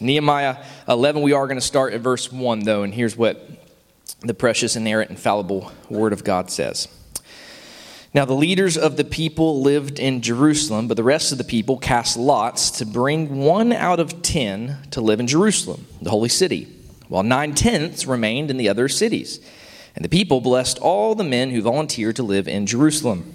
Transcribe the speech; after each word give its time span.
Nehemiah 0.00 0.64
11, 0.88 1.22
we 1.22 1.32
are 1.32 1.46
going 1.46 1.58
to 1.58 1.66
start 1.66 1.92
at 1.92 2.00
verse 2.00 2.32
1, 2.32 2.60
though, 2.60 2.82
and 2.82 2.94
here's 2.94 3.16
what 3.16 3.48
the 4.20 4.34
precious, 4.34 4.76
inerrant, 4.76 5.10
infallible 5.10 5.72
Word 5.88 6.12
of 6.12 6.24
God 6.24 6.50
says. 6.50 6.88
Now, 8.14 8.24
the 8.24 8.34
leaders 8.34 8.78
of 8.78 8.96
the 8.96 9.04
people 9.04 9.60
lived 9.60 9.98
in 9.98 10.22
Jerusalem, 10.22 10.86
but 10.86 10.96
the 10.96 11.02
rest 11.02 11.32
of 11.32 11.38
the 11.38 11.44
people 11.44 11.78
cast 11.78 12.16
lots 12.16 12.70
to 12.72 12.86
bring 12.86 13.38
one 13.38 13.72
out 13.72 13.98
of 13.98 14.22
ten 14.22 14.78
to 14.92 15.00
live 15.00 15.18
in 15.18 15.26
Jerusalem, 15.26 15.86
the 16.00 16.10
holy 16.10 16.28
city, 16.28 16.68
while 17.08 17.24
nine 17.24 17.54
tenths 17.54 18.06
remained 18.06 18.52
in 18.52 18.56
the 18.56 18.68
other 18.68 18.88
cities. 18.88 19.40
And 19.96 20.04
the 20.04 20.08
people 20.08 20.40
blessed 20.40 20.78
all 20.78 21.16
the 21.16 21.24
men 21.24 21.50
who 21.50 21.60
volunteered 21.60 22.16
to 22.16 22.22
live 22.22 22.46
in 22.46 22.66
Jerusalem. 22.66 23.34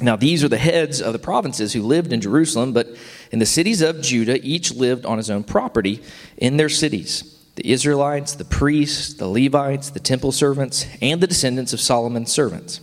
Now, 0.00 0.16
these 0.16 0.42
are 0.42 0.48
the 0.48 0.58
heads 0.58 1.02
of 1.02 1.12
the 1.12 1.18
provinces 1.18 1.72
who 1.72 1.82
lived 1.82 2.12
in 2.12 2.20
Jerusalem, 2.20 2.72
but 2.72 2.88
in 3.30 3.38
the 3.38 3.46
cities 3.46 3.82
of 3.82 4.00
Judah, 4.00 4.38
each 4.42 4.72
lived 4.72 5.04
on 5.04 5.18
his 5.18 5.30
own 5.30 5.44
property 5.44 6.02
in 6.36 6.56
their 6.56 6.68
cities 6.68 7.34
the 7.58 7.72
Israelites, 7.72 8.36
the 8.36 8.44
priests, 8.44 9.14
the 9.14 9.26
Levites, 9.26 9.90
the 9.90 9.98
temple 9.98 10.30
servants, 10.30 10.86
and 11.02 11.20
the 11.20 11.26
descendants 11.26 11.72
of 11.72 11.80
Solomon's 11.80 12.30
servants. 12.30 12.80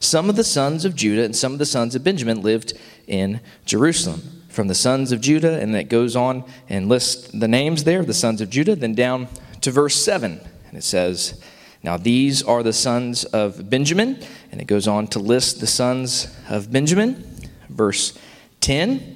Some 0.00 0.30
of 0.30 0.36
the 0.36 0.44
sons 0.44 0.86
of 0.86 0.94
Judah 0.94 1.22
and 1.22 1.36
some 1.36 1.52
of 1.52 1.58
the 1.58 1.66
sons 1.66 1.94
of 1.94 2.02
Benjamin 2.02 2.40
lived 2.40 2.72
in 3.06 3.40
Jerusalem. 3.66 4.22
From 4.48 4.68
the 4.68 4.74
sons 4.74 5.12
of 5.12 5.20
Judah, 5.20 5.60
and 5.60 5.76
it 5.76 5.90
goes 5.90 6.16
on 6.16 6.44
and 6.70 6.88
lists 6.88 7.28
the 7.28 7.46
names 7.46 7.84
there, 7.84 8.02
the 8.06 8.14
sons 8.14 8.40
of 8.40 8.48
Judah, 8.48 8.74
then 8.74 8.94
down 8.94 9.28
to 9.60 9.70
verse 9.70 9.96
7. 9.96 10.40
And 10.68 10.78
it 10.78 10.84
says, 10.84 11.38
Now 11.82 11.98
these 11.98 12.42
are 12.42 12.62
the 12.62 12.72
sons 12.72 13.24
of 13.24 13.68
Benjamin. 13.68 14.18
And 14.50 14.62
it 14.62 14.66
goes 14.66 14.88
on 14.88 15.08
to 15.08 15.18
list 15.18 15.60
the 15.60 15.66
sons 15.66 16.34
of 16.48 16.72
Benjamin. 16.72 17.22
Verse 17.68 18.18
10 18.62 19.15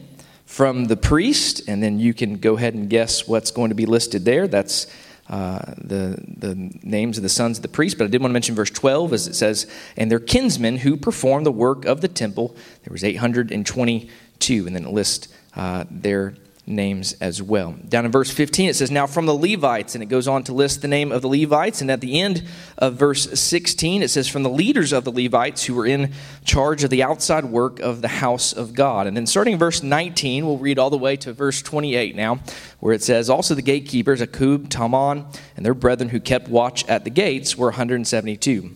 from 0.51 0.87
the 0.87 0.97
priest, 0.97 1.63
and 1.69 1.81
then 1.81 2.01
you 2.01 2.13
can 2.13 2.37
go 2.37 2.57
ahead 2.57 2.75
and 2.75 2.91
guess 2.91 3.29
what's 3.29 3.53
going 3.53 3.69
to 3.69 3.75
be 3.77 3.87
listed 3.87 4.25
there. 4.25 4.49
That's 4.49 4.89
uh, 5.29 5.61
the, 5.79 6.21
the 6.27 6.57
names 6.83 7.17
of 7.17 7.23
the 7.23 7.29
sons 7.29 7.59
of 7.59 7.63
the 7.63 7.69
priest. 7.69 7.97
But 7.97 8.07
I 8.07 8.07
did 8.09 8.21
want 8.21 8.31
to 8.31 8.33
mention 8.33 8.57
verse 8.57 8.71
12 8.71 9.13
as 9.13 9.29
it 9.29 9.35
says, 9.35 9.71
and 9.97 10.11
their 10.11 10.19
kinsmen 10.19 10.79
who 10.79 10.97
performed 10.97 11.47
the 11.47 11.53
work 11.53 11.85
of 11.85 12.01
the 12.01 12.09
temple. 12.09 12.57
There 12.83 12.91
was 12.91 13.05
822, 13.05 14.67
and 14.67 14.75
then 14.75 14.87
it 14.87 14.91
lists 14.91 15.29
uh, 15.55 15.85
their 15.89 16.35
names 16.67 17.15
as 17.15 17.43
well. 17.43 17.75
Down 17.89 18.05
in 18.05 18.13
verse 18.13 18.31
15, 18.31 18.71
it 18.71 18.77
says, 18.77 18.91
Now 18.91 19.07
from 19.07 19.27
the 19.27 19.35
Levites, 19.35 19.95
and 19.95 20.03
it 20.03 20.07
goes 20.07 20.29
on 20.29 20.45
to 20.45 20.53
list 20.53 20.83
the 20.83 20.89
name 20.89 21.13
of 21.13 21.23
the 21.23 21.29
Levites. 21.29 21.81
And 21.81 21.91
at 21.91 22.01
the 22.01 22.21
end 22.21 22.45
of 22.79 22.95
verse 22.95 23.41
16, 23.41 24.03
it 24.03 24.09
says, 24.09 24.29
From 24.29 24.43
the 24.43 24.51
leaders 24.51 24.93
of 24.93 25.05
the 25.05 25.13
Levites 25.13 25.65
who 25.65 25.75
were 25.75 25.87
in 25.87 26.13
charge 26.45 26.85
of 26.85 26.91
the 26.91 27.03
outside 27.03 27.45
work 27.45 27.81
of 27.81 28.03
the 28.03 28.09
house 28.09 28.53
of 28.53 28.75
God. 28.75 29.07
And 29.07 29.17
then 29.17 29.27
starting 29.27 29.59
verse 29.59 29.83
19, 29.83 30.47
we'll 30.47 30.59
read 30.59 30.79
all 30.79 30.91
the 30.91 30.99
way 30.99 31.17
to 31.17 31.33
verse 31.33 31.63
28 31.63 32.15
now, 32.15 32.41
where 32.79 32.95
it 32.95 33.03
says, 33.03 33.29
Also 33.29 33.55
the 33.55 33.63
gatekeepers, 33.63 34.21
Akkub, 34.21 34.69
Talmon, 34.69 35.27
and 35.57 35.67
their 35.67 35.75
brethren 35.75 36.11
who 36.11 36.21
kept 36.21 36.49
watch 36.49 36.87
at 36.89 37.05
the 37.05 37.11
gates 37.11 37.57
were 37.57 37.69
172. 37.69 38.75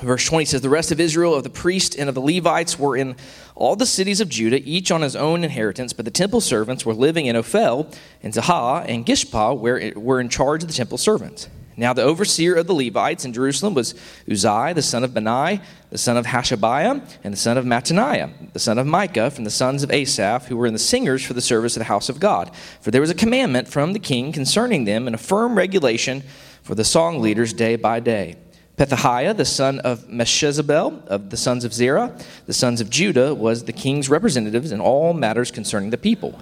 Verse 0.00 0.24
20 0.24 0.46
says, 0.46 0.60
The 0.62 0.70
rest 0.70 0.90
of 0.90 1.00
Israel, 1.00 1.34
of 1.34 1.42
the 1.42 1.50
priests 1.50 1.94
and 1.94 2.08
of 2.08 2.14
the 2.14 2.20
Levites, 2.20 2.78
were 2.78 2.96
in 2.96 3.14
all 3.54 3.76
the 3.76 3.86
cities 3.86 4.20
of 4.20 4.28
Judah, 4.28 4.60
each 4.64 4.90
on 4.90 5.02
his 5.02 5.14
own 5.14 5.44
inheritance, 5.44 5.92
but 5.92 6.04
the 6.04 6.10
temple 6.10 6.40
servants 6.40 6.86
were 6.86 6.94
living 6.94 7.26
in 7.26 7.36
Ophel, 7.36 7.92
and 8.22 8.32
Ziha, 8.32 8.86
and 8.88 9.04
Gishpa, 9.04 9.56
where 9.56 9.92
were 9.94 10.20
in 10.20 10.30
charge 10.30 10.62
of 10.62 10.68
the 10.68 10.74
temple 10.74 10.98
servants. 10.98 11.48
Now 11.76 11.92
the 11.92 12.02
overseer 12.02 12.54
of 12.54 12.66
the 12.66 12.74
Levites 12.74 13.24
in 13.24 13.32
Jerusalem 13.32 13.74
was 13.74 13.94
Uzziah, 14.30 14.74
the 14.74 14.82
son 14.82 15.04
of 15.04 15.14
Bani, 15.14 15.60
the 15.90 15.98
son 15.98 16.16
of 16.16 16.26
Hashabiah, 16.26 17.02
and 17.24 17.32
the 17.32 17.38
son 17.38 17.56
of 17.56 17.64
Mattaniah, 17.64 18.52
the 18.52 18.58
son 18.58 18.78
of 18.78 18.86
Micah, 18.86 19.30
from 19.30 19.44
the 19.44 19.50
sons 19.50 19.82
of 19.82 19.90
Asaph, 19.90 20.46
who 20.46 20.56
were 20.56 20.66
in 20.66 20.74
the 20.74 20.78
singers 20.78 21.24
for 21.24 21.32
the 21.34 21.40
service 21.40 21.76
of 21.76 21.80
the 21.80 21.84
house 21.84 22.08
of 22.08 22.20
God. 22.20 22.54
For 22.80 22.90
there 22.90 23.00
was 23.00 23.10
a 23.10 23.14
commandment 23.14 23.68
from 23.68 23.92
the 23.92 23.98
king 23.98 24.32
concerning 24.32 24.84
them, 24.84 25.06
and 25.06 25.14
a 25.14 25.18
firm 25.18 25.54
regulation 25.54 26.22
for 26.62 26.74
the 26.74 26.84
song 26.84 27.20
leaders 27.20 27.52
day 27.52 27.76
by 27.76 28.00
day. 28.00 28.36
Pethahiah, 28.76 29.36
the 29.36 29.44
son 29.44 29.80
of 29.80 30.08
Meshezabel, 30.08 31.06
of 31.06 31.30
the 31.30 31.36
sons 31.36 31.64
of 31.64 31.74
Zerah, 31.74 32.16
the 32.46 32.54
sons 32.54 32.80
of 32.80 32.88
Judah, 32.88 33.34
was 33.34 33.64
the 33.64 33.72
king's 33.72 34.08
representatives 34.08 34.72
in 34.72 34.80
all 34.80 35.12
matters 35.12 35.50
concerning 35.50 35.90
the 35.90 35.98
people. 35.98 36.40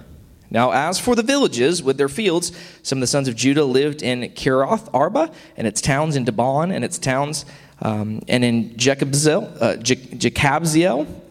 Now, 0.49 0.71
as 0.71 0.99
for 0.99 1.15
the 1.15 1.23
villages 1.23 1.81
with 1.81 1.97
their 1.97 2.09
fields, 2.09 2.51
some 2.83 2.97
of 2.97 3.01
the 3.01 3.07
sons 3.07 3.27
of 3.27 3.35
Judah 3.35 3.63
lived 3.63 4.03
in 4.03 4.21
Kiriath 4.31 4.89
Arba 4.93 5.31
and 5.55 5.65
its 5.65 5.81
towns 5.81 6.15
in 6.15 6.25
Dibon 6.25 6.73
and 6.73 6.83
its 6.83 6.97
towns, 6.97 7.45
um, 7.81 8.21
and 8.27 8.43
in 8.43 8.71
Jekabzeel, 8.71 9.61
uh, 9.61 9.77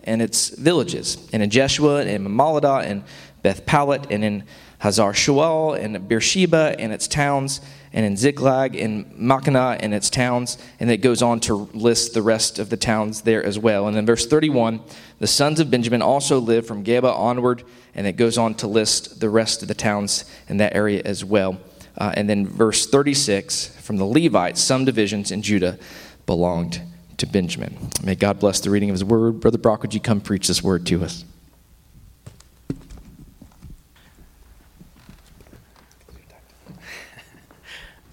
and 0.04 0.22
its 0.22 0.48
villages, 0.50 1.28
and 1.32 1.42
in 1.42 1.50
Jeshua 1.50 2.00
and 2.00 2.08
in 2.08 2.24
Moladah 2.26 2.84
and 2.84 3.04
Beth 3.42 3.66
Pelet 3.66 4.06
and 4.10 4.24
in 4.24 4.44
Hazar 4.80 5.12
Shual 5.12 5.78
and 5.78 6.08
Beersheba 6.08 6.74
and 6.78 6.92
its 6.92 7.06
towns 7.06 7.60
and 7.92 8.06
in 8.06 8.16
Ziklag 8.16 8.76
and 8.76 9.16
Makkah 9.16 9.76
and 9.80 9.92
its 9.92 10.10
towns, 10.10 10.58
and 10.78 10.90
it 10.90 10.98
goes 10.98 11.22
on 11.22 11.40
to 11.40 11.54
list 11.74 12.14
the 12.14 12.22
rest 12.22 12.58
of 12.58 12.70
the 12.70 12.76
towns 12.76 13.22
there 13.22 13.44
as 13.44 13.58
well. 13.58 13.88
And 13.88 13.96
in 13.96 14.06
verse 14.06 14.26
31, 14.26 14.80
the 15.18 15.26
sons 15.26 15.60
of 15.60 15.70
Benjamin 15.70 16.02
also 16.02 16.38
lived 16.38 16.66
from 16.66 16.84
Geba 16.84 17.12
onward, 17.12 17.64
and 17.94 18.06
it 18.06 18.12
goes 18.12 18.38
on 18.38 18.54
to 18.56 18.66
list 18.66 19.20
the 19.20 19.28
rest 19.28 19.62
of 19.62 19.68
the 19.68 19.74
towns 19.74 20.24
in 20.48 20.58
that 20.58 20.74
area 20.74 21.02
as 21.04 21.24
well. 21.24 21.58
Uh, 21.98 22.12
and 22.16 22.30
then 22.30 22.46
verse 22.46 22.86
36, 22.86 23.76
from 23.80 23.96
the 23.96 24.04
Levites, 24.04 24.60
some 24.60 24.84
divisions 24.84 25.30
in 25.30 25.42
Judah 25.42 25.78
belonged 26.26 26.80
to 27.16 27.26
Benjamin. 27.26 27.90
May 28.02 28.14
God 28.14 28.38
bless 28.38 28.60
the 28.60 28.70
reading 28.70 28.88
of 28.88 28.94
his 28.94 29.04
word. 29.04 29.40
Brother 29.40 29.58
Brock, 29.58 29.82
would 29.82 29.92
you 29.92 30.00
come 30.00 30.20
preach 30.20 30.46
this 30.46 30.62
word 30.62 30.86
to 30.86 31.04
us? 31.04 31.24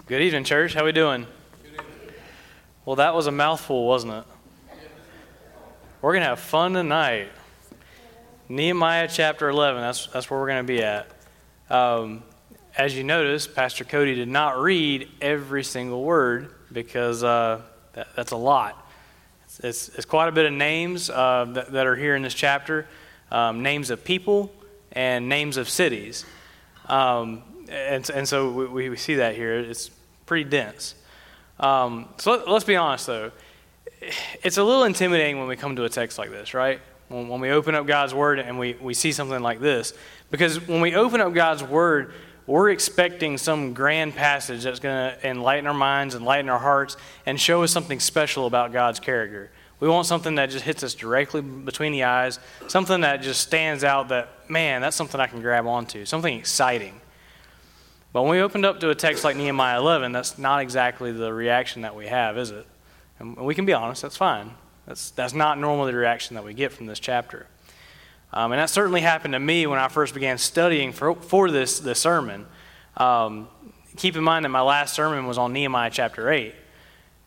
Good 0.08 0.22
evening, 0.22 0.46
church. 0.46 0.74
How 0.74 0.86
we 0.86 0.94
doing? 0.94 1.28
Well, 2.86 2.96
that 2.96 3.14
was 3.14 3.28
a 3.28 3.32
mouthful, 3.32 3.86
wasn't 3.86 4.14
it? 4.14 4.24
We're 6.02 6.14
gonna 6.14 6.28
have 6.28 6.40
fun 6.40 6.72
tonight. 6.72 7.28
Nehemiah 8.48 9.10
chapter 9.12 9.50
11. 9.50 9.82
That's 9.82 10.08
that's 10.08 10.32
where 10.32 10.40
we're 10.40 10.48
gonna 10.48 10.64
be 10.64 10.82
at. 10.82 11.10
Um, 11.70 12.24
as 12.78 12.96
you 12.96 13.04
notice, 13.04 13.48
Pastor 13.48 13.84
Cody 13.84 14.16
did 14.16 14.30
not 14.30 14.58
read 14.58 15.10
every 15.20 15.66
single 15.66 16.02
word 16.02 16.56
because 16.72 17.22
uh, 17.22 17.64
that, 17.92 18.08
that's 18.16 18.32
a 18.32 18.38
lot. 18.38 18.90
It's, 19.44 19.60
it's, 19.60 19.90
it's, 19.90 20.06
quite 20.06 20.30
a 20.30 20.32
bit 20.32 20.46
of 20.46 20.54
names 20.54 21.10
uh, 21.10 21.48
that, 21.50 21.74
that, 21.74 21.86
are 21.86 21.98
here 21.98 22.16
in 22.16 22.22
this 22.22 22.34
chapter 22.34 22.88
um, 23.30 23.62
names 23.62 23.90
of 23.90 24.06
people 24.06 24.54
and 24.94 25.28
names 25.28 25.58
of 25.58 25.68
cities. 25.68 26.26
Um, 26.86 27.44
and, 27.68 28.10
and 28.10 28.26
so 28.26 28.50
we, 28.52 28.88
we 28.88 28.96
see 28.96 29.16
that 29.16 29.36
here. 29.36 29.56
It's 29.56 29.92
pretty 30.28 30.48
dense. 30.48 30.94
Um, 31.60 32.08
so 32.18 32.32
let, 32.32 32.48
us 32.48 32.64
be 32.64 32.76
honest, 32.76 33.08
though. 33.08 33.32
It's 34.44 34.58
a 34.58 34.64
little 34.64 34.84
intimidating 34.84 35.40
when 35.40 35.48
we 35.48 35.56
come 35.56 35.76
to 35.76 35.86
a 35.86 35.90
text 35.90 36.20
like 36.20 36.30
this, 36.30 36.54
right? 36.54 36.80
When, 37.08 37.28
when 37.28 37.42
we 37.42 37.50
open 37.50 37.74
up 37.74 37.88
God's 37.88 38.14
Word 38.14 38.38
and 38.38 38.60
we, 38.60 38.76
we 38.76 38.94
see 38.94 39.12
something 39.12 39.42
like 39.42 39.60
this. 39.60 39.94
Because 40.30 40.68
when 40.68 40.82
we 40.82 40.94
open 40.94 41.20
up 41.20 41.34
God's 41.34 41.64
Word, 41.64 42.14
we're 42.46 42.70
expecting 42.70 43.38
some 43.38 43.74
grand 43.74 44.16
passage 44.16 44.64
that's 44.64 44.80
going 44.80 45.12
to 45.12 45.28
enlighten 45.28 45.66
our 45.66 45.74
minds, 45.74 46.14
enlighten 46.14 46.50
our 46.50 46.60
hearts, 46.60 46.96
and 47.26 47.40
show 47.40 47.64
us 47.64 47.72
something 47.72 48.00
special 48.00 48.46
about 48.46 48.72
God's 48.72 49.00
character. 49.00 49.50
We 49.80 49.88
want 49.88 50.08
something 50.08 50.36
that 50.36 50.50
just 50.50 50.64
hits 50.64 50.84
us 50.84 50.94
directly 50.94 51.42
between 51.42 51.92
the 51.92 52.04
eyes, 52.04 52.40
something 52.68 53.02
that 53.02 53.22
just 53.22 53.42
stands 53.42 53.84
out 53.84 54.10
that, 54.10 54.50
man, 54.50 54.82
that's 54.82 54.96
something 54.96 55.20
I 55.20 55.28
can 55.28 55.42
grab 55.42 55.68
onto, 55.68 56.06
something 56.06 56.38
exciting. 56.38 57.00
But 58.18 58.24
when 58.24 58.32
we 58.32 58.42
opened 58.42 58.66
up 58.66 58.80
to 58.80 58.90
a 58.90 58.96
text 58.96 59.24
like 59.24 59.36
Nehemiah 59.36 59.78
11, 59.78 60.12
that's 60.12 60.40
not 60.40 60.60
exactly 60.60 61.12
the 61.12 61.32
reaction 61.32 61.84
that 61.84 61.96
we 61.96 62.08
have, 62.08 62.36
is 62.36 62.50
it? 62.50 62.66
And 63.20 63.38
we 63.38 63.54
can 63.54 63.68
be 63.68 63.74
honest, 63.74 64.02
that's 64.02 64.18
fine. 64.18 64.56
That's, 64.88 65.12
that's 65.12 65.36
not 65.36 65.60
normally 65.60 65.92
the 65.92 66.00
reaction 66.00 66.34
that 66.34 66.44
we 66.44 66.56
get 66.56 66.72
from 66.72 66.88
this 66.88 67.00
chapter. 67.00 67.46
Um, 68.34 68.54
and 68.54 68.60
that 68.60 68.72
certainly 68.72 69.02
happened 69.02 69.34
to 69.36 69.40
me 69.40 69.68
when 69.68 69.78
I 69.78 69.88
first 69.88 70.16
began 70.16 70.40
studying 70.40 70.94
for, 70.94 71.14
for 71.14 71.52
this, 71.52 71.80
this 71.80 72.00
sermon. 72.00 72.48
Um, 72.96 73.50
keep 73.98 74.16
in 74.16 74.24
mind 74.24 74.46
that 74.46 74.50
my 74.50 74.62
last 74.62 74.96
sermon 74.96 75.28
was 75.28 75.38
on 75.38 75.54
Nehemiah 75.54 75.92
chapter 75.92 76.32
8. 76.32 76.56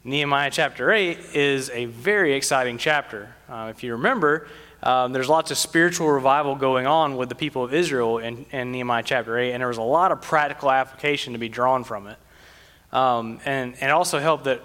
Nehemiah 0.03 0.51
chapter 0.51 0.91
8 0.91 1.19
is 1.35 1.71
a 1.71 1.85
very 1.85 2.35
exciting 2.35 2.79
chapter. 2.79 3.33
Uh, 3.49 3.69
if 3.71 3.85
you 3.85 3.93
remember, 3.93 4.49
um, 4.83 5.13
there's 5.13 5.29
lots 5.29 5.51
of 5.51 5.59
spiritual 5.59 6.09
revival 6.11 6.55
going 6.55 6.87
on 6.87 7.17
with 7.17 7.29
the 7.29 7.35
people 7.35 7.63
of 7.63 7.75
Israel 7.75 8.19
in, 8.19 8.47
in, 8.51 8.73
Nehemiah 8.73 9.03
chapter 9.03 9.39
8, 9.39 9.53
and 9.53 9.61
there 9.61 9.69
was 9.69 9.77
a 9.77 9.83
lot 9.83 10.11
of 10.11 10.23
practical 10.23 10.71
application 10.71 11.35
to 11.35 11.39
be 11.39 11.49
drawn 11.49 11.85
from 11.85 12.07
it. 12.07 12.17
Um, 12.93 13.41
and, 13.45 13.75
and 13.81 13.93
also 13.93 14.19
helped 14.19 14.45
that 14.45 14.63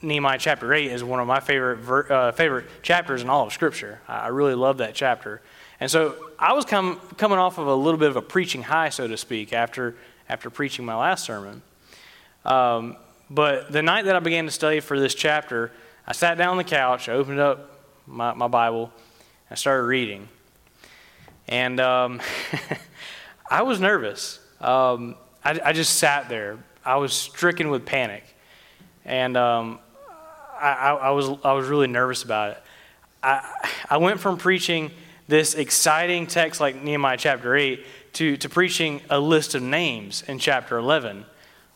Nehemiah 0.00 0.38
chapter 0.38 0.72
8 0.72 0.90
is 0.90 1.04
one 1.04 1.20
of 1.20 1.26
my 1.26 1.40
favorite, 1.40 1.78
ver, 1.78 2.06
uh, 2.10 2.32
favorite 2.32 2.66
chapters 2.82 3.20
in 3.20 3.28
all 3.28 3.46
of 3.46 3.52
Scripture. 3.52 4.00
I 4.08 4.28
really 4.28 4.54
love 4.54 4.78
that 4.78 4.94
chapter. 4.94 5.42
And 5.80 5.90
so 5.90 6.16
I 6.38 6.54
was 6.54 6.64
come, 6.64 7.00
coming 7.16 7.38
off 7.38 7.58
of 7.58 7.66
a 7.66 7.74
little 7.74 8.00
bit 8.00 8.08
of 8.08 8.16
a 8.16 8.22
preaching 8.22 8.62
high, 8.62 8.88
so 8.88 9.06
to 9.06 9.16
speak, 9.16 9.52
after, 9.52 9.96
after 10.28 10.50
preaching 10.50 10.84
my 10.84 10.96
last 10.96 11.24
sermon. 11.24 11.62
Um, 12.44 12.96
but 13.28 13.70
the 13.70 13.82
night 13.82 14.06
that 14.06 14.16
I 14.16 14.20
began 14.20 14.46
to 14.46 14.50
study 14.50 14.80
for 14.80 14.98
this 14.98 15.14
chapter, 15.14 15.72
I 16.06 16.12
sat 16.12 16.38
down 16.38 16.52
on 16.52 16.56
the 16.56 16.64
couch, 16.64 17.08
I 17.08 17.12
opened 17.12 17.38
up 17.38 17.70
my, 18.06 18.32
my 18.32 18.48
Bible, 18.48 18.90
I 19.50 19.54
started 19.54 19.84
reading. 19.84 20.28
And 21.48 21.80
um, 21.80 22.20
I 23.50 23.62
was 23.62 23.80
nervous. 23.80 24.40
Um, 24.60 25.14
I, 25.44 25.58
I, 25.64 25.72
just 25.72 25.96
sat 25.96 26.28
there. 26.28 26.58
I 26.84 26.96
was 26.96 27.12
stricken 27.12 27.70
with 27.70 27.86
panic. 27.86 28.24
And 29.04 29.36
um, 29.36 29.78
I, 30.60 30.98
I, 31.00 31.10
was, 31.10 31.30
I 31.44 31.52
was 31.52 31.68
really 31.68 31.86
nervous 31.86 32.24
about 32.24 32.52
it. 32.52 32.62
I, 33.22 33.70
I 33.88 33.96
went 33.96 34.20
from 34.20 34.36
preaching 34.36 34.90
this 35.28 35.54
exciting 35.54 36.26
text 36.26 36.60
like 36.60 36.82
Nehemiah 36.82 37.16
chapter 37.16 37.56
8 37.56 37.86
to, 38.14 38.36
to 38.36 38.48
preaching 38.48 39.00
a 39.08 39.18
list 39.18 39.54
of 39.54 39.62
names 39.62 40.22
in 40.28 40.38
chapter 40.38 40.76
11. 40.76 41.24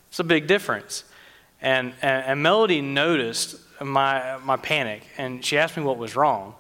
It's 0.09 0.19
a 0.19 0.25
big 0.25 0.47
difference. 0.47 1.05
And, 1.63 1.95
and, 2.03 2.27
and 2.27 2.43
Melody 2.43 2.83
noticed 2.83 3.57
my, 3.81 4.39
my 4.39 4.57
panic, 4.57 5.05
and 5.17 5.45
she 5.45 5.57
asked 5.57 5.77
me 5.77 5.83
what 5.83 5.97
was 5.97 6.17
wrong. 6.17 6.55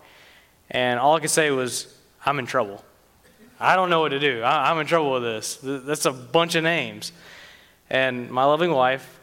And 0.73 0.99
all 0.99 1.15
I 1.15 1.21
could 1.21 1.31
say 1.31 1.51
was, 1.51 1.95
I'm 2.25 2.39
in 2.39 2.47
trouble. 2.47 2.83
I 3.61 3.77
don't 3.77 3.91
know 3.91 4.01
what 4.01 4.09
to 4.09 4.19
do. 4.19 4.43
I, 4.43 4.71
I'm 4.71 4.79
in 4.81 4.87
trouble 4.87 5.13
with 5.13 5.23
this. 5.23 5.59
That's 5.63 6.07
a 6.07 6.13
bunch 6.13 6.57
of 6.57 6.65
names. 6.65 7.13
And 7.91 8.31
my 8.31 8.45
loving 8.45 8.73
wife, 8.73 9.21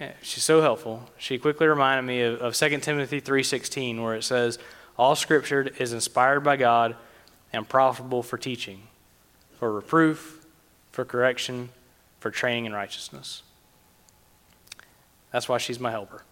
eh, 0.00 0.10
she's 0.20 0.44
so 0.44 0.60
helpful. 0.60 1.08
She 1.16 1.38
quickly 1.38 1.68
reminded 1.68 2.02
me 2.02 2.22
of, 2.22 2.40
of 2.40 2.54
2 2.54 2.78
Timothy 2.78 3.20
3.16 3.20 4.02
where 4.02 4.16
it 4.16 4.24
says, 4.24 4.58
all 4.98 5.14
scripture 5.14 5.70
is 5.78 5.92
inspired 5.92 6.40
by 6.40 6.56
God 6.56 6.96
and 7.52 7.66
profitable 7.66 8.22
for 8.22 8.36
teaching, 8.36 8.82
for 9.58 9.72
reproof, 9.72 10.44
for 10.90 11.04
correction, 11.04 11.70
for 12.18 12.30
training 12.30 12.66
in 12.66 12.72
righteousness. 12.72 13.42
That's 15.32 15.48
why 15.48 15.58
she's 15.58 15.78
my 15.78 15.92
helper. 15.92 16.24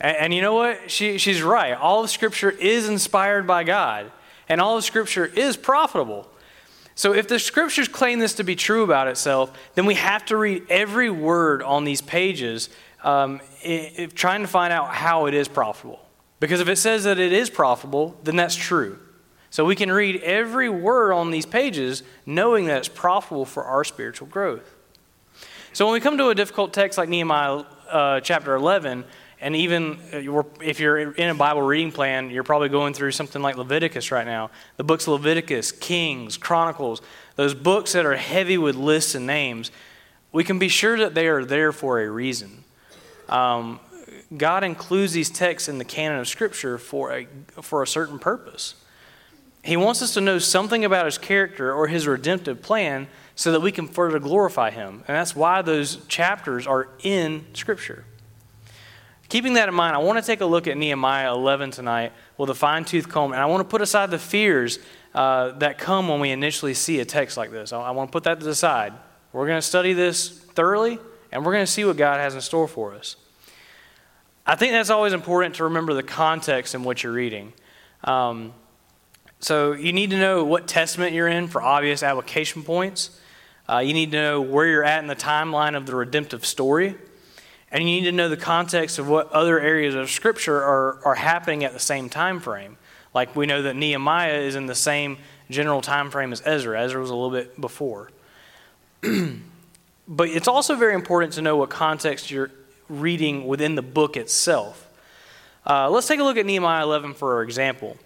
And, 0.00 0.16
and, 0.16 0.34
you 0.34 0.42
know 0.42 0.54
what? 0.54 0.90
She, 0.90 1.18
she's 1.18 1.42
right. 1.42 1.72
All 1.74 2.04
of 2.04 2.10
Scripture 2.10 2.50
is 2.50 2.88
inspired 2.88 3.46
by 3.46 3.64
God, 3.64 4.10
and 4.48 4.60
all 4.60 4.76
of 4.76 4.84
Scripture 4.84 5.26
is 5.26 5.56
profitable. 5.56 6.28
So 6.94 7.14
if 7.14 7.28
the 7.28 7.38
Scriptures 7.38 7.88
claim 7.88 8.18
this 8.18 8.34
to 8.34 8.44
be 8.44 8.56
true 8.56 8.82
about 8.82 9.08
itself, 9.08 9.52
then 9.74 9.86
we 9.86 9.94
have 9.94 10.24
to 10.26 10.36
read 10.36 10.66
every 10.68 11.10
word 11.10 11.62
on 11.62 11.84
these 11.84 12.00
pages, 12.00 12.68
um, 13.04 13.40
trying 14.14 14.42
to 14.42 14.48
find 14.48 14.72
out 14.72 14.94
how 14.94 15.26
it 15.26 15.34
is 15.34 15.48
profitable. 15.48 16.00
Because 16.40 16.60
if 16.60 16.68
it 16.68 16.76
says 16.76 17.04
that 17.04 17.18
it 17.18 17.32
is 17.32 17.50
profitable, 17.50 18.16
then 18.24 18.36
that's 18.36 18.56
true. 18.56 18.98
So 19.50 19.64
we 19.64 19.74
can 19.74 19.90
read 19.90 20.20
every 20.22 20.68
word 20.68 21.12
on 21.12 21.30
these 21.30 21.46
pages 21.46 22.02
knowing 22.26 22.66
that 22.66 22.78
it's 22.78 22.88
profitable 22.88 23.44
for 23.44 23.64
our 23.64 23.82
spiritual 23.82 24.28
growth. 24.28 24.74
So 25.72 25.86
when 25.86 25.94
we 25.94 26.00
come 26.00 26.18
to 26.18 26.28
a 26.28 26.34
difficult 26.34 26.72
text 26.72 26.98
like 26.98 27.08
Nehemiah 27.08 27.64
uh, 27.90 28.20
chapter 28.20 28.54
11, 28.54 29.04
and 29.40 29.54
even 29.54 29.98
uh, 30.12 30.42
if 30.60 30.80
you're 30.80 31.12
in 31.12 31.28
a 31.28 31.34
Bible 31.34 31.62
reading 31.62 31.92
plan, 31.92 32.30
you're 32.30 32.44
probably 32.44 32.68
going 32.68 32.94
through 32.94 33.12
something 33.12 33.40
like 33.40 33.56
Leviticus 33.56 34.10
right 34.10 34.26
now. 34.26 34.50
The 34.76 34.84
books 34.84 35.06
of 35.06 35.12
Leviticus, 35.14 35.72
Kings, 35.72 36.36
Chronicles, 36.36 37.00
those 37.36 37.54
books 37.54 37.92
that 37.92 38.04
are 38.04 38.16
heavy 38.16 38.58
with 38.58 38.74
lists 38.74 39.14
and 39.14 39.26
names, 39.26 39.70
we 40.32 40.44
can 40.44 40.58
be 40.58 40.68
sure 40.68 40.98
that 40.98 41.14
they 41.14 41.28
are 41.28 41.44
there 41.44 41.72
for 41.72 42.00
a 42.00 42.10
reason. 42.10 42.64
Um, 43.28 43.80
God 44.36 44.64
includes 44.64 45.12
these 45.12 45.30
texts 45.30 45.68
in 45.68 45.78
the 45.78 45.84
canon 45.84 46.18
of 46.18 46.28
Scripture 46.28 46.76
for 46.76 47.12
a, 47.12 47.28
for 47.62 47.82
a 47.82 47.86
certain 47.86 48.18
purpose. 48.18 48.74
He 49.62 49.76
wants 49.76 50.02
us 50.02 50.14
to 50.14 50.20
know 50.20 50.38
something 50.38 50.84
about 50.84 51.04
His 51.04 51.18
character 51.18 51.72
or 51.72 51.86
His 51.86 52.06
redemptive 52.06 52.62
plan 52.62 53.06
so 53.36 53.52
that 53.52 53.60
we 53.60 53.70
can 53.70 53.86
further 53.86 54.18
glorify 54.18 54.70
Him. 54.70 55.04
And 55.06 55.16
that's 55.16 55.36
why 55.36 55.62
those 55.62 56.04
chapters 56.06 56.66
are 56.66 56.88
in 57.02 57.46
Scripture. 57.54 58.04
Keeping 59.28 59.54
that 59.54 59.68
in 59.68 59.74
mind, 59.74 59.94
I 59.94 59.98
want 59.98 60.18
to 60.18 60.24
take 60.24 60.40
a 60.40 60.46
look 60.46 60.66
at 60.66 60.76
Nehemiah 60.78 61.34
11 61.34 61.70
tonight 61.72 62.12
with 62.38 62.48
a 62.48 62.54
fine 62.54 62.86
tooth 62.86 63.10
comb, 63.10 63.32
and 63.32 63.42
I 63.42 63.46
want 63.46 63.60
to 63.60 63.68
put 63.68 63.82
aside 63.82 64.10
the 64.10 64.18
fears 64.18 64.78
uh, 65.14 65.50
that 65.58 65.76
come 65.76 66.08
when 66.08 66.18
we 66.18 66.30
initially 66.30 66.72
see 66.72 67.00
a 67.00 67.04
text 67.04 67.36
like 67.36 67.50
this. 67.50 67.72
I, 67.72 67.80
I 67.80 67.90
want 67.90 68.08
to 68.08 68.12
put 68.12 68.24
that 68.24 68.40
to 68.40 68.44
the 68.44 68.54
side. 68.54 68.94
We're 69.32 69.46
going 69.46 69.58
to 69.58 69.66
study 69.66 69.92
this 69.92 70.30
thoroughly, 70.30 70.98
and 71.30 71.44
we're 71.44 71.52
going 71.52 71.66
to 71.66 71.70
see 71.70 71.84
what 71.84 71.98
God 71.98 72.20
has 72.20 72.34
in 72.34 72.40
store 72.40 72.66
for 72.66 72.94
us. 72.94 73.16
I 74.46 74.56
think 74.56 74.72
that's 74.72 74.88
always 74.88 75.12
important 75.12 75.56
to 75.56 75.64
remember 75.64 75.92
the 75.92 76.02
context 76.02 76.74
in 76.74 76.82
which 76.82 77.02
you're 77.02 77.12
reading. 77.12 77.52
Um, 78.04 78.54
so 79.40 79.72
you 79.72 79.92
need 79.92 80.08
to 80.10 80.18
know 80.18 80.42
what 80.42 80.66
testament 80.66 81.12
you're 81.12 81.28
in 81.28 81.48
for 81.48 81.60
obvious 81.60 82.02
application 82.02 82.62
points. 82.62 83.20
Uh, 83.68 83.80
you 83.80 83.92
need 83.92 84.10
to 84.12 84.16
know 84.16 84.40
where 84.40 84.66
you're 84.66 84.84
at 84.84 85.02
in 85.02 85.06
the 85.06 85.14
timeline 85.14 85.76
of 85.76 85.84
the 85.84 85.94
redemptive 85.94 86.46
story. 86.46 86.96
And 87.70 87.84
you 87.84 88.00
need 88.00 88.04
to 88.04 88.12
know 88.12 88.28
the 88.28 88.36
context 88.36 88.98
of 88.98 89.08
what 89.08 89.30
other 89.32 89.60
areas 89.60 89.94
of 89.94 90.10
Scripture 90.10 90.56
are, 90.56 90.98
are 91.04 91.14
happening 91.14 91.64
at 91.64 91.72
the 91.72 91.80
same 91.80 92.08
time 92.08 92.40
frame. 92.40 92.78
Like 93.14 93.36
we 93.36 93.46
know 93.46 93.62
that 93.62 93.76
Nehemiah 93.76 94.38
is 94.38 94.54
in 94.54 94.66
the 94.66 94.74
same 94.74 95.18
general 95.50 95.80
time 95.80 96.10
frame 96.10 96.32
as 96.32 96.42
Ezra. 96.44 96.80
Ezra 96.80 97.00
was 97.00 97.10
a 97.10 97.14
little 97.14 97.30
bit 97.30 97.60
before. 97.60 98.10
but 100.08 100.28
it's 100.28 100.48
also 100.48 100.76
very 100.76 100.94
important 100.94 101.34
to 101.34 101.42
know 101.42 101.56
what 101.56 101.70
context 101.70 102.30
you're 102.30 102.50
reading 102.88 103.46
within 103.46 103.74
the 103.74 103.82
book 103.82 104.16
itself. 104.16 104.88
Uh, 105.66 105.90
let's 105.90 106.06
take 106.06 106.20
a 106.20 106.24
look 106.24 106.38
at 106.38 106.46
Nehemiah 106.46 106.82
11 106.82 107.14
for 107.14 107.34
our 107.34 107.42
example. 107.42 107.96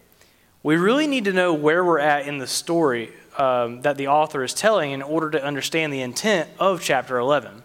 We 0.64 0.76
really 0.76 1.06
need 1.06 1.24
to 1.24 1.32
know 1.32 1.54
where 1.54 1.84
we're 1.84 1.98
at 1.98 2.26
in 2.26 2.38
the 2.38 2.46
story 2.46 3.12
um, 3.36 3.82
that 3.82 3.96
the 3.96 4.08
author 4.08 4.42
is 4.42 4.54
telling 4.54 4.92
in 4.92 5.02
order 5.02 5.30
to 5.30 5.42
understand 5.42 5.92
the 5.92 6.00
intent 6.00 6.48
of 6.58 6.82
chapter 6.82 7.18
11. 7.18 7.62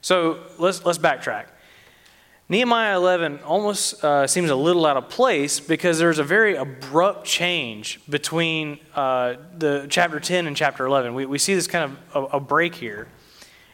So 0.00 0.38
let's, 0.58 0.84
let's 0.84 0.98
backtrack. 0.98 1.46
Nehemiah 2.48 2.96
11 2.96 3.40
almost 3.44 4.02
uh, 4.02 4.26
seems 4.26 4.50
a 4.50 4.56
little 4.56 4.84
out 4.84 4.96
of 4.96 5.08
place 5.08 5.60
because 5.60 6.00
there's 6.00 6.18
a 6.18 6.24
very 6.24 6.56
abrupt 6.56 7.24
change 7.24 8.00
between 8.08 8.80
uh, 8.96 9.34
the 9.56 9.86
chapter 9.88 10.18
10 10.18 10.48
and 10.48 10.56
chapter 10.56 10.84
11. 10.84 11.14
We, 11.14 11.26
we 11.26 11.38
see 11.38 11.54
this 11.54 11.68
kind 11.68 11.96
of 12.12 12.32
a, 12.32 12.36
a 12.38 12.40
break 12.40 12.74
here. 12.74 13.06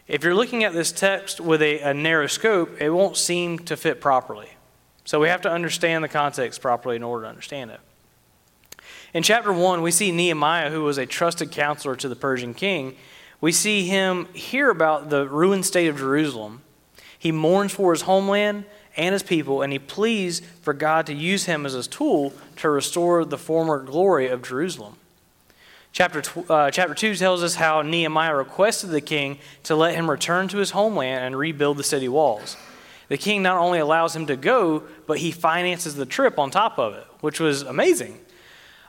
If 0.06 0.22
you're 0.22 0.34
looking 0.34 0.62
at 0.62 0.74
this 0.74 0.92
text 0.92 1.40
with 1.40 1.62
a, 1.62 1.80
a 1.80 1.94
narrow 1.94 2.26
scope, 2.26 2.80
it 2.80 2.90
won't 2.90 3.16
seem 3.16 3.58
to 3.60 3.78
fit 3.78 4.00
properly. 4.00 4.50
So 5.06 5.20
we 5.20 5.28
have 5.28 5.40
to 5.42 5.50
understand 5.50 6.04
the 6.04 6.08
context 6.08 6.60
properly 6.60 6.96
in 6.96 7.02
order 7.02 7.24
to 7.24 7.30
understand 7.30 7.70
it. 7.70 7.80
In 9.14 9.22
chapter 9.22 9.52
1, 9.52 9.80
we 9.80 9.90
see 9.90 10.12
Nehemiah, 10.12 10.70
who 10.70 10.82
was 10.82 10.98
a 10.98 11.06
trusted 11.06 11.50
counselor 11.50 11.96
to 11.96 12.08
the 12.08 12.16
Persian 12.16 12.52
king. 12.52 12.94
We 13.40 13.52
see 13.52 13.86
him 13.86 14.26
hear 14.32 14.70
about 14.70 15.10
the 15.10 15.28
ruined 15.28 15.66
state 15.66 15.88
of 15.88 15.98
Jerusalem. 15.98 16.62
He 17.18 17.32
mourns 17.32 17.72
for 17.72 17.92
his 17.92 18.02
homeland 18.02 18.64
and 18.96 19.12
his 19.12 19.22
people, 19.22 19.62
and 19.62 19.72
he 19.72 19.78
pleads 19.78 20.40
for 20.62 20.72
God 20.72 21.06
to 21.06 21.14
use 21.14 21.44
him 21.44 21.66
as 21.66 21.74
his 21.74 21.86
tool 21.86 22.32
to 22.56 22.70
restore 22.70 23.24
the 23.24 23.38
former 23.38 23.78
glory 23.82 24.28
of 24.28 24.42
Jerusalem. 24.42 24.96
Chapter, 25.92 26.22
uh, 26.50 26.70
chapter 26.70 26.94
2 26.94 27.14
tells 27.14 27.42
us 27.42 27.54
how 27.54 27.82
Nehemiah 27.82 28.34
requested 28.34 28.90
the 28.90 29.00
king 29.00 29.38
to 29.62 29.74
let 29.74 29.94
him 29.94 30.10
return 30.10 30.48
to 30.48 30.58
his 30.58 30.72
homeland 30.72 31.24
and 31.24 31.38
rebuild 31.38 31.78
the 31.78 31.82
city 31.82 32.08
walls. 32.08 32.56
The 33.08 33.16
king 33.16 33.42
not 33.42 33.56
only 33.56 33.78
allows 33.78 34.14
him 34.14 34.26
to 34.26 34.36
go, 34.36 34.82
but 35.06 35.18
he 35.18 35.30
finances 35.30 35.94
the 35.94 36.04
trip 36.04 36.38
on 36.38 36.50
top 36.50 36.78
of 36.78 36.94
it, 36.94 37.06
which 37.20 37.40
was 37.40 37.62
amazing. 37.62 38.18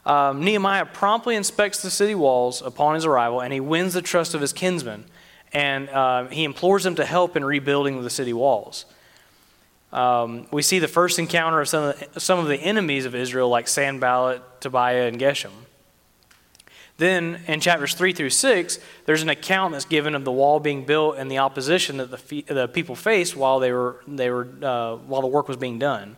Um, 0.07 0.41
Nehemiah 0.41 0.85
promptly 0.85 1.35
inspects 1.35 1.81
the 1.81 1.91
city 1.91 2.15
walls 2.15 2.61
upon 2.61 2.95
his 2.95 3.03
arrival, 3.05 3.41
and 3.41 3.51
he 3.51 3.59
wins 3.59 3.93
the 3.93 4.01
trust 4.01 4.33
of 4.33 4.39
his 4.39 4.53
kinsmen. 4.53 5.03
And 5.51 5.89
uh, 5.89 6.27
he 6.27 6.45
implores 6.45 6.85
them 6.85 6.95
to 6.95 7.05
help 7.05 7.35
in 7.35 7.43
rebuilding 7.43 8.01
the 8.01 8.09
city 8.09 8.31
walls. 8.31 8.85
Um, 9.91 10.47
we 10.49 10.61
see 10.61 10.79
the 10.79 10.87
first 10.87 11.19
encounter 11.19 11.59
of 11.59 11.67
some 11.67 11.83
of, 11.83 12.13
the, 12.13 12.19
some 12.21 12.39
of 12.39 12.47
the 12.47 12.55
enemies 12.55 13.05
of 13.05 13.15
Israel, 13.15 13.49
like 13.49 13.67
Sanballat, 13.67 14.61
Tobiah, 14.61 15.07
and 15.07 15.19
Geshem. 15.19 15.51
Then 16.97 17.41
in 17.47 17.59
chapters 17.59 17.93
3 17.93 18.13
through 18.13 18.29
6, 18.29 18.79
there's 19.05 19.21
an 19.21 19.29
account 19.29 19.73
that's 19.73 19.85
given 19.85 20.15
of 20.15 20.23
the 20.23 20.31
wall 20.31 20.59
being 20.61 20.85
built 20.85 21.17
and 21.17 21.29
the 21.29 21.37
opposition 21.39 21.97
that 21.97 22.11
the, 22.11 22.41
the 22.43 22.67
people 22.67 22.95
faced 22.95 23.35
while, 23.35 23.59
they 23.59 23.73
were, 23.73 24.01
they 24.07 24.29
were, 24.29 24.47
uh, 24.61 24.95
while 24.95 25.21
the 25.21 25.27
work 25.27 25.49
was 25.49 25.57
being 25.57 25.79
done. 25.79 26.15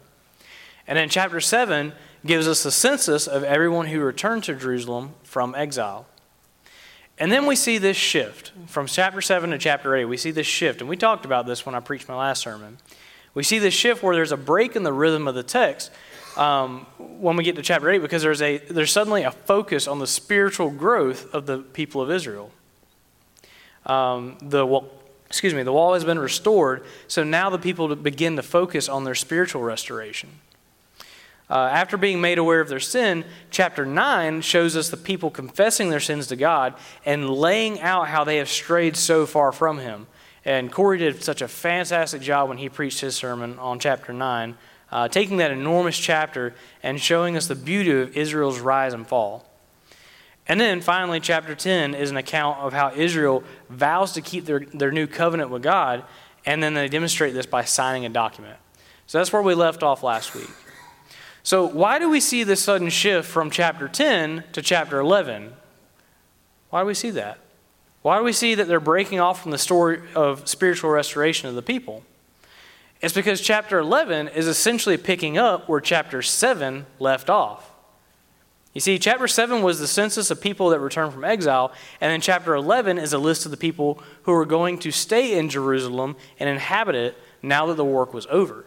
And 0.87 0.97
in 0.97 1.09
chapter 1.09 1.41
7 1.41 1.93
gives 2.25 2.47
us 2.47 2.65
a 2.65 2.71
census 2.71 3.27
of 3.27 3.43
everyone 3.43 3.87
who 3.87 4.01
returned 4.01 4.43
to 4.45 4.55
Jerusalem 4.55 5.13
from 5.23 5.55
exile. 5.55 6.05
And 7.17 7.31
then 7.31 7.45
we 7.45 7.55
see 7.55 7.77
this 7.77 7.97
shift 7.97 8.53
from 8.67 8.87
chapter 8.87 9.21
7 9.21 9.49
to 9.51 9.57
chapter 9.57 9.95
8. 9.95 10.05
We 10.05 10.17
see 10.17 10.31
this 10.31 10.47
shift, 10.47 10.79
and 10.79 10.89
we 10.89 10.95
talked 10.95 11.25
about 11.25 11.45
this 11.45 11.65
when 11.65 11.75
I 11.75 11.81
preached 11.81 12.07
my 12.07 12.15
last 12.15 12.41
sermon. 12.41 12.77
We 13.33 13.43
see 13.43 13.59
this 13.59 13.73
shift 13.73 14.01
where 14.01 14.15
there's 14.15 14.31
a 14.31 14.37
break 14.37 14.75
in 14.75 14.83
the 14.83 14.93
rhythm 14.93 15.27
of 15.27 15.35
the 15.35 15.43
text 15.43 15.91
um, 16.37 16.85
when 16.97 17.35
we 17.35 17.43
get 17.43 17.57
to 17.57 17.61
chapter 17.61 17.89
8 17.89 17.99
because 17.99 18.21
there's, 18.21 18.41
a, 18.41 18.57
there's 18.57 18.91
suddenly 18.91 19.23
a 19.23 19.31
focus 19.31 19.87
on 19.87 19.99
the 19.99 20.07
spiritual 20.07 20.71
growth 20.71 21.33
of 21.33 21.45
the 21.45 21.59
people 21.59 22.01
of 22.01 22.09
Israel. 22.09 22.51
Um, 23.85 24.37
the, 24.41 24.65
well, 24.65 24.89
excuse 25.27 25.53
me, 25.53 25.63
the 25.63 25.73
wall 25.73 25.93
has 25.93 26.05
been 26.05 26.19
restored, 26.19 26.85
so 27.07 27.23
now 27.23 27.49
the 27.49 27.59
people 27.59 27.93
begin 27.95 28.35
to 28.37 28.43
focus 28.43 28.87
on 28.87 29.03
their 29.03 29.15
spiritual 29.15 29.61
restoration. 29.61 30.29
Uh, 31.49 31.69
after 31.71 31.97
being 31.97 32.21
made 32.21 32.37
aware 32.37 32.61
of 32.61 32.69
their 32.69 32.79
sin, 32.79 33.25
chapter 33.49 33.85
9 33.85 34.41
shows 34.41 34.75
us 34.77 34.89
the 34.89 34.97
people 34.97 35.31
confessing 35.31 35.89
their 35.89 35.99
sins 35.99 36.27
to 36.27 36.35
God 36.35 36.75
and 37.05 37.29
laying 37.29 37.81
out 37.81 38.07
how 38.07 38.23
they 38.23 38.37
have 38.37 38.49
strayed 38.49 38.95
so 38.95 39.25
far 39.25 39.51
from 39.51 39.79
Him. 39.79 40.05
And 40.45 40.71
Corey 40.71 40.99
did 40.99 41.23
such 41.23 41.41
a 41.41 41.47
fantastic 41.47 42.21
job 42.21 42.49
when 42.49 42.59
he 42.59 42.69
preached 42.69 43.01
his 43.01 43.15
sermon 43.15 43.59
on 43.59 43.79
chapter 43.79 44.13
9 44.13 44.55
uh, 44.91 45.07
taking 45.07 45.37
that 45.37 45.51
enormous 45.51 45.97
chapter 45.97 46.53
and 46.81 46.99
showing 46.99 47.37
us 47.37 47.47
the 47.47 47.55
beauty 47.55 47.91
of 47.91 48.15
Israel's 48.15 48.59
rise 48.59 48.93
and 48.93 49.07
fall. 49.07 49.45
And 50.47 50.59
then 50.59 50.81
finally, 50.81 51.19
chapter 51.19 51.53
10 51.53 51.93
is 51.93 52.09
an 52.09 52.17
account 52.17 52.59
of 52.59 52.73
how 52.73 52.91
Israel 52.95 53.43
vows 53.69 54.13
to 54.13 54.21
keep 54.21 54.45
their, 54.45 54.61
their 54.73 54.91
new 54.91 55.05
covenant 55.05 55.51
with 55.51 55.61
God, 55.61 56.03
and 56.45 56.63
then 56.63 56.73
they 56.73 56.87
demonstrate 56.87 57.35
this 57.35 57.45
by 57.45 57.63
signing 57.63 58.05
a 58.05 58.09
document. 58.09 58.57
So 59.05 59.19
that's 59.19 59.31
where 59.31 59.43
we 59.43 59.53
left 59.53 59.83
off 59.83 60.01
last 60.01 60.33
week. 60.33 60.49
So, 61.43 61.65
why 61.65 61.99
do 61.99 62.09
we 62.09 62.19
see 62.19 62.43
this 62.43 62.63
sudden 62.63 62.89
shift 62.89 63.27
from 63.27 63.49
chapter 63.49 63.87
10 63.87 64.43
to 64.51 64.61
chapter 64.61 64.99
11? 64.99 65.53
Why 66.69 66.81
do 66.81 66.85
we 66.85 66.93
see 66.93 67.11
that? 67.11 67.39
Why 68.01 68.17
do 68.17 68.23
we 68.23 68.33
see 68.33 68.55
that 68.55 68.67
they're 68.67 68.79
breaking 68.79 69.19
off 69.19 69.41
from 69.41 69.51
the 69.51 69.57
story 69.57 70.01
of 70.15 70.47
spiritual 70.47 70.89
restoration 70.89 71.49
of 71.49 71.55
the 71.55 71.61
people? 71.61 72.03
It's 73.01 73.13
because 73.13 73.41
chapter 73.41 73.79
11 73.79 74.29
is 74.29 74.47
essentially 74.47 74.97
picking 74.97 75.37
up 75.37 75.69
where 75.69 75.79
chapter 75.79 76.21
7 76.21 76.85
left 76.99 77.29
off. 77.29 77.71
You 78.73 78.81
see, 78.81 78.99
chapter 78.99 79.27
7 79.27 79.61
was 79.61 79.79
the 79.79 79.87
census 79.87 80.29
of 80.29 80.41
people 80.41 80.69
that 80.69 80.79
returned 80.79 81.13
from 81.13 81.23
exile, 81.23 81.71
and 81.99 82.11
then 82.11 82.21
chapter 82.21 82.53
11 82.53 82.97
is 82.97 83.13
a 83.13 83.17
list 83.17 83.45
of 83.45 83.51
the 83.51 83.57
people 83.57 84.01
who 84.23 84.33
were 84.33 84.45
going 84.45 84.77
to 84.79 84.91
stay 84.91 85.37
in 85.37 85.49
Jerusalem 85.49 86.15
and 86.39 86.49
inhabit 86.49 86.95
it 86.95 87.17
now 87.41 87.65
that 87.67 87.75
the 87.75 87.85
work 87.85 88.13
was 88.13 88.27
over. 88.27 88.65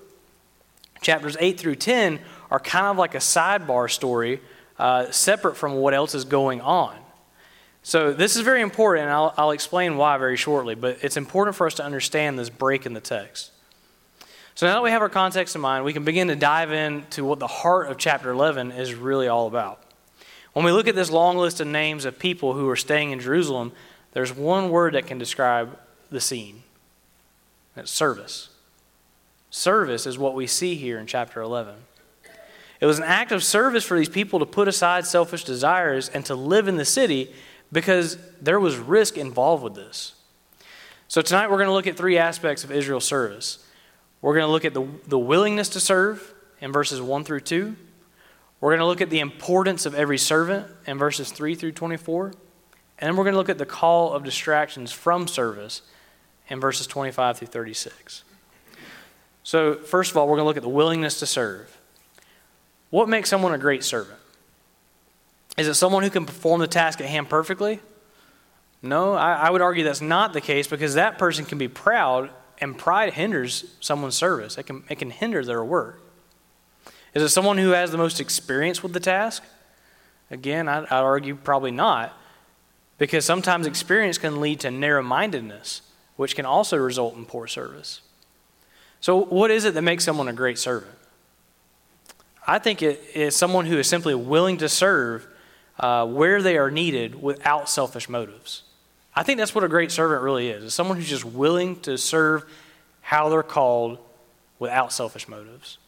Chapters 1.02 1.36
8 1.38 1.58
through 1.58 1.76
10 1.76 2.20
are 2.52 2.60
kind 2.60 2.84
of 2.84 2.98
like 2.98 3.14
a 3.14 3.18
sidebar 3.18 3.90
story, 3.90 4.38
uh, 4.78 5.10
separate 5.10 5.56
from 5.56 5.72
what 5.72 5.94
else 5.94 6.14
is 6.14 6.26
going 6.26 6.60
on. 6.60 6.94
So, 7.82 8.12
this 8.12 8.36
is 8.36 8.42
very 8.42 8.60
important, 8.60 9.04
and 9.04 9.10
I'll, 9.10 9.32
I'll 9.38 9.50
explain 9.52 9.96
why 9.96 10.18
very 10.18 10.36
shortly, 10.36 10.74
but 10.74 10.98
it's 11.00 11.16
important 11.16 11.56
for 11.56 11.66
us 11.66 11.74
to 11.76 11.84
understand 11.84 12.38
this 12.38 12.50
break 12.50 12.84
in 12.84 12.92
the 12.92 13.00
text. 13.00 13.52
So, 14.54 14.66
now 14.66 14.74
that 14.74 14.82
we 14.82 14.90
have 14.90 15.00
our 15.00 15.08
context 15.08 15.54
in 15.54 15.62
mind, 15.62 15.86
we 15.86 15.94
can 15.94 16.04
begin 16.04 16.28
to 16.28 16.36
dive 16.36 16.72
into 16.72 17.24
what 17.24 17.38
the 17.38 17.46
heart 17.46 17.90
of 17.90 17.96
chapter 17.96 18.30
11 18.30 18.70
is 18.72 18.92
really 18.92 19.28
all 19.28 19.46
about. 19.46 19.82
When 20.52 20.66
we 20.66 20.72
look 20.72 20.86
at 20.86 20.94
this 20.94 21.10
long 21.10 21.38
list 21.38 21.58
of 21.58 21.66
names 21.68 22.04
of 22.04 22.18
people 22.18 22.52
who 22.52 22.68
are 22.68 22.76
staying 22.76 23.12
in 23.12 23.18
Jerusalem, 23.18 23.72
there's 24.12 24.36
one 24.36 24.68
word 24.68 24.92
that 24.92 25.06
can 25.06 25.16
describe 25.16 25.78
the 26.10 26.20
scene. 26.20 26.64
It's 27.76 27.90
service. 27.90 28.50
Service 29.50 30.06
is 30.06 30.18
what 30.18 30.34
we 30.34 30.46
see 30.46 30.74
here 30.74 30.98
in 30.98 31.06
chapter 31.06 31.40
11. 31.40 31.76
It 32.82 32.86
was 32.86 32.98
an 32.98 33.04
act 33.04 33.30
of 33.30 33.44
service 33.44 33.84
for 33.84 33.96
these 33.96 34.08
people 34.08 34.40
to 34.40 34.44
put 34.44 34.66
aside 34.66 35.06
selfish 35.06 35.44
desires 35.44 36.08
and 36.08 36.26
to 36.26 36.34
live 36.34 36.66
in 36.66 36.74
the 36.74 36.84
city 36.84 37.32
because 37.70 38.18
there 38.40 38.58
was 38.58 38.76
risk 38.76 39.16
involved 39.16 39.62
with 39.62 39.76
this. 39.76 40.14
So, 41.06 41.22
tonight 41.22 41.48
we're 41.48 41.58
going 41.58 41.68
to 41.68 41.74
look 41.74 41.86
at 41.86 41.96
three 41.96 42.18
aspects 42.18 42.64
of 42.64 42.72
Israel's 42.72 43.04
service. 43.04 43.64
We're 44.20 44.34
going 44.34 44.46
to 44.46 44.50
look 44.50 44.64
at 44.64 44.74
the, 44.74 44.84
the 45.06 45.18
willingness 45.18 45.68
to 45.70 45.80
serve 45.80 46.34
in 46.60 46.72
verses 46.72 47.00
1 47.00 47.22
through 47.22 47.42
2. 47.42 47.76
We're 48.60 48.70
going 48.70 48.80
to 48.80 48.86
look 48.86 49.00
at 49.00 49.10
the 49.10 49.20
importance 49.20 49.86
of 49.86 49.94
every 49.94 50.18
servant 50.18 50.66
in 50.84 50.98
verses 50.98 51.30
3 51.30 51.54
through 51.54 51.72
24. 51.72 52.26
And 52.26 52.34
then 52.98 53.16
we're 53.16 53.22
going 53.22 53.34
to 53.34 53.38
look 53.38 53.48
at 53.48 53.58
the 53.58 53.66
call 53.66 54.12
of 54.12 54.24
distractions 54.24 54.90
from 54.90 55.28
service 55.28 55.82
in 56.48 56.58
verses 56.58 56.88
25 56.88 57.38
through 57.38 57.46
36. 57.46 58.24
So, 59.44 59.76
first 59.76 60.10
of 60.10 60.16
all, 60.16 60.26
we're 60.26 60.36
going 60.36 60.46
to 60.46 60.48
look 60.48 60.56
at 60.56 60.64
the 60.64 60.68
willingness 60.68 61.20
to 61.20 61.26
serve. 61.26 61.78
What 62.92 63.08
makes 63.08 63.30
someone 63.30 63.54
a 63.54 63.58
great 63.58 63.82
servant? 63.82 64.18
Is 65.56 65.66
it 65.66 65.74
someone 65.74 66.02
who 66.02 66.10
can 66.10 66.26
perform 66.26 66.60
the 66.60 66.66
task 66.66 67.00
at 67.00 67.06
hand 67.06 67.30
perfectly? 67.30 67.80
No, 68.82 69.14
I, 69.14 69.32
I, 69.32 69.50
would 69.50 69.62
argue 69.62 69.82
that's 69.82 70.02
not 70.02 70.34
the 70.34 70.42
case 70.42 70.66
because 70.66 70.92
that 70.92 71.16
person 71.16 71.46
can 71.46 71.56
be 71.56 71.68
proud, 71.68 72.28
and 72.58 72.76
pride 72.76 73.14
hinders 73.14 73.64
someone's 73.80 74.14
service. 74.14 74.58
It 74.58 74.64
can, 74.64 74.84
it 74.90 74.98
can 74.98 75.08
hinder 75.08 75.42
their 75.42 75.64
work. 75.64 76.02
Is 77.14 77.22
it 77.22 77.30
someone 77.30 77.56
who 77.56 77.70
has 77.70 77.90
the 77.92 77.96
most 77.96 78.20
experience 78.20 78.82
with 78.82 78.92
the 78.92 79.00
task? 79.00 79.42
Again, 80.30 80.68
I'd, 80.68 80.84
I'd 80.84 81.02
argue 81.02 81.34
probably 81.34 81.70
not, 81.70 82.12
because 82.98 83.24
sometimes 83.24 83.66
experience 83.66 84.18
can 84.18 84.38
lead 84.38 84.60
to 84.60 84.70
narrow 84.70 85.02
mindedness, 85.02 85.80
which 86.16 86.36
can 86.36 86.44
also 86.44 86.76
result 86.76 87.16
in 87.16 87.24
poor 87.24 87.46
service. 87.46 88.02
So, 89.00 89.24
what 89.24 89.50
is 89.50 89.64
it 89.64 89.72
that 89.72 89.82
makes 89.82 90.04
someone 90.04 90.28
a 90.28 90.34
great 90.34 90.58
servant? 90.58 90.98
I 92.46 92.58
think 92.58 92.82
it 92.82 93.00
is 93.14 93.36
someone 93.36 93.66
who 93.66 93.78
is 93.78 93.88
simply 93.88 94.14
willing 94.14 94.58
to 94.58 94.68
serve 94.68 95.26
uh, 95.78 96.06
where 96.06 96.42
they 96.42 96.58
are 96.58 96.70
needed 96.70 97.20
without 97.20 97.68
selfish 97.68 98.08
motives. 98.08 98.62
I 99.14 99.22
think 99.22 99.38
that's 99.38 99.54
what 99.54 99.64
a 99.64 99.68
great 99.68 99.90
servant 99.90 100.22
really 100.22 100.48
is. 100.48 100.64
It's 100.64 100.74
someone 100.74 100.96
who's 100.96 101.08
just 101.08 101.24
willing 101.24 101.80
to 101.80 101.98
serve 101.98 102.44
how 103.02 103.28
they're 103.28 103.42
called 103.42 103.98
without 104.58 104.92
selfish 104.92 105.28
motives. 105.28 105.78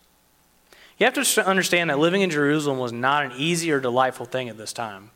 You 0.98 1.06
have 1.06 1.14
to 1.14 1.46
understand 1.46 1.90
that 1.90 1.98
living 1.98 2.22
in 2.22 2.30
Jerusalem 2.30 2.78
was 2.78 2.92
not 2.92 3.24
an 3.24 3.32
easy 3.36 3.72
or 3.72 3.80
delightful 3.80 4.26
thing 4.26 4.48
at 4.48 4.56
this 4.56 4.72
time. 4.72 5.10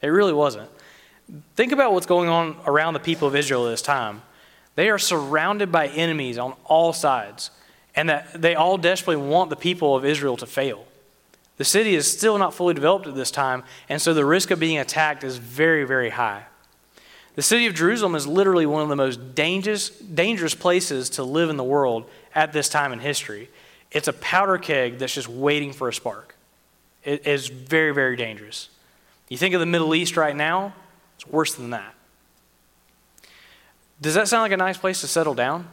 It 0.00 0.08
really 0.08 0.32
wasn't. 0.32 0.70
Think 1.56 1.72
about 1.72 1.92
what's 1.92 2.06
going 2.06 2.28
on 2.28 2.56
around 2.66 2.94
the 2.94 3.00
people 3.00 3.26
of 3.26 3.34
Israel 3.34 3.66
at 3.66 3.70
this 3.70 3.82
time. 3.82 4.22
They 4.76 4.90
are 4.90 4.98
surrounded 4.98 5.72
by 5.72 5.88
enemies 5.88 6.38
on 6.38 6.54
all 6.64 6.92
sides, 6.92 7.50
and 7.96 8.08
that 8.08 8.40
they 8.40 8.54
all 8.54 8.76
desperately 8.76 9.22
want 9.22 9.50
the 9.50 9.56
people 9.56 9.94
of 9.94 10.04
Israel 10.04 10.36
to 10.36 10.46
fail. 10.46 10.86
The 11.56 11.64
city 11.64 11.94
is 11.94 12.10
still 12.10 12.36
not 12.38 12.52
fully 12.52 12.74
developed 12.74 13.06
at 13.06 13.14
this 13.14 13.30
time, 13.30 13.62
and 13.88 14.02
so 14.02 14.12
the 14.12 14.24
risk 14.24 14.50
of 14.50 14.58
being 14.58 14.78
attacked 14.78 15.22
is 15.22 15.36
very, 15.36 15.84
very 15.84 16.10
high. 16.10 16.44
The 17.36 17.42
city 17.42 17.66
of 17.66 17.74
Jerusalem 17.74 18.14
is 18.14 18.26
literally 18.26 18.66
one 18.66 18.82
of 18.82 18.88
the 18.88 18.96
most 18.96 19.34
dangerous, 19.34 19.90
dangerous 19.90 20.54
places 20.54 21.10
to 21.10 21.24
live 21.24 21.50
in 21.50 21.56
the 21.56 21.64
world 21.64 22.08
at 22.34 22.52
this 22.52 22.68
time 22.68 22.92
in 22.92 23.00
history. 23.00 23.48
It's 23.90 24.08
a 24.08 24.12
powder 24.12 24.58
keg 24.58 24.98
that's 24.98 25.14
just 25.14 25.28
waiting 25.28 25.72
for 25.72 25.88
a 25.88 25.92
spark. 25.92 26.34
It 27.04 27.26
is 27.26 27.48
very, 27.48 27.92
very 27.92 28.16
dangerous. 28.16 28.68
You 29.28 29.36
think 29.36 29.54
of 29.54 29.60
the 29.60 29.66
Middle 29.66 29.94
East 29.94 30.16
right 30.16 30.34
now, 30.34 30.74
it's 31.16 31.26
worse 31.26 31.54
than 31.54 31.70
that. 31.70 31.94
Does 34.00 34.14
that 34.14 34.28
sound 34.28 34.42
like 34.42 34.52
a 34.52 34.56
nice 34.56 34.78
place 34.78 35.00
to 35.00 35.06
settle 35.06 35.34
down? 35.34 35.68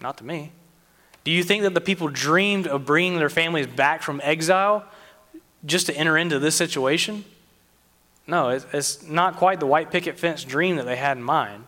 Not 0.00 0.18
to 0.18 0.24
me. 0.24 0.52
Do 1.24 1.30
you 1.30 1.42
think 1.42 1.62
that 1.64 1.74
the 1.74 1.80
people 1.80 2.08
dreamed 2.08 2.66
of 2.66 2.86
bringing 2.86 3.18
their 3.18 3.28
families 3.28 3.66
back 3.66 4.02
from 4.02 4.20
exile 4.24 4.84
just 5.64 5.86
to 5.86 5.96
enter 5.96 6.16
into 6.16 6.38
this 6.38 6.54
situation? 6.54 7.24
No, 8.26 8.48
it's 8.48 9.02
not 9.02 9.36
quite 9.36 9.60
the 9.60 9.66
white 9.66 9.90
picket 9.90 10.18
fence 10.18 10.44
dream 10.44 10.76
that 10.76 10.86
they 10.86 10.96
had 10.96 11.16
in 11.16 11.22
mind. 11.22 11.64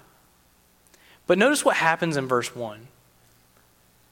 But 1.26 1.38
notice 1.38 1.64
what 1.64 1.76
happens 1.76 2.16
in 2.16 2.26
verse 2.26 2.54
1. 2.54 2.88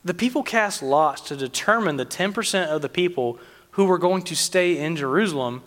The 0.04 0.14
people 0.14 0.42
cast 0.42 0.82
lots 0.82 1.20
to 1.22 1.36
determine 1.36 1.96
the 1.96 2.06
10% 2.06 2.68
of 2.68 2.82
the 2.82 2.88
people 2.88 3.38
who 3.72 3.84
were 3.84 3.98
going 3.98 4.22
to 4.22 4.36
stay 4.36 4.78
in 4.78 4.96
Jerusalem 4.96 5.62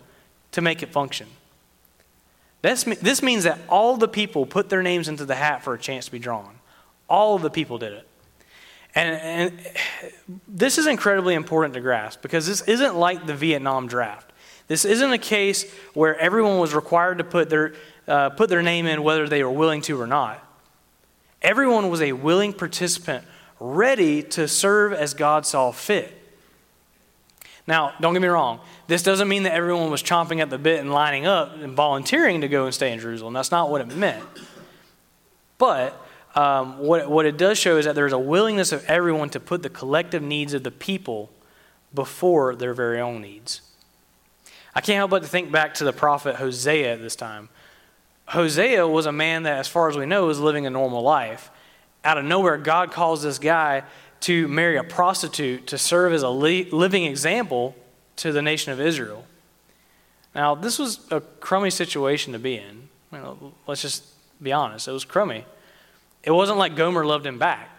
to 0.52 0.60
make 0.60 0.82
it 0.82 0.90
function. 0.90 1.28
That's, 2.62 2.84
this 2.84 3.22
means 3.22 3.44
that 3.44 3.58
all 3.68 3.96
the 3.96 4.08
people 4.08 4.46
put 4.46 4.68
their 4.68 4.82
names 4.82 5.08
into 5.08 5.24
the 5.24 5.34
hat 5.34 5.62
for 5.62 5.74
a 5.74 5.78
chance 5.78 6.06
to 6.06 6.12
be 6.12 6.18
drawn. 6.18 6.58
All 7.08 7.36
of 7.36 7.42
the 7.42 7.50
people 7.50 7.78
did 7.78 7.92
it. 7.92 8.08
And, 8.94 9.16
and 9.16 9.60
this 10.46 10.78
is 10.78 10.86
incredibly 10.86 11.34
important 11.34 11.74
to 11.74 11.80
grasp 11.80 12.22
because 12.22 12.46
this 12.46 12.62
isn't 12.62 12.94
like 12.94 13.26
the 13.26 13.34
Vietnam 13.34 13.88
draft. 13.88 14.32
This 14.66 14.84
isn't 14.84 15.12
a 15.12 15.18
case 15.18 15.70
where 15.92 16.16
everyone 16.18 16.58
was 16.58 16.74
required 16.74 17.18
to 17.18 17.24
put 17.24 17.50
their, 17.50 17.74
uh, 18.06 18.30
put 18.30 18.48
their 18.48 18.62
name 18.62 18.86
in 18.86 19.02
whether 19.02 19.28
they 19.28 19.42
were 19.42 19.50
willing 19.50 19.82
to 19.82 20.00
or 20.00 20.06
not. 20.06 20.42
Everyone 21.42 21.90
was 21.90 22.00
a 22.00 22.12
willing 22.12 22.52
participant 22.52 23.24
ready 23.60 24.22
to 24.22 24.48
serve 24.48 24.92
as 24.92 25.12
God 25.12 25.44
saw 25.44 25.72
fit. 25.72 26.20
Now, 27.66 27.94
don't 28.00 28.12
get 28.12 28.22
me 28.22 28.28
wrong. 28.28 28.60
This 28.86 29.02
doesn't 29.02 29.28
mean 29.28 29.44
that 29.44 29.54
everyone 29.54 29.90
was 29.90 30.02
chomping 30.02 30.40
at 30.40 30.50
the 30.50 30.58
bit 30.58 30.80
and 30.80 30.92
lining 30.92 31.26
up 31.26 31.54
and 31.56 31.74
volunteering 31.74 32.42
to 32.42 32.48
go 32.48 32.66
and 32.66 32.74
stay 32.74 32.92
in 32.92 32.98
Jerusalem. 32.98 33.32
That's 33.32 33.50
not 33.50 33.70
what 33.70 33.80
it 33.80 33.94
meant. 33.96 34.22
But 35.56 35.98
um, 36.34 36.78
what, 36.78 37.08
what 37.10 37.26
it 37.26 37.36
does 37.36 37.58
show 37.58 37.76
is 37.76 37.84
that 37.84 37.94
there's 37.94 38.12
a 38.12 38.18
willingness 38.18 38.72
of 38.72 38.84
everyone 38.86 39.30
to 39.30 39.40
put 39.40 39.62
the 39.62 39.68
collective 39.68 40.22
needs 40.22 40.54
of 40.54 40.64
the 40.64 40.70
people 40.70 41.30
before 41.94 42.56
their 42.56 42.74
very 42.74 43.00
own 43.00 43.22
needs. 43.22 43.60
I 44.74 44.80
can't 44.80 44.96
help 44.96 45.10
but 45.10 45.22
to 45.22 45.28
think 45.28 45.52
back 45.52 45.74
to 45.74 45.84
the 45.84 45.92
prophet 45.92 46.36
Hosea 46.36 46.94
at 46.94 47.00
this 47.00 47.14
time. 47.14 47.48
Hosea 48.26 48.88
was 48.88 49.06
a 49.06 49.12
man 49.12 49.44
that, 49.44 49.58
as 49.58 49.68
far 49.68 49.88
as 49.88 49.96
we 49.96 50.06
know, 50.06 50.26
was 50.26 50.40
living 50.40 50.66
a 50.66 50.70
normal 50.70 51.02
life 51.02 51.50
out 52.04 52.18
of 52.18 52.24
nowhere, 52.24 52.58
God 52.58 52.92
calls 52.92 53.22
this 53.22 53.38
guy 53.38 53.82
to 54.20 54.46
marry 54.48 54.76
a 54.76 54.84
prostitute 54.84 55.66
to 55.68 55.78
serve 55.78 56.12
as 56.12 56.22
a 56.22 56.28
living 56.28 57.04
example 57.04 57.74
to 58.16 58.30
the 58.32 58.42
nation 58.42 58.72
of 58.72 58.80
Israel. 58.80 59.24
Now, 60.34 60.54
this 60.54 60.78
was 60.78 61.00
a 61.10 61.20
crummy 61.20 61.70
situation 61.70 62.32
to 62.32 62.38
be 62.38 62.56
in. 62.56 62.88
Let's 63.66 63.82
just 63.82 64.04
be 64.42 64.52
honest. 64.52 64.88
It 64.88 64.92
was 64.92 65.04
crummy. 65.04 65.44
It 66.24 66.30
wasn't 66.30 66.58
like 66.58 66.76
Gomer 66.76 67.04
loved 67.04 67.26
him 67.26 67.38
back. 67.38 67.70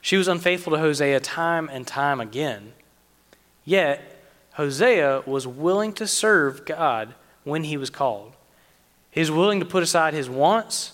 She 0.00 0.16
was 0.16 0.28
unfaithful 0.28 0.72
to 0.72 0.78
Hosea 0.78 1.20
time 1.20 1.68
and 1.72 1.86
time 1.86 2.20
again. 2.20 2.72
Yet, 3.64 4.20
Hosea 4.54 5.22
was 5.26 5.46
willing 5.46 5.92
to 5.94 6.06
serve 6.06 6.64
God 6.64 7.14
when 7.44 7.64
he 7.64 7.76
was 7.76 7.90
called. 7.90 8.32
He 9.10 9.20
was 9.20 9.30
willing 9.30 9.60
to 9.60 9.66
put 9.66 9.82
aside 9.82 10.14
his 10.14 10.28
wants 10.28 10.92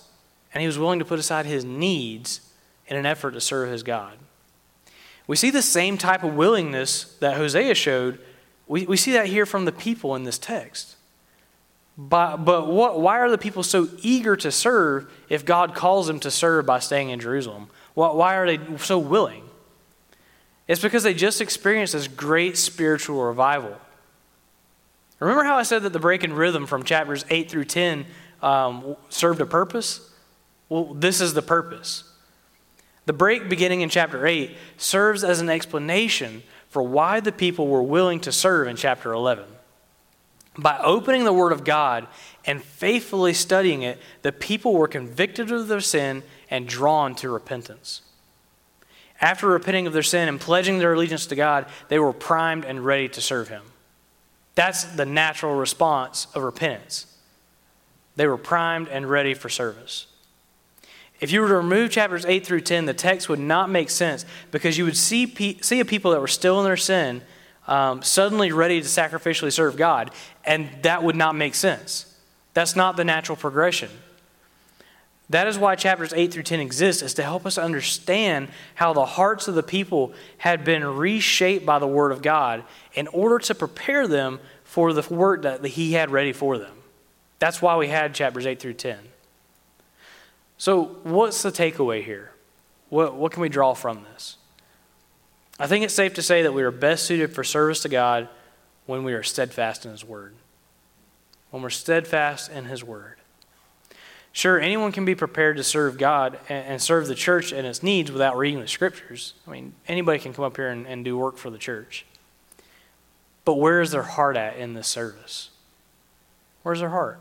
and 0.52 0.60
he 0.60 0.66
was 0.66 0.78
willing 0.78 0.98
to 0.98 1.04
put 1.04 1.18
aside 1.18 1.46
his 1.46 1.64
needs 1.64 2.40
in 2.86 2.96
an 2.96 3.06
effort 3.06 3.32
to 3.32 3.40
serve 3.40 3.70
his 3.70 3.82
God. 3.82 4.18
We 5.26 5.36
see 5.36 5.50
the 5.50 5.62
same 5.62 5.96
type 5.96 6.24
of 6.24 6.34
willingness 6.34 7.16
that 7.20 7.36
Hosea 7.36 7.74
showed. 7.74 8.18
We, 8.66 8.84
we 8.86 8.96
see 8.96 9.12
that 9.12 9.26
here 9.26 9.46
from 9.46 9.64
the 9.64 9.72
people 9.72 10.14
in 10.14 10.24
this 10.24 10.38
text. 10.38 10.96
But, 12.08 12.38
but 12.38 12.66
what, 12.66 13.00
why 13.00 13.18
are 13.20 13.30
the 13.30 13.38
people 13.38 13.62
so 13.62 13.88
eager 13.98 14.34
to 14.36 14.50
serve 14.50 15.08
if 15.28 15.44
God 15.44 15.74
calls 15.74 16.08
them 16.08 16.18
to 16.20 16.32
serve 16.32 16.66
by 16.66 16.80
staying 16.80 17.10
in 17.10 17.20
Jerusalem? 17.20 17.68
Why, 17.94 18.12
why 18.12 18.34
are 18.34 18.46
they 18.46 18.76
so 18.78 18.98
willing? 18.98 19.44
It's 20.66 20.82
because 20.82 21.04
they 21.04 21.14
just 21.14 21.40
experienced 21.40 21.92
this 21.92 22.08
great 22.08 22.56
spiritual 22.56 23.22
revival. 23.22 23.76
Remember 25.20 25.44
how 25.44 25.56
I 25.56 25.62
said 25.62 25.84
that 25.84 25.92
the 25.92 26.00
break 26.00 26.24
in 26.24 26.32
rhythm 26.32 26.66
from 26.66 26.82
chapters 26.82 27.24
8 27.30 27.48
through 27.48 27.66
10 27.66 28.06
um, 28.42 28.96
served 29.08 29.40
a 29.40 29.46
purpose? 29.46 30.10
Well, 30.68 30.94
this 30.94 31.20
is 31.20 31.34
the 31.34 31.42
purpose. 31.42 32.02
The 33.06 33.12
break 33.12 33.48
beginning 33.48 33.82
in 33.82 33.88
chapter 33.88 34.26
8 34.26 34.56
serves 34.76 35.22
as 35.22 35.40
an 35.40 35.48
explanation 35.48 36.42
for 36.68 36.82
why 36.82 37.20
the 37.20 37.30
people 37.30 37.68
were 37.68 37.82
willing 37.82 38.18
to 38.20 38.32
serve 38.32 38.66
in 38.66 38.74
chapter 38.74 39.12
11. 39.12 39.44
By 40.56 40.78
opening 40.78 41.24
the 41.24 41.32
Word 41.32 41.52
of 41.52 41.64
God 41.64 42.06
and 42.44 42.62
faithfully 42.62 43.32
studying 43.32 43.82
it, 43.82 43.98
the 44.22 44.32
people 44.32 44.74
were 44.74 44.88
convicted 44.88 45.50
of 45.50 45.68
their 45.68 45.80
sin 45.80 46.22
and 46.50 46.68
drawn 46.68 47.14
to 47.16 47.30
repentance. 47.30 48.02
After 49.20 49.46
repenting 49.46 49.86
of 49.86 49.92
their 49.92 50.02
sin 50.02 50.28
and 50.28 50.40
pledging 50.40 50.78
their 50.78 50.92
allegiance 50.92 51.26
to 51.26 51.36
God, 51.36 51.66
they 51.88 51.98
were 51.98 52.12
primed 52.12 52.64
and 52.64 52.84
ready 52.84 53.08
to 53.10 53.20
serve 53.20 53.48
Him. 53.48 53.62
That's 54.54 54.84
the 54.84 55.06
natural 55.06 55.54
response 55.54 56.26
of 56.34 56.42
repentance. 56.42 57.06
They 58.16 58.26
were 58.26 58.36
primed 58.36 58.88
and 58.88 59.08
ready 59.08 59.32
for 59.32 59.48
service. 59.48 60.06
If 61.20 61.30
you 61.30 61.40
were 61.40 61.48
to 61.48 61.56
remove 61.56 61.92
chapters 61.92 62.26
8 62.26 62.44
through 62.44 62.62
10, 62.62 62.84
the 62.84 62.92
text 62.92 63.28
would 63.28 63.38
not 63.38 63.70
make 63.70 63.88
sense 63.88 64.26
because 64.50 64.76
you 64.76 64.84
would 64.84 64.96
see, 64.96 65.26
pe- 65.26 65.58
see 65.60 65.78
a 65.80 65.84
people 65.84 66.10
that 66.10 66.20
were 66.20 66.26
still 66.26 66.58
in 66.58 66.64
their 66.64 66.76
sin 66.76 67.22
um, 67.66 68.02
suddenly 68.02 68.52
ready 68.52 68.80
to 68.80 68.86
sacrificially 68.86 69.52
serve 69.52 69.76
God, 69.76 70.10
and 70.44 70.68
that 70.82 71.02
would 71.02 71.16
not 71.16 71.34
make 71.34 71.54
sense. 71.54 72.06
That's 72.54 72.76
not 72.76 72.96
the 72.96 73.04
natural 73.04 73.36
progression. 73.36 73.90
That 75.30 75.46
is 75.46 75.58
why 75.58 75.76
chapters 75.76 76.12
8 76.12 76.32
through 76.32 76.42
10 76.42 76.60
exist, 76.60 77.02
is 77.02 77.14
to 77.14 77.22
help 77.22 77.46
us 77.46 77.56
understand 77.56 78.48
how 78.74 78.92
the 78.92 79.06
hearts 79.06 79.48
of 79.48 79.54
the 79.54 79.62
people 79.62 80.12
had 80.38 80.64
been 80.64 80.84
reshaped 80.84 81.64
by 81.64 81.78
the 81.78 81.86
Word 81.86 82.12
of 82.12 82.20
God 82.20 82.64
in 82.92 83.06
order 83.08 83.38
to 83.38 83.54
prepare 83.54 84.06
them 84.06 84.40
for 84.64 84.92
the 84.92 85.14
work 85.14 85.42
that 85.42 85.64
He 85.64 85.92
had 85.92 86.10
ready 86.10 86.32
for 86.32 86.58
them. 86.58 86.74
That's 87.38 87.62
why 87.62 87.76
we 87.76 87.88
had 87.88 88.14
chapters 88.14 88.46
8 88.46 88.60
through 88.60 88.74
10. 88.74 88.98
So, 90.58 90.96
what's 91.02 91.42
the 91.42 91.50
takeaway 91.50 92.04
here? 92.04 92.32
What, 92.88 93.14
what 93.14 93.32
can 93.32 93.40
we 93.40 93.48
draw 93.48 93.74
from 93.74 94.04
this? 94.12 94.36
I 95.58 95.66
think 95.66 95.84
it's 95.84 95.94
safe 95.94 96.14
to 96.14 96.22
say 96.22 96.42
that 96.42 96.52
we 96.52 96.62
are 96.62 96.70
best 96.70 97.04
suited 97.06 97.34
for 97.34 97.44
service 97.44 97.80
to 97.80 97.88
God 97.88 98.28
when 98.86 99.04
we 99.04 99.12
are 99.12 99.22
steadfast 99.22 99.84
in 99.84 99.92
His 99.92 100.04
Word. 100.04 100.34
When 101.50 101.62
we're 101.62 101.70
steadfast 101.70 102.50
in 102.50 102.64
His 102.64 102.82
Word. 102.82 103.16
Sure, 104.32 104.58
anyone 104.58 104.92
can 104.92 105.04
be 105.04 105.14
prepared 105.14 105.58
to 105.58 105.64
serve 105.64 105.98
God 105.98 106.38
and, 106.48 106.80
serve 106.80 107.06
the 107.06 107.14
church 107.14 107.52
and 107.52 107.66
its 107.66 107.82
needs 107.82 108.10
without 108.10 108.38
reading 108.38 108.60
the 108.60 108.68
Scriptures. 108.68 109.34
I 109.46 109.50
mean, 109.50 109.74
anybody 109.86 110.18
can 110.18 110.32
come 110.32 110.44
up 110.44 110.56
here 110.56 110.70
and, 110.70 110.86
and 110.86 111.04
do 111.04 111.18
work 111.18 111.36
for 111.36 111.50
the 111.50 111.58
church. 111.58 112.06
But 113.44 113.54
where 113.54 113.82
is 113.82 113.90
their 113.90 114.02
heart 114.02 114.36
at 114.38 114.56
in 114.56 114.72
this 114.72 114.88
service? 114.88 115.50
Where's 116.62 116.80
their 116.80 116.88
heart? 116.88 117.20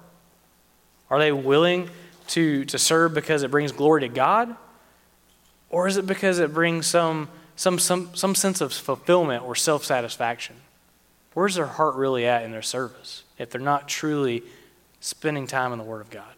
Are 1.09 1.19
they 1.19 1.33
willing 1.33 1.89
to, 2.27 2.63
to 2.65 2.79
serve 2.79 3.13
because 3.13 3.43
it 3.43 3.51
brings 3.51 3.73
glory 3.73 4.01
to 4.01 4.07
God? 4.07 4.55
Or 5.69 5.87
is 5.87 5.97
it 5.97 6.07
because 6.07 6.39
it 6.39 6.53
brings 6.53 6.87
some, 6.87 7.27
some, 7.61 7.77
some, 7.77 8.09
some 8.15 8.33
sense 8.33 8.59
of 8.59 8.73
fulfillment 8.73 9.43
or 9.43 9.55
self 9.55 9.85
satisfaction? 9.85 10.55
Where's 11.35 11.53
their 11.53 11.67
heart 11.67 11.93
really 11.93 12.25
at 12.25 12.43
in 12.43 12.51
their 12.51 12.63
service 12.63 13.23
if 13.37 13.51
they're 13.51 13.61
not 13.61 13.87
truly 13.87 14.41
spending 14.99 15.45
time 15.45 15.71
in 15.71 15.77
the 15.77 15.85
Word 15.85 16.01
of 16.01 16.09
God? 16.09 16.33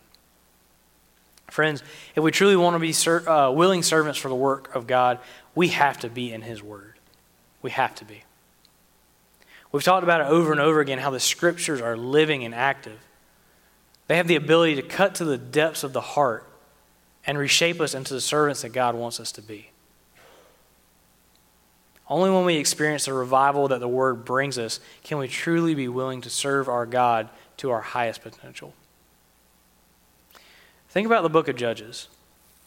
Friends, 1.49 1.81
if 2.13 2.21
we 2.21 2.31
truly 2.31 2.57
want 2.57 2.75
to 2.75 2.79
be 2.79 2.91
ser- 2.91 3.27
uh, 3.27 3.51
willing 3.51 3.83
servants 3.83 4.19
for 4.19 4.27
the 4.27 4.35
work 4.35 4.75
of 4.75 4.85
God, 4.85 5.19
we 5.55 5.69
have 5.69 5.97
to 5.99 6.09
be 6.09 6.33
in 6.33 6.41
His 6.41 6.61
Word. 6.61 6.95
We 7.61 7.71
have 7.71 7.95
to 7.95 8.05
be. 8.05 8.25
We've 9.71 9.81
talked 9.81 10.03
about 10.03 10.19
it 10.19 10.27
over 10.27 10.51
and 10.51 10.59
over 10.59 10.81
again 10.81 10.99
how 10.99 11.09
the 11.09 11.21
Scriptures 11.21 11.79
are 11.79 11.95
living 11.95 12.43
and 12.43 12.53
active. 12.53 12.99
They 14.07 14.17
have 14.17 14.27
the 14.27 14.35
ability 14.35 14.75
to 14.75 14.81
cut 14.81 15.15
to 15.15 15.25
the 15.25 15.37
depths 15.37 15.85
of 15.85 15.93
the 15.93 16.01
heart 16.01 16.45
and 17.25 17.37
reshape 17.37 17.79
us 17.79 17.93
into 17.93 18.13
the 18.13 18.19
servants 18.19 18.63
that 18.63 18.73
God 18.73 18.95
wants 18.95 19.21
us 19.21 19.31
to 19.31 19.41
be. 19.41 19.69
Only 22.09 22.29
when 22.29 22.45
we 22.45 22.57
experience 22.57 23.05
the 23.05 23.13
revival 23.13 23.67
that 23.69 23.79
the 23.79 23.87
Word 23.87 24.25
brings 24.25 24.57
us 24.57 24.79
can 25.03 25.17
we 25.17 25.27
truly 25.27 25.73
be 25.73 25.87
willing 25.87 26.21
to 26.21 26.29
serve 26.29 26.67
our 26.67 26.85
God 26.85 27.29
to 27.57 27.71
our 27.71 27.81
highest 27.81 28.21
potential. 28.21 28.73
Think 30.89 31.05
about 31.05 31.23
the 31.23 31.29
book 31.29 31.47
of 31.47 31.55
Judges. 31.55 32.07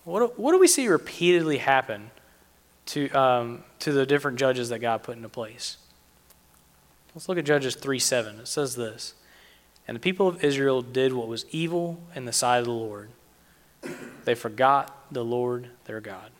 What 0.04 0.20
do, 0.20 0.26
what 0.36 0.52
do 0.52 0.58
we 0.58 0.68
see 0.68 0.88
repeatedly 0.88 1.58
happen 1.58 2.10
to, 2.86 3.08
um, 3.10 3.64
to 3.80 3.92
the 3.92 4.06
different 4.06 4.38
judges 4.38 4.70
that 4.70 4.78
God 4.78 5.02
put 5.02 5.16
into 5.16 5.28
place? 5.28 5.76
Let's 7.14 7.28
look 7.28 7.38
at 7.38 7.44
Judges 7.44 7.74
3 7.76 7.98
7. 7.98 8.40
It 8.40 8.48
says 8.48 8.74
this 8.74 9.14
and 9.88 9.94
the 9.94 10.00
people 10.00 10.26
of 10.26 10.42
Israel 10.42 10.82
did 10.82 11.12
what 11.12 11.28
was 11.28 11.46
evil 11.50 12.00
in 12.14 12.24
the 12.24 12.32
sight 12.32 12.58
of 12.58 12.64
the 12.64 12.72
Lord. 12.72 13.10
They 14.24 14.34
forgot 14.34 15.12
the 15.12 15.24
Lord 15.24 15.68
their 15.84 16.00
God. 16.00 16.30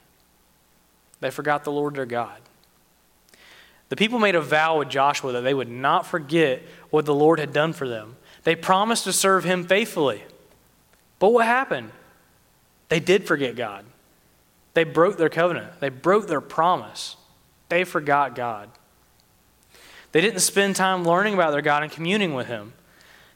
They 1.21 1.31
forgot 1.31 1.65
the 1.65 1.73
Lord 1.73 1.95
their 1.95 2.07
God. 2.07 2.41
The 3.88 3.96
people 3.96 4.18
made 4.18 4.35
a 4.35 4.40
vow 4.40 4.79
with 4.79 4.88
Joshua 4.88 5.33
that 5.33 5.42
they 5.42 5.55
would 5.55 5.70
not 5.70 6.07
forget 6.07 6.62
what 6.90 7.07
the 7.07 7.14
Lord 7.14 7.38
had 7.38 7.53
done 7.53 7.72
for 7.72 7.88
them. 7.88 8.16
They 8.42 8.57
promised 8.57 9.05
to 9.05 9.12
serve 9.12 9.44
him 9.44 9.64
faithfully. 9.64 10.25
But 11.18 11.31
what 11.31 11.46
happened? 11.46 11.90
They 12.88 13.01
did 13.01 13.27
forget 13.27 13.57
God. 13.57 13.85
They 14.75 14.85
broke 14.85 15.16
their 15.16 15.29
covenant, 15.29 15.81
they 15.81 15.88
broke 15.88 16.27
their 16.27 16.40
promise. 16.40 17.16
They 17.68 17.83
forgot 17.83 18.37
God. 18.37 18.68
They 20.12 20.20
didn't 20.20 20.40
spend 20.40 20.77
time 20.77 21.05
learning 21.05 21.35
about 21.35 21.51
their 21.51 21.62
God 21.62 21.83
and 21.83 21.90
communing 21.90 22.33
with 22.33 22.46
him. 22.46 22.75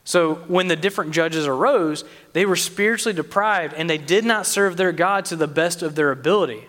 So 0.04 0.36
when 0.46 0.68
the 0.68 0.76
different 0.76 1.10
judges 1.10 1.46
arose, 1.46 2.04
they 2.32 2.46
were 2.46 2.56
spiritually 2.56 3.14
deprived 3.14 3.74
and 3.74 3.90
they 3.90 3.98
did 3.98 4.24
not 4.24 4.46
serve 4.46 4.76
their 4.76 4.92
God 4.92 5.24
to 5.26 5.36
the 5.36 5.48
best 5.48 5.82
of 5.82 5.94
their 5.94 6.10
ability. 6.10 6.66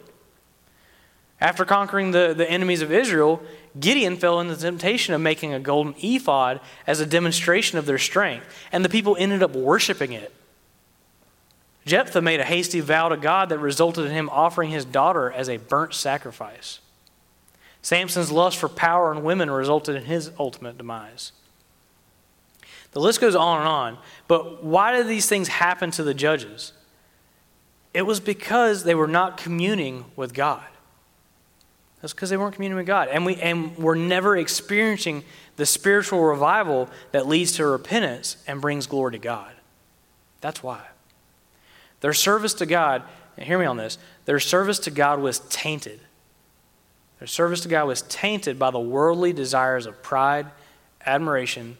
After 1.41 1.65
conquering 1.65 2.12
the, 2.12 2.36
the 2.38 2.49
enemies 2.49 2.84
of 2.84 2.91
Israel, 2.91 3.41
Gideon 3.80 4.15
fell 4.15 4.39
into 4.39 4.56
the 4.56 4.62
temptation 4.62 5.15
of 5.15 5.21
making 5.21 5.54
a 5.54 5.60
golden 5.60 5.95
ephod 5.97 6.62
as 6.86 6.99
a 6.99 7.06
demonstration 7.06 7.80
of 7.80 7.88
their 7.88 7.97
strength, 7.97 8.45
and 8.71 8.86
the 8.86 8.89
people 8.89 9.17
ended 9.19 9.41
up 9.41 9.56
worshiping 9.56 10.13
it. 10.13 10.32
Jephthah 11.86 12.21
made 12.21 12.39
a 12.39 12.45
hasty 12.45 12.80
vow 12.80 13.10
to 13.10 13.17
God 13.17 13.49
that 13.49 13.58
resulted 13.58 14.06
in 14.06 14.12
him 14.12 14.30
offering 14.30 14.69
his 14.69 14.86
daughter 14.86 15.32
as 15.32 15.49
a 15.49 15.58
burnt 15.58 15.95
sacrifice. 15.95 16.80
Samson's 17.82 18.32
lust 18.32 18.58
for 18.58 18.69
power 18.69 19.12
and 19.12 19.23
women 19.23 19.49
resulted 19.49 19.95
in 19.95 20.06
his 20.06 20.30
ultimate 20.38 20.77
demise. 20.77 21.32
The 22.91 22.99
list 22.99 23.19
goes 23.19 23.36
on 23.36 23.60
and 23.62 23.67
on. 23.67 23.97
But 24.27 24.63
why 24.63 24.95
did 24.95 25.08
these 25.08 25.27
things 25.27 25.47
happen 25.47 25.89
to 25.91 26.04
the 26.04 26.13
judges? 26.13 26.73
It 27.95 28.04
was 28.04 28.19
because 28.19 28.84
they 28.84 28.93
were 28.93 29.08
not 29.08 29.38
communing 29.38 30.06
with 30.15 30.36
God. 30.36 30.63
That's 32.01 32.13
because 32.13 32.31
they 32.31 32.37
weren't 32.37 32.55
communing 32.55 32.77
with 32.77 32.87
God. 32.87 33.09
And, 33.09 33.25
we, 33.25 33.35
and 33.35 33.77
we're 33.77 33.95
never 33.95 34.35
experiencing 34.35 35.23
the 35.55 35.65
spiritual 35.65 36.23
revival 36.23 36.89
that 37.11 37.27
leads 37.27 37.53
to 37.53 37.65
repentance 37.65 38.37
and 38.47 38.59
brings 38.59 38.87
glory 38.87 39.11
to 39.13 39.19
God. 39.19 39.53
That's 40.41 40.63
why. 40.63 40.81
Their 41.99 42.13
service 42.13 42.55
to 42.55 42.65
God, 42.65 43.03
and 43.37 43.45
hear 43.45 43.59
me 43.59 43.65
on 43.65 43.77
this, 43.77 43.99
their 44.25 44.39
service 44.39 44.79
to 44.79 44.91
God 44.91 45.19
was 45.19 45.39
tainted. 45.49 45.99
Their 47.19 47.27
service 47.27 47.61
to 47.61 47.67
God 47.67 47.85
was 47.85 48.01
tainted 48.03 48.57
by 48.57 48.71
the 48.71 48.79
worldly 48.79 49.31
desires 49.31 49.85
of 49.85 50.01
pride, 50.01 50.47
admiration, 51.05 51.77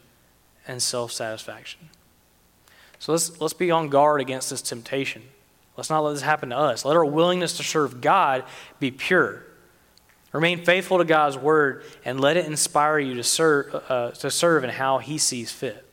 and 0.68 0.82
self 0.82 1.12
satisfaction. 1.12 1.90
So 3.00 3.14
let's, 3.14 3.42
let's 3.42 3.54
be 3.54 3.72
on 3.72 3.90
guard 3.90 4.22
against 4.22 4.52
this 4.52 4.62
temptation. 4.62 5.24
Let's 5.76 5.90
not 5.90 6.02
let 6.02 6.14
this 6.14 6.22
happen 6.22 6.50
to 6.50 6.58
us. 6.58 6.86
Let 6.86 6.96
our 6.96 7.06
willingness 7.06 7.58
to 7.58 7.64
serve 7.64 8.02
God 8.02 8.44
be 8.80 8.92
pure. 8.92 9.44
Remain 10.32 10.64
faithful 10.64 10.98
to 10.98 11.06
God's 11.06 11.38
word 11.38 11.84
and 12.06 12.20
let 12.20 12.38
it 12.38 12.46
inspire 12.46 13.00
you 13.00 13.16
to 13.16 13.24
serve, 13.24 13.76
uh, 13.90 14.12
to 14.12 14.32
serve 14.32 14.64
in 14.64 14.70
how 14.70 15.00
He 15.00 15.18
sees 15.18 15.52
fit. 15.52 15.86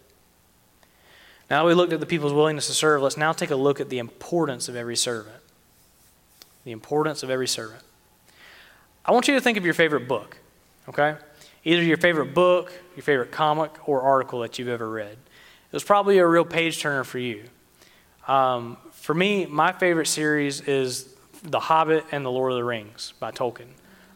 Now 1.50 1.66
we 1.66 1.74
looked 1.74 1.92
at 1.92 2.00
the 2.00 2.06
people's 2.06 2.32
willingness 2.32 2.66
to 2.66 2.74
serve. 2.74 3.02
Let's 3.02 3.16
now 3.16 3.32
take 3.32 3.50
a 3.50 3.56
look 3.56 3.80
at 3.80 3.88
the 3.88 3.98
importance 3.98 4.68
of 4.68 4.76
every 4.76 4.96
servant. 4.96 5.36
The 6.64 6.72
importance 6.72 7.22
of 7.22 7.30
every 7.30 7.48
servant. 7.48 7.82
I 9.04 9.12
want 9.12 9.26
you 9.26 9.34
to 9.34 9.40
think 9.40 9.56
of 9.56 9.64
your 9.64 9.74
favorite 9.74 10.06
book, 10.06 10.36
okay? 10.88 11.16
either 11.64 11.82
your 11.82 11.96
favorite 11.98 12.32
book, 12.32 12.72
your 12.96 13.02
favorite 13.02 13.30
comic, 13.30 13.70
or 13.88 14.00
article 14.00 14.40
that 14.40 14.58
you've 14.58 14.68
ever 14.68 14.88
read. 14.88 15.12
It 15.12 15.72
was 15.72 15.84
probably 15.84 16.18
a 16.18 16.26
real 16.26 16.44
page 16.44 16.80
turner 16.80 17.04
for 17.04 17.18
you. 17.18 17.44
Um, 18.26 18.78
for 18.92 19.14
me, 19.14 19.44
my 19.44 19.72
favorite 19.72 20.06
series 20.06 20.62
is 20.62 21.14
The 21.42 21.60
Hobbit 21.60 22.06
and 22.10 22.24
The 22.24 22.30
Lord 22.30 22.52
of 22.52 22.56
the 22.56 22.64
Rings 22.64 23.12
by 23.20 23.32
Tolkien. 23.32 23.68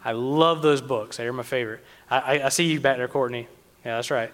I 0.04 0.12
love 0.12 0.62
those 0.62 0.80
books. 0.80 1.16
They're 1.16 1.32
my 1.32 1.42
favorite. 1.42 1.84
I, 2.10 2.18
I, 2.18 2.46
I 2.46 2.48
see 2.48 2.64
you 2.64 2.80
back 2.80 2.96
there, 2.96 3.08
Courtney. 3.08 3.48
Yeah, 3.84 3.96
that's 3.96 4.10
right. 4.10 4.32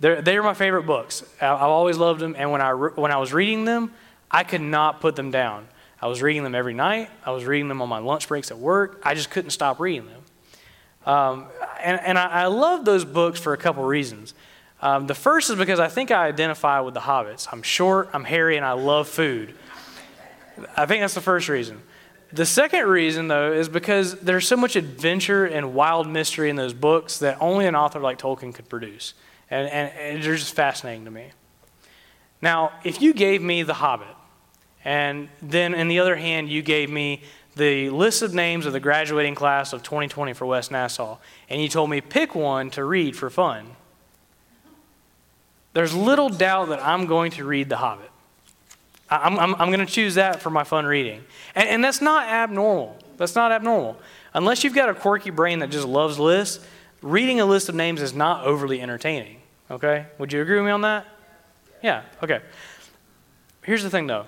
They're, 0.00 0.22
they're 0.22 0.42
my 0.42 0.54
favorite 0.54 0.84
books. 0.84 1.24
I, 1.40 1.46
have 1.46 1.60
always 1.62 1.96
loved 1.96 2.20
them, 2.20 2.34
and 2.38 2.50
when 2.50 2.60
I, 2.60 2.72
when 2.72 3.10
I 3.10 3.16
was 3.16 3.32
reading 3.32 3.64
them, 3.64 3.92
I 4.30 4.44
could 4.44 4.60
not 4.60 5.00
put 5.00 5.16
them 5.16 5.30
down. 5.30 5.66
I 6.00 6.06
was 6.06 6.22
reading 6.22 6.44
them 6.44 6.54
every 6.54 6.74
night. 6.74 7.10
I 7.24 7.32
was 7.32 7.44
reading 7.44 7.68
them 7.68 7.82
on 7.82 7.88
my 7.88 7.98
lunch 7.98 8.28
breaks 8.28 8.50
at 8.50 8.58
work. 8.58 9.00
I 9.04 9.14
just 9.14 9.30
couldn't 9.30 9.50
stop 9.50 9.80
reading 9.80 10.06
them. 10.06 10.22
Um, 11.06 11.46
and 11.82 12.00
and 12.00 12.18
I, 12.18 12.26
I, 12.26 12.46
love 12.46 12.84
those 12.84 13.04
books 13.04 13.40
for 13.40 13.54
a 13.54 13.56
couple 13.56 13.82
reasons. 13.82 14.34
Um, 14.82 15.06
the 15.06 15.14
first 15.14 15.48
is 15.48 15.56
because 15.56 15.80
I 15.80 15.88
think 15.88 16.10
I 16.10 16.26
identify 16.26 16.80
with 16.80 16.92
the 16.92 17.00
hobbits. 17.00 17.48
I'm 17.50 17.62
short, 17.62 18.10
I'm 18.12 18.24
hairy, 18.24 18.56
and 18.56 18.66
I 18.66 18.72
love 18.72 19.08
food. 19.08 19.54
I 20.76 20.86
think 20.86 21.00
that's 21.00 21.14
the 21.14 21.20
first 21.20 21.48
reason. 21.48 21.80
The 22.32 22.44
second 22.44 22.86
reason, 22.86 23.28
though, 23.28 23.52
is 23.52 23.68
because 23.68 24.20
there's 24.20 24.46
so 24.46 24.56
much 24.56 24.76
adventure 24.76 25.46
and 25.46 25.74
wild 25.74 26.06
mystery 26.08 26.50
in 26.50 26.56
those 26.56 26.74
books 26.74 27.18
that 27.20 27.38
only 27.40 27.66
an 27.66 27.74
author 27.74 28.00
like 28.00 28.18
Tolkien 28.18 28.54
could 28.54 28.68
produce. 28.68 29.14
And, 29.50 29.68
and, 29.68 29.92
and 29.98 30.22
they're 30.22 30.36
just 30.36 30.54
fascinating 30.54 31.06
to 31.06 31.10
me. 31.10 31.30
Now, 32.42 32.72
if 32.84 33.00
you 33.00 33.14
gave 33.14 33.42
me 33.42 33.62
The 33.62 33.74
Hobbit, 33.74 34.14
and 34.84 35.28
then 35.40 35.74
in 35.74 35.88
the 35.88 36.00
other 36.00 36.16
hand, 36.16 36.50
you 36.50 36.62
gave 36.62 36.90
me 36.90 37.22
the 37.56 37.90
list 37.90 38.22
of 38.22 38.34
names 38.34 38.66
of 38.66 38.72
the 38.72 38.80
graduating 38.80 39.34
class 39.34 39.72
of 39.72 39.82
2020 39.82 40.32
for 40.34 40.46
West 40.46 40.70
Nassau, 40.70 41.18
and 41.48 41.60
you 41.60 41.68
told 41.68 41.90
me 41.90 42.00
pick 42.00 42.34
one 42.34 42.70
to 42.70 42.84
read 42.84 43.16
for 43.16 43.30
fun, 43.30 43.74
there's 45.72 45.94
little 45.94 46.28
doubt 46.28 46.68
that 46.68 46.84
I'm 46.84 47.06
going 47.06 47.32
to 47.32 47.44
read 47.44 47.68
The 47.68 47.76
Hobbit. 47.76 48.07
I'm, 49.10 49.38
I'm, 49.38 49.54
I'm 49.54 49.68
going 49.72 49.84
to 49.84 49.92
choose 49.92 50.16
that 50.16 50.42
for 50.42 50.50
my 50.50 50.64
fun 50.64 50.84
reading. 50.84 51.24
And, 51.54 51.68
and 51.68 51.84
that's 51.84 52.00
not 52.00 52.28
abnormal. 52.28 52.96
That's 53.16 53.34
not 53.34 53.52
abnormal. 53.52 53.98
Unless 54.34 54.64
you've 54.64 54.74
got 54.74 54.88
a 54.88 54.94
quirky 54.94 55.30
brain 55.30 55.60
that 55.60 55.70
just 55.70 55.86
loves 55.86 56.18
lists, 56.18 56.64
reading 57.02 57.40
a 57.40 57.46
list 57.46 57.68
of 57.68 57.74
names 57.74 58.02
is 58.02 58.12
not 58.12 58.44
overly 58.44 58.80
entertaining. 58.80 59.40
Okay? 59.70 60.06
Would 60.18 60.32
you 60.32 60.42
agree 60.42 60.56
with 60.56 60.66
me 60.66 60.72
on 60.72 60.82
that? 60.82 61.06
Yeah, 61.82 62.02
okay. 62.22 62.40
Here's 63.62 63.82
the 63.82 63.90
thing 63.90 64.06
though. 64.06 64.26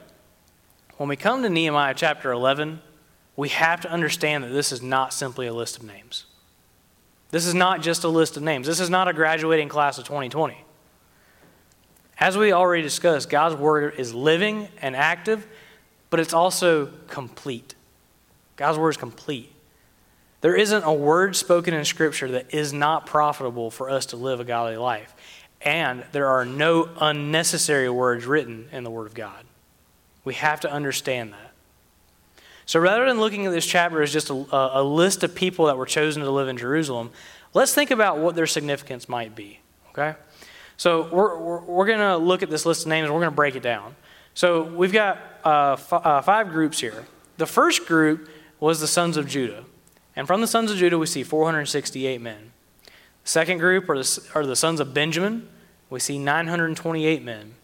When 0.96 1.08
we 1.08 1.16
come 1.16 1.42
to 1.42 1.48
Nehemiah 1.48 1.94
chapter 1.94 2.30
11, 2.30 2.80
we 3.36 3.48
have 3.48 3.80
to 3.82 3.90
understand 3.90 4.44
that 4.44 4.48
this 4.48 4.70
is 4.70 4.82
not 4.82 5.14
simply 5.14 5.46
a 5.46 5.52
list 5.52 5.78
of 5.78 5.82
names. 5.82 6.26
This 7.30 7.46
is 7.46 7.54
not 7.54 7.80
just 7.80 8.04
a 8.04 8.08
list 8.08 8.36
of 8.36 8.42
names. 8.42 8.66
This 8.66 8.80
is 8.80 8.90
not 8.90 9.08
a 9.08 9.12
graduating 9.12 9.68
class 9.68 9.98
of 9.98 10.04
2020. 10.04 10.64
As 12.20 12.36
we 12.36 12.52
already 12.52 12.82
discussed, 12.82 13.30
God's 13.30 13.56
word 13.56 13.94
is 13.96 14.12
living 14.12 14.68
and 14.82 14.94
active, 14.94 15.46
but 16.10 16.20
it's 16.20 16.34
also 16.34 16.90
complete. 17.08 17.74
God's 18.56 18.78
word 18.78 18.90
is 18.90 18.96
complete. 18.98 19.50
There 20.42 20.54
isn't 20.54 20.84
a 20.84 20.92
word 20.92 21.34
spoken 21.34 21.72
in 21.72 21.84
Scripture 21.86 22.28
that 22.32 22.52
is 22.54 22.74
not 22.74 23.06
profitable 23.06 23.70
for 23.70 23.88
us 23.88 24.06
to 24.06 24.16
live 24.16 24.38
a 24.38 24.44
godly 24.44 24.76
life. 24.76 25.14
And 25.62 26.04
there 26.12 26.26
are 26.26 26.44
no 26.44 26.90
unnecessary 27.00 27.88
words 27.90 28.26
written 28.26 28.68
in 28.72 28.84
the 28.84 28.90
Word 28.90 29.06
of 29.06 29.14
God. 29.14 29.44
We 30.24 30.34
have 30.34 30.60
to 30.60 30.70
understand 30.70 31.32
that. 31.32 31.52
So 32.64 32.80
rather 32.80 33.06
than 33.06 33.18
looking 33.18 33.46
at 33.46 33.52
this 33.52 33.66
chapter 33.66 34.00
as 34.00 34.12
just 34.12 34.30
a, 34.30 34.46
a 34.52 34.82
list 34.82 35.22
of 35.24 35.34
people 35.34 35.66
that 35.66 35.76
were 35.76 35.86
chosen 35.86 36.22
to 36.22 36.30
live 36.30 36.48
in 36.48 36.56
Jerusalem, 36.56 37.10
let's 37.52 37.74
think 37.74 37.90
about 37.90 38.18
what 38.18 38.36
their 38.36 38.46
significance 38.46 39.08
might 39.08 39.34
be. 39.34 39.60
Okay? 39.90 40.14
So 40.80 41.06
we're, 41.12 41.36
we're, 41.36 41.60
we're 41.60 41.86
going 41.86 41.98
to 41.98 42.16
look 42.16 42.42
at 42.42 42.48
this 42.48 42.64
list 42.64 42.84
of 42.84 42.88
names 42.88 43.04
and 43.04 43.12
we're 43.12 43.20
going 43.20 43.32
to 43.32 43.36
break 43.36 43.54
it 43.54 43.62
down. 43.62 43.94
So 44.32 44.62
we've 44.62 44.94
got 44.94 45.18
uh, 45.44 45.72
f- 45.72 45.92
uh, 45.92 46.22
five 46.22 46.48
groups 46.48 46.80
here. 46.80 47.04
The 47.36 47.44
first 47.44 47.84
group 47.84 48.30
was 48.60 48.80
the 48.80 48.86
sons 48.86 49.18
of 49.18 49.28
Judah. 49.28 49.64
And 50.16 50.26
from 50.26 50.40
the 50.40 50.46
sons 50.46 50.70
of 50.70 50.78
Judah, 50.78 50.98
we 50.98 51.04
see 51.04 51.22
468 51.22 52.22
men. 52.22 52.52
The 52.86 53.28
second 53.28 53.58
group 53.58 53.90
are 53.90 53.98
the, 53.98 54.30
are 54.34 54.46
the 54.46 54.56
sons 54.56 54.80
of 54.80 54.94
Benjamin. 54.94 55.50
We 55.90 56.00
see 56.00 56.18
928 56.18 57.22
men. 57.22 57.56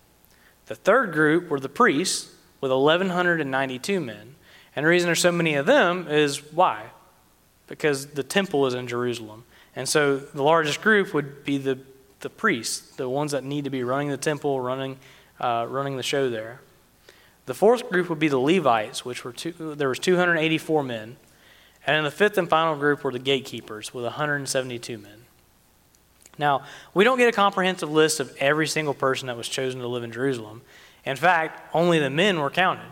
The 0.67 0.75
third 0.75 1.15
group 1.15 1.49
were 1.49 1.59
the 1.59 1.71
priests 1.71 2.35
with 2.61 2.71
1,192 2.71 3.99
men. 3.99 4.35
And 4.77 4.85
the 4.85 4.91
reason 4.91 5.07
there's 5.07 5.21
so 5.21 5.33
many 5.33 5.55
of 5.55 5.65
them 5.65 6.07
is 6.07 6.53
why? 6.53 6.91
Because 7.67 8.09
the 8.09 8.23
temple 8.23 8.67
is 8.67 8.75
in 8.75 8.87
Jerusalem. 8.87 9.45
And 9.75 9.89
so 9.89 10.19
the 10.19 10.43
largest 10.43 10.83
group 10.83 11.15
would 11.15 11.45
be 11.45 11.57
the 11.57 11.79
the 12.27 12.31
priests, 12.31 12.97
the 12.97 13.09
ones 13.09 13.31
that 13.31 13.45
need 13.45 13.63
to 13.63 13.71
be 13.71 13.85
running 13.85 14.09
the 14.09 14.17
temple, 14.17 14.61
running, 14.61 14.99
uh, 15.39 15.65
running 15.69 15.97
the 15.97 16.03
show 16.03 16.29
there. 16.29 16.61
The 17.45 17.55
fourth 17.55 17.89
group 17.89 18.11
would 18.11 18.19
be 18.19 18.27
the 18.27 18.41
Levites, 18.41 19.05
which 19.05 19.25
were 19.25 19.33
two, 19.33 19.77
there 19.77 19.89
was 19.89 20.01
284 20.01 20.83
men. 20.83 21.17
And 21.87 21.99
in 21.99 22.03
the 22.03 22.11
fifth 22.11 22.37
and 22.37 22.49
final 22.49 22.75
group 22.75 23.05
were 23.05 23.13
the 23.13 23.21
gatekeepers 23.21 23.95
with 23.95 24.03
172 24.03 24.99
men. 24.99 25.27
Now, 26.37 26.65
we 26.95 27.05
don't 27.05 27.17
get 27.17 27.29
a 27.29 27.33
comprehensive 27.33 27.93
list 27.93 28.19
of 28.19 28.37
every 28.41 28.67
single 28.67 28.93
person 28.93 29.29
that 29.29 29.37
was 29.37 29.49
chosen 29.49 29.81
to 29.81 29.87
live 29.87 30.03
in 30.03 30.11
Jerusalem. 30.11 30.63
In 31.05 31.15
fact, 31.15 31.73
only 31.73 32.01
the 32.01 32.11
men 32.11 32.41
were 32.41 32.51
counted. 32.51 32.91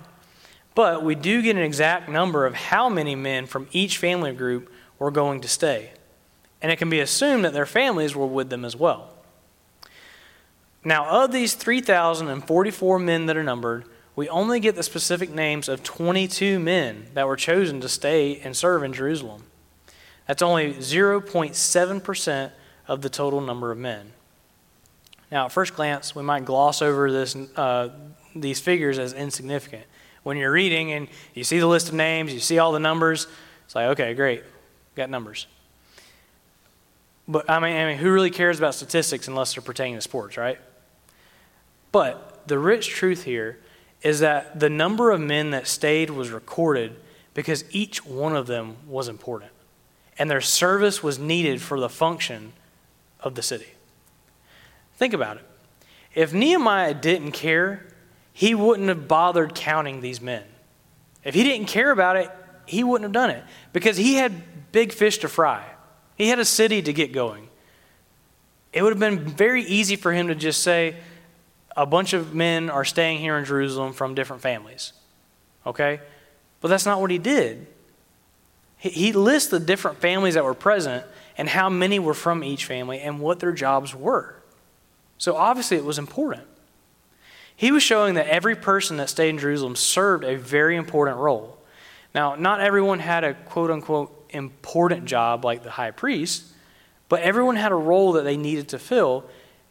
But 0.77 1.03
we 1.03 1.17
do 1.17 1.43
get 1.43 1.57
an 1.57 1.63
exact 1.63 2.09
number 2.09 2.47
of 2.47 2.55
how 2.55 2.89
many 2.89 3.17
men 3.17 3.47
from 3.47 3.67
each 3.73 3.99
family 3.99 4.33
group 4.33 4.73
were 5.01 5.11
going 5.11 5.41
to 5.41 5.49
stay. 5.49 5.91
And 6.63 6.71
it 6.71 6.77
can 6.77 6.89
be 6.89 7.01
assumed 7.01 7.45
that 7.45 7.53
their 7.53 7.67
families 7.67 8.15
were 8.15 8.29
with 8.29 8.49
them 8.49 8.65
as 8.65 8.77
well. 8.77 9.14
Now, 10.85 11.25
of 11.25 11.33
these 11.33 11.55
3,044 11.55 12.99
men 12.99 13.27
that 13.27 13.37
are 13.37 13.43
numbered, 13.43 13.85
we 14.17 14.29
only 14.29 14.61
get 14.61 14.77
the 14.77 14.83
specific 14.83 15.31
names 15.31 15.69
of 15.69 15.83
22 15.83 16.59
men 16.59 17.07
that 17.15 17.27
were 17.27 17.37
chosen 17.37 17.81
to 17.81 17.89
stay 17.89 18.39
and 18.41 18.57
serve 18.57 18.83
in 18.83 18.93
Jerusalem. 18.93 19.45
That's 20.27 20.43
only 20.43 20.75
0.7% 20.75 22.51
of 22.87 23.03
the 23.03 23.09
total 23.09 23.41
number 23.41 23.71
of 23.71 23.79
men. 23.79 24.13
Now, 25.33 25.47
at 25.47 25.53
first 25.53 25.75
glance, 25.75 26.15
we 26.15 26.23
might 26.23 26.45
gloss 26.45 26.83
over 26.83 27.11
this, 27.11 27.35
uh, 27.57 27.89
these 28.37 28.61
figures 28.61 28.99
as 28.99 29.13
insignificant. 29.13 29.85
When 30.23 30.37
you're 30.37 30.53
reading 30.53 30.93
and 30.93 31.09
you 31.35 31.45
see 31.45 31.59
the 31.59 31.67
list 31.67 31.89
of 31.89 31.95
names, 31.95 32.33
you 32.33 32.41
see 32.41 32.59
all 32.59 32.73
the 32.73 32.79
numbers, 32.79 33.27
it's 33.65 33.75
like, 33.75 33.89
okay, 33.89 34.15
great, 34.15 34.45
got 34.95 35.11
numbers. 35.11 35.47
But 37.27 37.49
I 37.49 37.59
mean, 37.59 37.77
I 37.77 37.87
mean, 37.87 37.99
who 37.99 38.13
really 38.13 38.31
cares 38.31 38.59
about 38.59 38.75
statistics 38.75 39.29
unless 39.29 39.55
they're 39.55 39.63
pertaining 39.63 39.97
to 39.97 40.03
sports, 40.03 40.37
right? 40.37 40.59
But 41.95 42.49
the 42.49 42.59
rich 42.59 42.89
truth 42.89 43.23
here 43.23 43.61
is 44.03 44.19
that 44.19 44.59
the 44.59 44.69
number 44.69 45.13
of 45.13 45.21
men 45.21 45.53
that 45.53 45.69
stayed 45.69 46.11
was 46.11 46.31
recorded 46.31 46.97
because 47.35 47.65
each 47.71 48.05
one 48.05 48.35
of 48.35 48.49
them 48.49 48.79
was 48.89 49.07
important. 49.07 49.53
And 50.19 50.29
their 50.29 50.41
service 50.41 51.05
was 51.05 51.21
needed 51.21 51.63
for 51.63 51.79
the 51.79 51.89
function 51.89 52.53
of 53.21 53.37
the 53.37 53.43
city. 53.43 53.69
Think 54.97 55.15
about 55.15 55.37
it. 55.37 55.45
If 56.17 56.35
Nehemiah 56.35 56.95
didn't 56.95 57.31
care, 57.31 57.87
he 58.33 58.57
wouldn't 58.57 58.89
have 58.89 59.07
bothered 59.07 59.55
counting 59.55 60.01
these 60.01 60.21
men. 60.21 60.43
If 61.23 61.37
he 61.37 61.45
didn't 61.45 61.69
care 61.69 61.93
about 61.93 62.17
it, 62.17 62.29
he 62.67 62.83
wouldn't 62.83 63.05
have 63.05 63.13
done 63.13 63.31
it 63.31 63.45
because 63.73 63.97
he 63.97 64.15
had 64.15 64.33
big 64.73 64.93
fish 64.93 65.19
to 65.19 65.29
fry. 65.29 65.65
He 66.17 66.27
had 66.27 66.41
a 66.41 66.45
city 66.45 66.83
to 66.83 66.93
get 66.93 67.13
going. 67.13 67.49
It 68.73 68.83
would 68.83 68.91
have 68.91 68.99
been 68.99 69.29
very 69.29 69.63
easy 69.63 69.95
for 69.95 70.13
him 70.13 70.27
to 70.27 70.35
just 70.35 70.65
say, 70.65 70.97
a 71.77 71.87
bunch 71.87 72.13
of 72.13 72.35
men 72.35 72.71
are 72.71 72.85
staying 72.85 73.19
here 73.19 73.37
in 73.37 73.45
Jerusalem 73.45 73.93
from 73.93 74.15
different 74.15 74.43
families. 74.43 74.93
Okay? 75.67 76.01
But 76.61 76.69
that's 76.69 76.87
not 76.87 77.01
what 77.01 77.11
he 77.11 77.19
did. 77.19 77.67
He, 78.77 78.91
he 78.91 79.13
lists 79.13 79.51
the 79.51 79.61
different 79.61 79.99
families 79.99 80.35
that 80.35 80.45
were 80.45 80.55
present 80.55 81.05
and 81.37 81.49
how 81.49 81.69
many 81.69 81.99
were 81.99 82.15
from 82.15 82.45
each 82.45 82.65
family 82.65 83.01
and 83.01 83.21
what 83.21 83.41
their 83.41 83.53
jobs 83.53 83.95
were. 83.95 84.37
So 85.19 85.37
obviously 85.37 85.77
it 85.77 85.85
was 85.85 85.99
important. 85.99 86.45
He 87.57 87.71
was 87.71 87.83
showing 87.83 88.15
that 88.15 88.27
every 88.27 88.57
person 88.57 88.97
that 88.97 89.09
stayed 89.09 89.31
in 89.31 89.39
Jerusalem 89.39 89.77
served 89.77 90.25
a 90.25 90.37
very 90.37 90.77
important 90.77 91.19
role. 91.19 91.59
Now, 92.15 92.35
not 92.35 92.61
everyone 92.61 92.99
had 93.01 93.25
a 93.25 93.35
quote 93.35 93.71
unquote 93.71 94.27
important 94.31 95.05
job 95.05 95.45
like 95.45 95.63
the 95.63 95.71
high 95.71 95.93
priest, 95.93 96.45
but 97.09 97.21
everyone 97.21 97.57
had 97.57 97.73
a 97.73 97.77
role 97.77 98.13
that 98.13 98.23
they 98.23 98.37
needed 98.37 98.69
to 98.69 98.79
fill 98.79 99.25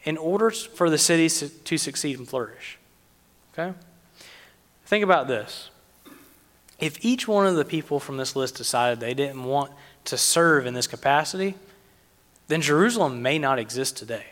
in 0.03 0.17
order 0.17 0.49
for 0.49 0.89
the 0.89 0.97
city 0.97 1.29
to 1.29 1.77
succeed 1.77 2.17
and 2.17 2.27
flourish. 2.27 2.77
Okay? 3.53 3.77
Think 4.85 5.03
about 5.03 5.27
this. 5.27 5.69
If 6.79 7.03
each 7.05 7.27
one 7.27 7.47
of 7.47 7.55
the 7.55 7.65
people 7.65 7.99
from 7.99 8.17
this 8.17 8.35
list 8.35 8.55
decided 8.55 8.99
they 8.99 9.13
didn't 9.13 9.43
want 9.43 9.71
to 10.05 10.17
serve 10.17 10.65
in 10.65 10.73
this 10.73 10.87
capacity, 10.87 11.55
then 12.47 12.61
Jerusalem 12.61 13.21
may 13.21 13.39
not 13.39 13.59
exist 13.59 13.95
today. 13.95 14.25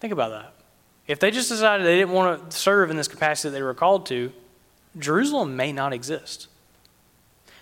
Think 0.00 0.12
about 0.12 0.30
that. 0.30 0.52
If 1.06 1.18
they 1.18 1.30
just 1.30 1.48
decided 1.48 1.86
they 1.86 1.96
didn't 1.96 2.12
want 2.12 2.50
to 2.50 2.56
serve 2.56 2.90
in 2.90 2.96
this 2.96 3.08
capacity 3.08 3.48
that 3.48 3.54
they 3.54 3.62
were 3.62 3.74
called 3.74 4.06
to, 4.06 4.32
Jerusalem 4.98 5.56
may 5.56 5.72
not 5.72 5.92
exist. 5.92 6.48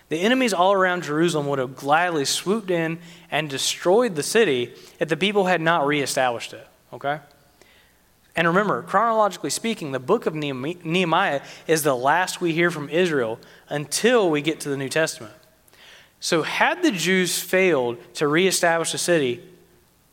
The 0.09 0.19
enemies 0.19 0.53
all 0.53 0.73
around 0.73 1.03
Jerusalem 1.03 1.47
would 1.47 1.59
have 1.59 1.75
gladly 1.75 2.25
swooped 2.25 2.71
in 2.71 2.99
and 3.29 3.49
destroyed 3.49 4.15
the 4.15 4.23
city 4.23 4.73
if 4.99 5.07
the 5.07 5.17
people 5.17 5.45
had 5.45 5.61
not 5.61 5.85
reestablished 5.85 6.53
it. 6.53 6.67
Okay? 6.91 7.19
And 8.35 8.47
remember, 8.47 8.81
chronologically 8.81 9.49
speaking, 9.51 9.91
the 9.91 9.99
book 9.99 10.25
of 10.25 10.33
Nehemiah 10.33 11.41
is 11.67 11.83
the 11.83 11.95
last 11.95 12.41
we 12.41 12.53
hear 12.53 12.71
from 12.71 12.89
Israel 12.89 13.39
until 13.67 14.29
we 14.29 14.41
get 14.41 14.59
to 14.61 14.69
the 14.69 14.77
New 14.77 14.89
Testament. 14.89 15.33
So, 16.19 16.43
had 16.43 16.83
the 16.83 16.91
Jews 16.91 17.39
failed 17.39 17.97
to 18.15 18.27
reestablish 18.27 18.91
the 18.91 18.97
city, 18.97 19.41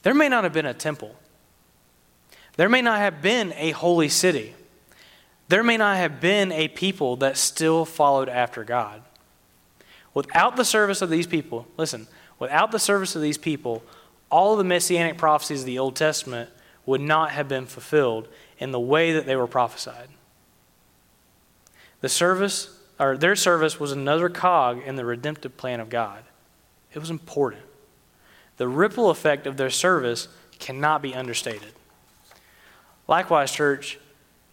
there 0.02 0.14
may 0.14 0.28
not 0.28 0.44
have 0.44 0.52
been 0.52 0.66
a 0.66 0.74
temple. 0.74 1.16
There 2.56 2.68
may 2.68 2.82
not 2.82 2.98
have 2.98 3.22
been 3.22 3.52
a 3.56 3.72
holy 3.72 4.08
city. 4.08 4.54
There 5.48 5.64
may 5.64 5.76
not 5.76 5.96
have 5.96 6.20
been 6.20 6.52
a 6.52 6.68
people 6.68 7.16
that 7.16 7.36
still 7.36 7.84
followed 7.84 8.28
after 8.28 8.62
God. 8.64 9.02
Without 10.16 10.56
the 10.56 10.64
service 10.64 11.02
of 11.02 11.10
these 11.10 11.26
people, 11.26 11.66
listen, 11.76 12.06
without 12.38 12.72
the 12.72 12.78
service 12.78 13.14
of 13.14 13.20
these 13.20 13.36
people, 13.36 13.82
all 14.30 14.56
the 14.56 14.64
messianic 14.64 15.18
prophecies 15.18 15.60
of 15.60 15.66
the 15.66 15.78
Old 15.78 15.94
Testament 15.94 16.48
would 16.86 17.02
not 17.02 17.32
have 17.32 17.48
been 17.48 17.66
fulfilled 17.66 18.26
in 18.58 18.72
the 18.72 18.80
way 18.80 19.12
that 19.12 19.26
they 19.26 19.36
were 19.36 19.46
prophesied. 19.46 20.08
The 22.00 22.08
service, 22.08 22.80
or 22.98 23.18
their 23.18 23.36
service, 23.36 23.78
was 23.78 23.92
another 23.92 24.30
cog 24.30 24.80
in 24.86 24.96
the 24.96 25.04
redemptive 25.04 25.58
plan 25.58 25.80
of 25.80 25.90
God. 25.90 26.22
It 26.94 26.98
was 26.98 27.10
important. 27.10 27.64
The 28.56 28.68
ripple 28.68 29.10
effect 29.10 29.46
of 29.46 29.58
their 29.58 29.68
service 29.68 30.28
cannot 30.58 31.02
be 31.02 31.14
understated. 31.14 31.74
Likewise, 33.06 33.52
church, 33.52 33.98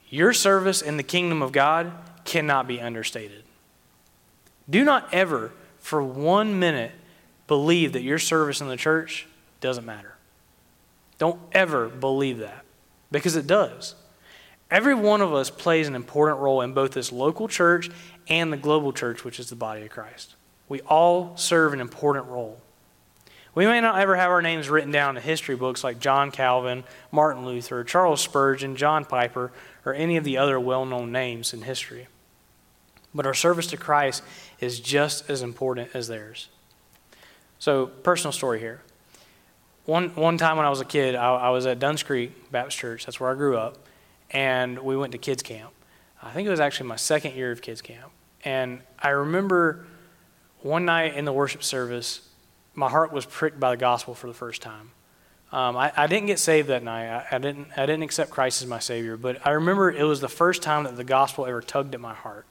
your 0.09 0.33
service 0.33 0.81
in 0.81 0.97
the 0.97 1.03
kingdom 1.03 1.41
of 1.41 1.53
God 1.53 1.93
cannot 2.25 2.67
be 2.67 2.81
understated. 2.81 3.42
Do 4.69 4.83
not 4.83 5.13
ever, 5.13 5.51
for 5.79 6.01
one 6.01 6.59
minute, 6.59 6.91
believe 7.47 7.93
that 7.93 8.03
your 8.03 8.19
service 8.19 8.61
in 8.61 8.67
the 8.67 8.77
church 8.77 9.27
doesn't 9.61 9.85
matter. 9.85 10.15
Don't 11.17 11.39
ever 11.51 11.87
believe 11.87 12.39
that 12.39 12.65
because 13.11 13.35
it 13.35 13.47
does. 13.47 13.95
Every 14.71 14.95
one 14.95 15.21
of 15.21 15.33
us 15.33 15.49
plays 15.49 15.87
an 15.87 15.95
important 15.95 16.39
role 16.39 16.61
in 16.61 16.73
both 16.73 16.91
this 16.91 17.11
local 17.11 17.47
church 17.47 17.89
and 18.27 18.51
the 18.51 18.57
global 18.57 18.91
church, 18.91 19.23
which 19.23 19.39
is 19.39 19.49
the 19.49 19.55
body 19.55 19.83
of 19.83 19.89
Christ. 19.89 20.35
We 20.67 20.81
all 20.81 21.37
serve 21.37 21.73
an 21.73 21.79
important 21.79 22.25
role. 22.25 22.59
We 23.55 23.67
may 23.67 23.81
not 23.81 23.99
ever 23.99 24.15
have 24.15 24.31
our 24.31 24.41
names 24.41 24.69
written 24.69 24.91
down 24.91 25.15
in 25.15 25.21
history 25.21 25.55
books 25.55 25.83
like 25.83 25.99
John 25.99 26.31
Calvin, 26.31 26.83
Martin 27.11 27.45
Luther, 27.45 27.83
Charles 27.83 28.21
Spurgeon, 28.21 28.75
John 28.75 29.05
Piper, 29.05 29.51
or 29.85 29.93
any 29.93 30.17
of 30.17 30.23
the 30.23 30.37
other 30.37 30.59
well 30.59 30.85
known 30.85 31.11
names 31.11 31.53
in 31.53 31.61
history. 31.61 32.07
But 33.13 33.27
our 33.27 33.35
service 33.35 33.67
to 33.67 33.77
Christ 33.77 34.23
is 34.63 34.79
just 34.79 35.29
as 35.29 35.41
important 35.41 35.91
as 35.93 36.07
theirs. 36.07 36.47
So, 37.59 37.87
personal 37.87 38.31
story 38.31 38.59
here. 38.59 38.81
One, 39.85 40.09
one 40.15 40.37
time 40.37 40.55
when 40.55 40.65
I 40.65 40.69
was 40.69 40.79
a 40.79 40.85
kid, 40.85 41.15
I, 41.15 41.35
I 41.35 41.49
was 41.49 41.65
at 41.65 41.79
Dunn's 41.79 42.03
Creek 42.03 42.51
Baptist 42.51 42.77
Church. 42.77 43.05
That's 43.05 43.19
where 43.19 43.29
I 43.29 43.35
grew 43.35 43.57
up. 43.57 43.77
And 44.31 44.79
we 44.79 44.95
went 44.95 45.11
to 45.11 45.17
kids' 45.17 45.43
camp. 45.43 45.71
I 46.21 46.31
think 46.31 46.47
it 46.47 46.51
was 46.51 46.61
actually 46.61 46.87
my 46.87 46.95
second 46.95 47.35
year 47.35 47.51
of 47.51 47.61
kids' 47.61 47.81
camp. 47.81 48.11
And 48.45 48.79
I 48.97 49.09
remember 49.09 49.85
one 50.61 50.85
night 50.85 51.15
in 51.15 51.25
the 51.25 51.33
worship 51.33 51.63
service, 51.63 52.27
my 52.73 52.89
heart 52.89 53.11
was 53.11 53.25
pricked 53.25 53.59
by 53.59 53.71
the 53.71 53.77
gospel 53.77 54.15
for 54.15 54.27
the 54.27 54.33
first 54.33 54.61
time. 54.61 54.91
Um, 55.51 55.77
I, 55.77 55.91
I, 55.95 56.07
didn't 56.07 56.27
get 56.27 56.39
saved 56.39 56.69
that 56.69 56.81
night. 56.81 57.07
I, 57.07 57.35
I, 57.35 57.37
didn't, 57.37 57.67
I 57.77 57.85
didn't 57.85 58.01
accept 58.01 58.31
Christ 58.31 58.63
as 58.63 58.67
my 58.67 58.79
Savior, 58.79 59.17
but 59.17 59.45
I 59.45 59.51
remember 59.51 59.91
it 59.91 60.03
was 60.03 60.19
the 60.19 60.29
first 60.29 60.63
time 60.63 60.85
that 60.85 60.95
the 60.95 61.03
gospel 61.03 61.45
ever 61.45 61.61
tugged 61.61 61.93
at 61.93 62.01
my 62.01 62.13
heart. 62.13 62.47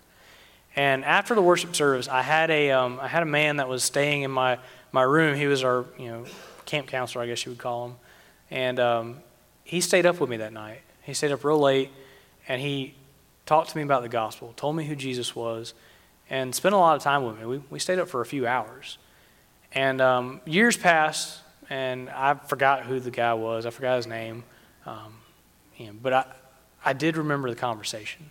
And 0.74 1.04
after 1.04 1.35
the 1.35 1.42
worship 1.42 1.76
service, 1.76 2.08
I 2.08 2.22
had 2.22 2.50
a, 2.50 2.70
um, 2.70 2.98
I 3.00 3.08
had 3.08 3.22
a 3.22 3.26
man 3.26 3.56
that 3.56 3.68
was 3.68 3.85
staying 3.85 4.22
in 4.22 4.30
my, 4.30 4.58
my 4.90 5.02
room. 5.02 5.37
He 5.37 5.46
was 5.46 5.64
our 5.64 5.85
you 5.98 6.08
know, 6.08 6.24
camp 6.64 6.87
counselor, 6.87 7.22
I 7.22 7.26
guess 7.26 7.44
you 7.44 7.52
would 7.52 7.58
call 7.58 7.88
him. 7.88 7.94
And 8.50 8.80
um, 8.80 9.16
he 9.64 9.80
stayed 9.80 10.06
up 10.06 10.20
with 10.20 10.30
me 10.30 10.38
that 10.38 10.52
night. 10.52 10.80
He 11.02 11.14
stayed 11.14 11.32
up 11.32 11.44
real 11.44 11.58
late, 11.58 11.90
and 12.48 12.61
he 12.61 12.94
talked 13.44 13.70
to 13.70 13.76
me 13.76 13.82
about 13.82 14.02
the 14.02 14.08
gospel, 14.08 14.52
told 14.56 14.76
me 14.76 14.85
who 14.85 14.94
Jesus 14.94 15.35
was, 15.35 15.74
and 16.30 16.54
spent 16.54 16.74
a 16.74 16.78
lot 16.78 16.96
of 16.96 17.02
time 17.02 17.24
with 17.24 17.38
me. 17.38 17.44
We, 17.44 17.62
we 17.70 17.78
stayed 17.78 17.98
up 17.98 18.08
for 18.08 18.20
a 18.20 18.26
few 18.26 18.46
hours. 18.46 18.98
And 19.72 20.00
um, 20.00 20.40
years 20.46 20.76
passed, 20.76 21.40
and 21.68 22.08
I 22.11 22.35
forgot 22.35 22.85
who 22.85 23.00
the 23.00 23.11
guy 23.11 23.35
was. 23.35 23.66
I 23.66 23.70
forgot 23.70 23.96
his 23.96 24.06
name. 24.06 24.44
Um, 24.87 25.14
you 25.76 25.87
know, 25.87 25.92
but 26.00 26.12
I, 26.12 26.26
I 26.85 26.92
did 26.92 27.16
remember 27.16 27.50
the 27.50 27.56
conversation. 27.56 28.30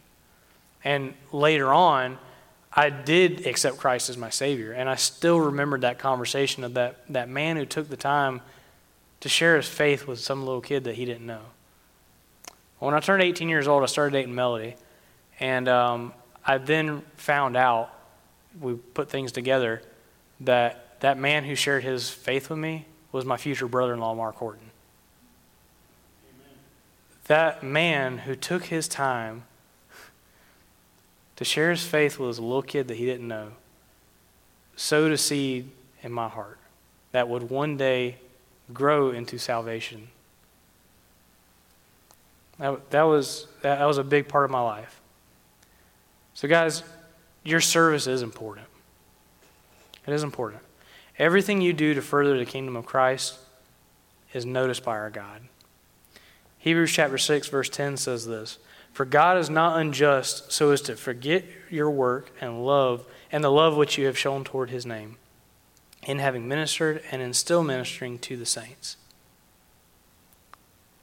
And 0.84 1.14
later 1.32 1.74
on, 1.74 2.18
I 2.74 2.90
did 2.90 3.46
accept 3.46 3.78
Christ 3.78 4.10
as 4.10 4.18
my 4.18 4.30
Savior. 4.30 4.72
And 4.72 4.90
I 4.90 4.96
still 4.96 5.40
remembered 5.40 5.82
that 5.82 6.00
conversation 6.00 6.64
of 6.64 6.74
that, 6.76 7.04
that 7.10 7.28
man 7.30 7.58
who 7.58 7.66
took 7.66 7.90
the 7.90 7.98
time 7.98 8.42
to 9.20 9.30
share 9.30 9.58
his 9.58 9.68
faith 9.68 10.08
with 10.08 10.20
some 10.20 10.46
little 10.46 10.62
kid 10.62 10.86
that 10.86 10.96
he 10.96 11.06
didn't 11.06 11.26
know. 11.26 11.42
When 12.80 12.94
I 12.94 13.00
turned 13.00 13.22
18 13.22 13.50
years 13.50 13.68
old, 13.68 13.84
I 13.84 13.86
started 13.88 14.14
dating 14.14 14.34
Melody. 14.34 14.76
And 15.40 15.68
um, 15.68 16.14
I 16.46 16.58
then 16.58 17.04
found 17.18 17.58
out, 17.58 17.94
we 18.60 18.74
put 18.74 19.10
things 19.10 19.32
together, 19.32 19.82
that 20.42 21.00
that 21.02 21.18
man 21.18 21.44
who 21.44 21.56
shared 21.56 21.84
his 21.84 22.10
faith 22.10 22.50
with 22.50 22.60
me 22.60 22.86
was 23.12 23.26
my 23.26 23.38
future 23.38 23.68
brother 23.68 23.94
in 23.94 24.00
law, 24.00 24.16
Mark 24.16 24.36
Horton. 24.36 24.72
Amen. 26.26 26.58
That 27.26 27.64
man 27.64 28.20
who 28.20 28.36
took 28.36 28.66
his 28.66 28.88
time 28.88 29.44
to 31.42 31.46
share 31.46 31.72
his 31.72 31.84
faith 31.84 32.20
with 32.20 32.38
a 32.38 32.42
little 32.44 32.62
kid 32.62 32.88
that 32.88 32.98
he 32.98 33.06
didn't 33.08 33.28
know 33.28 33.48
sowed 34.76 35.12
a 35.12 35.18
seed 35.18 35.68
in 36.04 36.12
my 36.12 36.28
heart 36.28 36.60
that 37.14 37.28
would 37.28 37.50
one 37.50 37.78
day 37.78 38.18
grow 38.72 39.10
into 39.10 39.40
salvation. 39.40 40.10
That, 42.60 42.92
that, 42.92 43.02
was, 43.02 43.48
that 43.64 43.84
was 43.84 43.98
a 43.98 44.04
big 44.04 44.28
part 44.28 44.46
of 44.46 44.52
my 44.52 44.62
life. 44.62 45.02
So, 46.36 46.48
guys, 46.48 46.84
your 47.44 47.60
service 47.60 48.06
is 48.06 48.22
important. 48.22 48.68
It 50.06 50.14
is 50.14 50.22
important. 50.22 50.62
Everything 51.18 51.60
you 51.60 51.74
do 51.74 51.96
to 51.96 52.04
further 52.04 52.38
the 52.38 52.46
kingdom 52.46 52.76
of 52.76 52.86
Christ 52.86 53.40
is 54.32 54.46
noticed 54.46 54.84
by 54.84 54.92
our 54.92 55.10
God. 55.10 55.42
Hebrews 56.60 56.92
chapter 56.92 57.18
6, 57.18 57.48
verse 57.48 57.68
10 57.68 57.98
says 57.98 58.28
this 58.28 58.60
For 58.92 59.06
God 59.06 59.38
is 59.38 59.50
not 59.50 59.80
unjust 59.80 60.52
so 60.52 60.72
as 60.72 60.82
to 60.82 60.96
forget 60.96 61.46
your 61.70 61.90
work 61.90 62.32
and 62.42 62.66
love 62.66 63.06
and 63.32 63.44
the 63.44 63.52
love 63.52 63.78
which 63.78 63.98
you 63.98 64.06
have 64.06 64.18
shown 64.18 64.44
toward 64.44 64.70
his 64.70 64.86
name, 64.86 65.18
in 66.04 66.20
having 66.20 66.48
ministered 66.48 67.02
and 67.12 67.22
in 67.22 67.34
still 67.34 67.64
ministering 67.64 68.20
to 68.20 68.36
the 68.36 68.46
saints. 68.46 68.98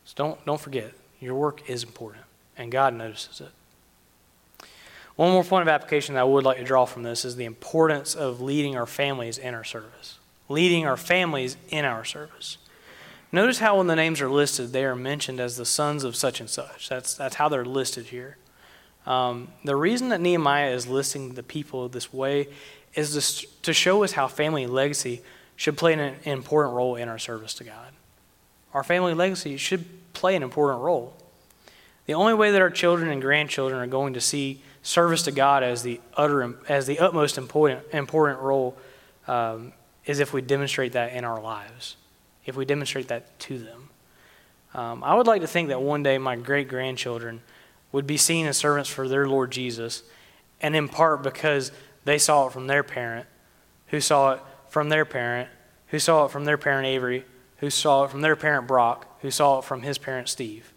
So 0.04 0.14
don't, 0.16 0.44
don't 0.44 0.60
forget, 0.60 0.92
your 1.20 1.34
work 1.34 1.68
is 1.68 1.82
important, 1.82 2.24
and 2.56 2.70
God 2.70 2.94
notices 2.94 3.40
it. 3.40 4.68
One 5.16 5.32
more 5.32 5.42
point 5.42 5.62
of 5.62 5.68
application 5.68 6.14
that 6.14 6.20
I 6.20 6.24
would 6.24 6.44
like 6.44 6.58
to 6.58 6.64
draw 6.64 6.84
from 6.84 7.02
this 7.02 7.24
is 7.24 7.34
the 7.34 7.44
importance 7.44 8.14
of 8.14 8.40
leading 8.40 8.76
our 8.76 8.86
families 8.86 9.36
in 9.36 9.52
our 9.52 9.64
service. 9.64 10.18
Leading 10.48 10.86
our 10.86 10.96
families 10.96 11.56
in 11.70 11.84
our 11.84 12.04
service. 12.04 12.58
Notice 13.30 13.58
how 13.58 13.78
when 13.78 13.86
the 13.86 13.96
names 13.96 14.20
are 14.20 14.30
listed, 14.30 14.72
they 14.72 14.84
are 14.84 14.96
mentioned 14.96 15.38
as 15.38 15.56
the 15.56 15.66
sons 15.66 16.04
of 16.04 16.16
such 16.16 16.40
and 16.40 16.48
such. 16.48 16.88
That's, 16.88 17.14
that's 17.14 17.34
how 17.34 17.48
they're 17.48 17.64
listed 17.64 18.06
here. 18.06 18.38
Um, 19.06 19.48
the 19.64 19.76
reason 19.76 20.08
that 20.10 20.20
Nehemiah 20.20 20.70
is 20.70 20.86
listing 20.86 21.34
the 21.34 21.42
people 21.42 21.88
this 21.88 22.12
way 22.12 22.48
is 22.94 23.46
to 23.62 23.72
show 23.72 24.02
us 24.02 24.12
how 24.12 24.28
family 24.28 24.66
legacy 24.66 25.22
should 25.56 25.76
play 25.76 25.92
an, 25.92 26.00
an 26.00 26.16
important 26.24 26.74
role 26.74 26.96
in 26.96 27.08
our 27.08 27.18
service 27.18 27.54
to 27.54 27.64
God. 27.64 27.92
Our 28.72 28.82
family 28.82 29.14
legacy 29.14 29.56
should 29.56 29.84
play 30.12 30.36
an 30.36 30.42
important 30.42 30.82
role. 30.82 31.14
The 32.06 32.14
only 32.14 32.34
way 32.34 32.50
that 32.52 32.62
our 32.62 32.70
children 32.70 33.10
and 33.10 33.20
grandchildren 33.20 33.80
are 33.80 33.86
going 33.86 34.14
to 34.14 34.20
see 34.20 34.62
service 34.82 35.22
to 35.24 35.32
God 35.32 35.62
as 35.62 35.82
the 35.82 36.00
utter 36.16 36.56
as 36.68 36.86
the 36.86 36.98
utmost 36.98 37.36
important 37.36 37.82
important 37.92 38.40
role 38.40 38.76
um, 39.26 39.72
is 40.06 40.18
if 40.18 40.32
we 40.32 40.40
demonstrate 40.40 40.92
that 40.92 41.12
in 41.12 41.24
our 41.24 41.40
lives, 41.40 41.96
if 42.48 42.56
we 42.56 42.64
demonstrate 42.64 43.08
that 43.08 43.38
to 43.38 43.58
them. 43.58 43.90
Um, 44.74 45.04
I 45.04 45.14
would 45.14 45.26
like 45.26 45.42
to 45.42 45.46
think 45.46 45.68
that 45.68 45.80
one 45.80 46.02
day 46.02 46.18
my 46.18 46.34
great 46.34 46.68
grandchildren 46.68 47.42
would 47.92 48.06
be 48.06 48.16
seen 48.16 48.46
as 48.46 48.56
servants 48.56 48.90
for 48.90 49.06
their 49.06 49.28
Lord 49.28 49.50
Jesus, 49.50 50.02
and 50.60 50.74
in 50.74 50.88
part 50.88 51.22
because 51.22 51.70
they 52.04 52.18
saw 52.18 52.46
it 52.46 52.52
from 52.52 52.66
their 52.66 52.82
parent, 52.82 53.26
who 53.88 54.00
saw 54.00 54.32
it 54.32 54.40
from 54.68 54.88
their 54.88 55.04
parent, 55.04 55.48
who 55.88 55.98
saw 55.98 56.24
it 56.24 56.30
from 56.30 56.44
their 56.44 56.58
parent 56.58 56.86
Avery, 56.86 57.24
who 57.58 57.70
saw 57.70 58.04
it 58.04 58.10
from 58.10 58.22
their 58.22 58.36
parent 58.36 58.66
Brock, 58.66 59.06
who 59.20 59.30
saw 59.30 59.58
it 59.58 59.64
from 59.64 59.82
his 59.82 59.98
parent 59.98 60.28
Steve. 60.28 60.72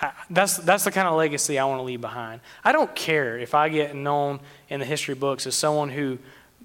I, 0.00 0.12
that's, 0.30 0.56
that's 0.58 0.84
the 0.84 0.90
kind 0.90 1.06
of 1.06 1.14
legacy 1.14 1.58
I 1.58 1.64
want 1.64 1.78
to 1.78 1.84
leave 1.84 2.00
behind. 2.00 2.40
I 2.64 2.72
don't 2.72 2.94
care 2.94 3.38
if 3.38 3.54
I 3.54 3.68
get 3.68 3.94
known 3.94 4.40
in 4.68 4.80
the 4.80 4.86
history 4.86 5.14
books 5.14 5.46
as 5.46 5.54
someone 5.54 5.90
who 5.90 6.18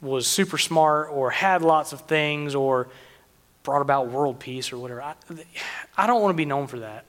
was 0.06 0.28
super 0.28 0.58
smart 0.58 1.10
or 1.12 1.32
had 1.32 1.62
lots 1.62 1.94
of 1.94 2.02
things 2.02 2.56
or 2.56 2.88
brought 3.64 3.82
about 3.82 4.10
world 4.10 4.40
peace 4.40 4.72
or 4.72 4.78
whatever. 4.78 5.02
I, 5.02 5.16
I 5.98 6.08
don't 6.08 6.22
want 6.22 6.34
to 6.34 6.38
be 6.38 6.46
known 6.46 6.68
for 6.68 6.80
that. 6.80 7.06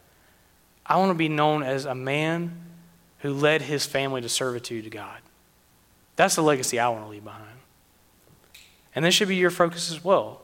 I 0.85 0.97
want 0.97 1.11
to 1.11 1.15
be 1.15 1.29
known 1.29 1.63
as 1.63 1.85
a 1.85 1.95
man 1.95 2.57
who 3.21 3.33
led 3.33 3.63
his 3.63 3.87
family 3.87 4.21
to 4.23 4.29
servitude 4.29 4.85
to 4.85 4.91
God. 4.91 5.19
That's 6.17 6.37
the 6.37 6.43
legacy 6.43 6.79
I 6.79 6.89
want 6.89 7.05
to 7.05 7.11
leave 7.11 7.25
behind. 7.25 7.45
And 8.95 9.05
this 9.05 9.15
should 9.15 9.29
be 9.29 9.37
your 9.37 9.51
focus 9.51 9.91
as 9.91 10.03
well. 10.03 10.41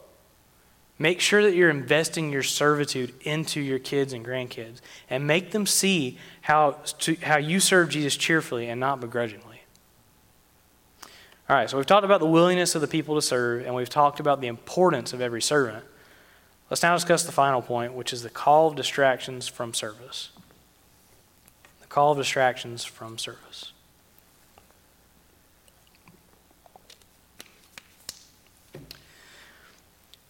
Make 0.98 1.20
sure 1.20 1.42
that 1.42 1.54
you're 1.54 1.70
investing 1.70 2.30
your 2.30 2.42
servitude 2.42 3.14
into 3.22 3.60
your 3.60 3.78
kids 3.78 4.12
and 4.12 4.24
grandkids 4.24 4.80
and 5.08 5.26
make 5.26 5.50
them 5.50 5.66
see 5.66 6.18
how, 6.42 6.72
to, 7.00 7.14
how 7.22 7.38
you 7.38 7.60
serve 7.60 7.88
Jesus 7.88 8.16
cheerfully 8.16 8.68
and 8.68 8.78
not 8.78 9.00
begrudgingly. 9.00 9.51
All 11.48 11.56
right, 11.56 11.68
so 11.68 11.76
we've 11.76 11.86
talked 11.86 12.04
about 12.04 12.20
the 12.20 12.26
willingness 12.26 12.74
of 12.74 12.80
the 12.80 12.88
people 12.88 13.14
to 13.16 13.22
serve, 13.22 13.66
and 13.66 13.74
we've 13.74 13.88
talked 13.88 14.20
about 14.20 14.40
the 14.40 14.46
importance 14.46 15.12
of 15.12 15.20
every 15.20 15.42
servant. 15.42 15.84
Let's 16.70 16.82
now 16.82 16.94
discuss 16.94 17.24
the 17.24 17.32
final 17.32 17.60
point, 17.60 17.92
which 17.92 18.12
is 18.12 18.22
the 18.22 18.30
call 18.30 18.68
of 18.68 18.76
distractions 18.76 19.48
from 19.48 19.74
service. 19.74 20.30
The 21.80 21.86
call 21.88 22.12
of 22.12 22.18
distractions 22.18 22.84
from 22.84 23.18
service. 23.18 23.72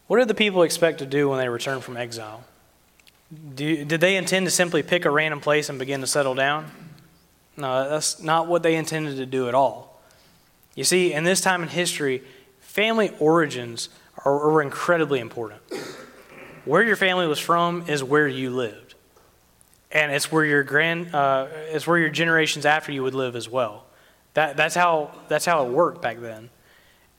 What 0.09 0.18
did 0.18 0.29
the 0.29 0.35
people 0.35 0.62
expect 0.62 0.98
to 0.98 1.07
do 1.07 1.29
when 1.29 1.38
they 1.38 1.48
returned 1.48 1.85
from 1.85 1.96
exile? 1.96 2.44
Do, 3.55 3.85
did 3.85 4.01
they 4.01 4.16
intend 4.16 4.46
to 4.46 4.51
simply 4.51 4.83
pick 4.83 5.05
a 5.05 5.11
random 5.11 5.40
place 5.40 5.68
and 5.68 5.79
begin 5.79 6.01
to 6.01 6.07
settle 6.07 6.35
down? 6.35 6.70
No, 7.57 7.88
that's 7.88 8.20
not 8.22 8.46
what 8.46 8.62
they 8.62 8.75
intended 8.75 9.16
to 9.16 9.27
do 9.27 9.48
at 9.48 9.55
all. 9.55 9.91
You 10.74 10.85
see, 10.85 11.12
in 11.12 11.24
this 11.24 11.40
time 11.40 11.62
in 11.62 11.68
history, 11.68 12.22
family 12.61 13.12
origins 13.18 13.88
are, 14.24 14.50
are 14.50 14.62
incredibly 14.62 15.20
important. 15.20 15.61
Where 16.64 16.82
your 16.82 16.96
family 16.96 17.26
was 17.26 17.38
from 17.38 17.85
is 17.88 18.02
where 18.04 18.28
you 18.28 18.50
lived, 18.50 18.94
and 19.90 20.12
it's 20.12 20.30
where 20.30 20.44
your 20.44 20.62
grand, 20.62 21.14
uh, 21.14 21.48
it's 21.70 21.87
where 21.87 21.98
your 21.98 22.08
generations 22.08 22.64
after 22.64 22.92
you 22.92 23.02
would 23.02 23.14
live 23.14 23.35
as 23.35 23.48
well. 23.48 23.85
That, 24.35 24.56
that's 24.56 24.74
how 24.74 25.11
that's 25.28 25.44
how 25.44 25.66
it 25.66 25.70
worked 25.72 26.00
back 26.00 26.20
then. 26.20 26.50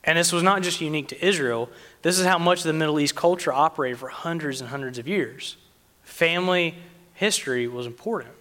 And 0.06 0.18
this 0.18 0.32
was 0.32 0.44
not 0.44 0.64
just 0.64 0.82
unique 0.82 1.10
to 1.10 1.26
Israel. 1.26 1.70
This 2.02 2.20
is 2.20 2.26
how 2.26 2.38
much 2.38 2.60
of 2.60 2.66
the 2.66 2.74
Middle 2.74 3.00
East 3.00 3.16
culture 3.16 3.54
operated 3.54 4.00
for 4.00 4.10
hundreds 4.10 4.60
and 4.60 4.70
hundreds 4.70 4.98
of 4.98 5.08
years. 5.08 5.58
Family 6.04 6.76
history 7.14 7.68
was 7.68 7.86
important. 7.86 8.32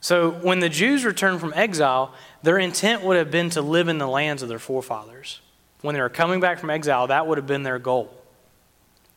So 0.00 0.30
when 0.30 0.60
the 0.60 0.68
Jews 0.68 1.04
returned 1.04 1.40
from 1.40 1.52
exile, 1.56 2.14
their 2.46 2.60
intent 2.60 3.02
would 3.02 3.16
have 3.16 3.32
been 3.32 3.50
to 3.50 3.60
live 3.60 3.88
in 3.88 3.98
the 3.98 4.06
lands 4.06 4.40
of 4.40 4.48
their 4.48 4.60
forefathers. 4.60 5.40
When 5.80 5.96
they 5.96 6.00
were 6.00 6.08
coming 6.08 6.38
back 6.38 6.60
from 6.60 6.70
exile, 6.70 7.08
that 7.08 7.26
would 7.26 7.38
have 7.38 7.46
been 7.48 7.64
their 7.64 7.80
goal. 7.80 8.16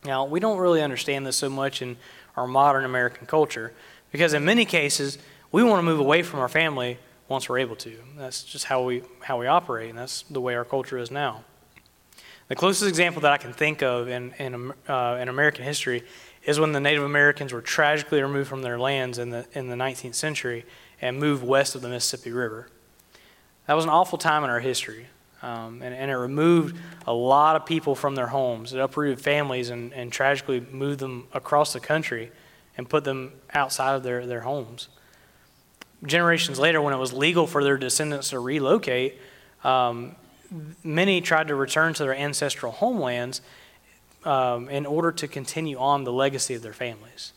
Now, 0.03 0.25
we 0.25 0.39
don't 0.39 0.57
really 0.57 0.81
understand 0.81 1.27
this 1.27 1.35
so 1.35 1.47
much 1.47 1.83
in 1.83 1.97
our 2.35 2.47
modern 2.47 2.85
American 2.85 3.27
culture 3.27 3.71
because 4.11 4.33
in 4.33 4.43
many 4.45 4.65
cases, 4.65 5.19
we 5.51 5.61
want 5.61 5.77
to 5.77 5.83
move 5.83 5.99
away 5.99 6.23
from 6.23 6.39
our 6.39 6.49
family 6.49 6.97
once 7.27 7.47
we're 7.47 7.59
able 7.59 7.75
to. 7.75 7.99
That's 8.17 8.43
just 8.43 8.65
how 8.65 8.81
we, 8.81 9.03
how 9.21 9.39
we 9.39 9.45
operate, 9.45 9.91
and 9.91 9.99
that's 9.99 10.23
the 10.23 10.41
way 10.41 10.55
our 10.55 10.65
culture 10.65 10.97
is 10.97 11.11
now. 11.11 11.43
The 12.47 12.55
closest 12.55 12.89
example 12.89 13.21
that 13.21 13.31
I 13.31 13.37
can 13.37 13.53
think 13.53 13.83
of 13.83 14.07
in, 14.07 14.33
in, 14.39 14.73
uh, 14.87 15.19
in 15.21 15.29
American 15.29 15.65
history 15.65 16.01
is 16.45 16.59
when 16.59 16.71
the 16.71 16.79
Native 16.79 17.03
Americans 17.03 17.53
were 17.53 17.61
tragically 17.61 18.23
removed 18.23 18.49
from 18.49 18.63
their 18.63 18.79
lands 18.79 19.19
in 19.19 19.29
the, 19.29 19.45
in 19.53 19.67
the 19.67 19.75
19th 19.75 20.15
century 20.15 20.65
and 20.99 21.19
moved 21.19 21.43
west 21.43 21.75
of 21.75 21.83
the 21.83 21.89
Mississippi 21.89 22.31
River. 22.31 22.69
That 23.69 23.75
was 23.75 23.85
an 23.85 23.91
awful 23.91 24.17
time 24.17 24.43
in 24.43 24.49
our 24.49 24.59
history, 24.59 25.05
um, 25.43 25.83
and, 25.83 25.93
and 25.93 26.09
it 26.09 26.15
removed 26.15 26.75
a 27.05 27.13
lot 27.13 27.55
of 27.55 27.67
people 27.67 27.93
from 27.93 28.15
their 28.15 28.25
homes. 28.25 28.73
It 28.73 28.79
uprooted 28.79 29.21
families 29.21 29.69
and, 29.69 29.93
and 29.93 30.11
tragically 30.11 30.59
moved 30.59 30.99
them 30.99 31.27
across 31.33 31.71
the 31.73 31.79
country 31.79 32.31
and 32.75 32.89
put 32.89 33.03
them 33.03 33.33
outside 33.53 33.93
of 33.93 34.01
their, 34.01 34.25
their 34.25 34.41
homes 34.41 34.89
generations 36.05 36.59
later, 36.59 36.81
when 36.81 36.93
it 36.93 36.97
was 36.97 37.13
legal 37.13 37.47
for 37.47 37.63
their 37.63 37.77
descendants 37.77 38.29
to 38.29 38.39
relocate, 38.39 39.17
um, 39.63 40.15
many 40.83 41.21
tried 41.21 41.47
to 41.49 41.55
return 41.55 41.93
to 41.93 42.03
their 42.03 42.15
ancestral 42.15 42.71
homelands 42.71 43.41
um, 44.25 44.69
in 44.69 44.85
order 44.85 45.11
to 45.11 45.27
continue 45.27 45.77
on 45.77 46.03
the 46.03 46.11
legacy 46.11 46.53
of 46.53 46.61
their 46.61 46.73
families. 46.73 47.33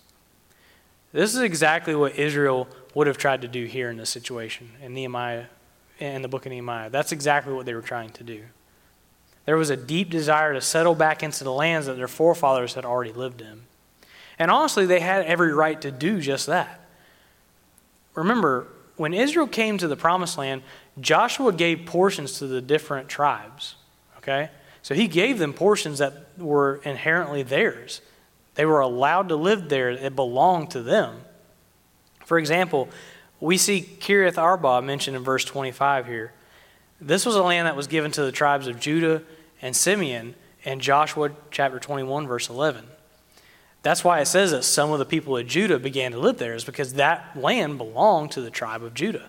This 1.13 1.35
is 1.35 1.41
exactly 1.41 1.95
what 1.95 2.17
Israel 2.17 2.69
would 2.95 3.07
have 3.07 3.19
tried 3.19 3.43
to 3.43 3.49
do 3.49 3.65
here 3.65 3.91
in 3.91 3.97
this 3.97 4.11
situation 4.11 4.71
in 4.81 4.95
Nehemiah, 4.95 5.47
in 6.03 6.23
the 6.23 6.29
book 6.29 6.47
of 6.47 6.53
Nehemiah. 6.53 6.91
That's 6.91 7.13
exactly 7.13 7.53
what 7.53 7.67
they 7.67 7.75
were 7.75 7.83
trying 7.83 8.11
to 8.11 8.25
do. 8.25 8.43
There 9.45 9.57
was 9.57 9.71
a 9.71 9.77
deep 9.77 10.11
desire 10.11 10.53
to 10.53 10.61
settle 10.61 10.95
back 10.95 11.23
into 11.23 11.45
the 11.45 11.53
lands 11.53 11.87
that 11.87 11.95
their 11.95 12.09
forefathers 12.09 12.75
had 12.75 12.85
already 12.85 13.13
lived 13.13 13.41
in. 13.41 13.63
And 14.39 14.51
honestly, 14.51 14.87
they 14.87 15.01
had 15.01 15.25
every 15.27 15.53
right 15.53 15.81
to 15.83 15.91
do 15.91 16.21
just 16.21 16.47
that. 16.47 16.81
Remember, 18.15 18.67
when 18.97 19.15
Israel 19.15 19.47
came 19.47 19.79
to 19.79 19.89
the 19.89 19.97
promised 19.97 20.39
land, 20.39 20.63
Joshua 21.01 21.53
gave 21.53 21.87
portions 21.87 22.39
to 22.39 22.47
the 22.47 22.61
different 22.61 23.09
tribes. 23.09 23.77
Okay? 24.19 24.51
So 24.83 24.95
he 24.95 25.09
gave 25.09 25.39
them 25.39 25.53
portions 25.53 25.99
that 25.99 26.39
were 26.39 26.81
inherently 26.85 27.43
theirs. 27.43 28.01
They 28.55 28.67
were 28.67 28.81
allowed 28.81 29.29
to 29.31 29.37
live 29.37 29.69
there, 29.69 29.91
it 29.91 30.15
belonged 30.15 30.71
to 30.73 30.83
them. 30.83 31.23
For 32.25 32.39
example, 32.39 32.89
we 33.43 33.59
see 33.59 33.83
Kiriath 33.83 34.39
Arba 34.39 34.81
mentioned 34.81 35.17
in 35.17 35.25
verse 35.25 35.45
25 35.45 36.07
here. 36.07 36.33
This 37.01 37.27
was 37.27 37.35
a 37.35 37.43
land 37.43 37.67
that 37.67 37.75
was 37.75 37.89
given 37.89 38.13
to 38.13 38.23
the 38.23 38.31
tribes 38.31 38.69
of 38.69 38.79
Judah 38.79 39.23
and 39.61 39.75
Simeon 39.75 40.37
in 40.63 40.79
Joshua 40.79 41.33
chapter 41.51 41.81
21, 41.81 42.29
verse 42.29 42.49
11. 42.49 42.87
That's 43.83 44.05
why 44.05 44.21
it 44.21 44.27
says 44.27 44.53
that 44.53 44.63
some 44.63 44.93
of 44.93 45.01
the 45.01 45.05
people 45.05 45.37
of 45.37 45.49
Judah 45.49 45.81
began 45.81 46.13
to 46.13 46.21
live 46.21 46.39
there, 46.39 46.55
is 46.55 46.63
because 46.63 46.95
that 46.95 47.37
land 47.37 47.79
belonged 47.79 48.31
to 48.31 48.41
the 48.41 48.51
tribe 48.51 48.85
of 48.85 48.95
Judah. 48.95 49.27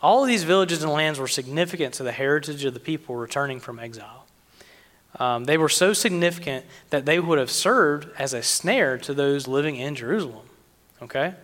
All 0.00 0.22
of 0.22 0.28
these 0.28 0.44
villages 0.44 0.82
and 0.82 0.90
lands 0.90 1.18
were 1.18 1.28
significant 1.28 1.92
to 1.94 2.02
the 2.02 2.12
heritage 2.12 2.64
of 2.64 2.72
the 2.72 2.80
people 2.80 3.14
returning 3.16 3.60
from 3.60 3.78
exile. 3.78 4.24
Um, 5.18 5.44
they 5.44 5.58
were 5.58 5.68
so 5.68 5.92
significant 5.92 6.64
that 6.88 7.04
they 7.04 7.20
would 7.20 7.38
have 7.38 7.50
served 7.50 8.08
as 8.18 8.32
a 8.32 8.42
snare 8.42 8.96
to 8.98 9.12
those 9.12 9.46
living 9.46 9.76
in 9.76 9.94
Jerusalem. 9.94 10.46
Okay? 11.02 11.34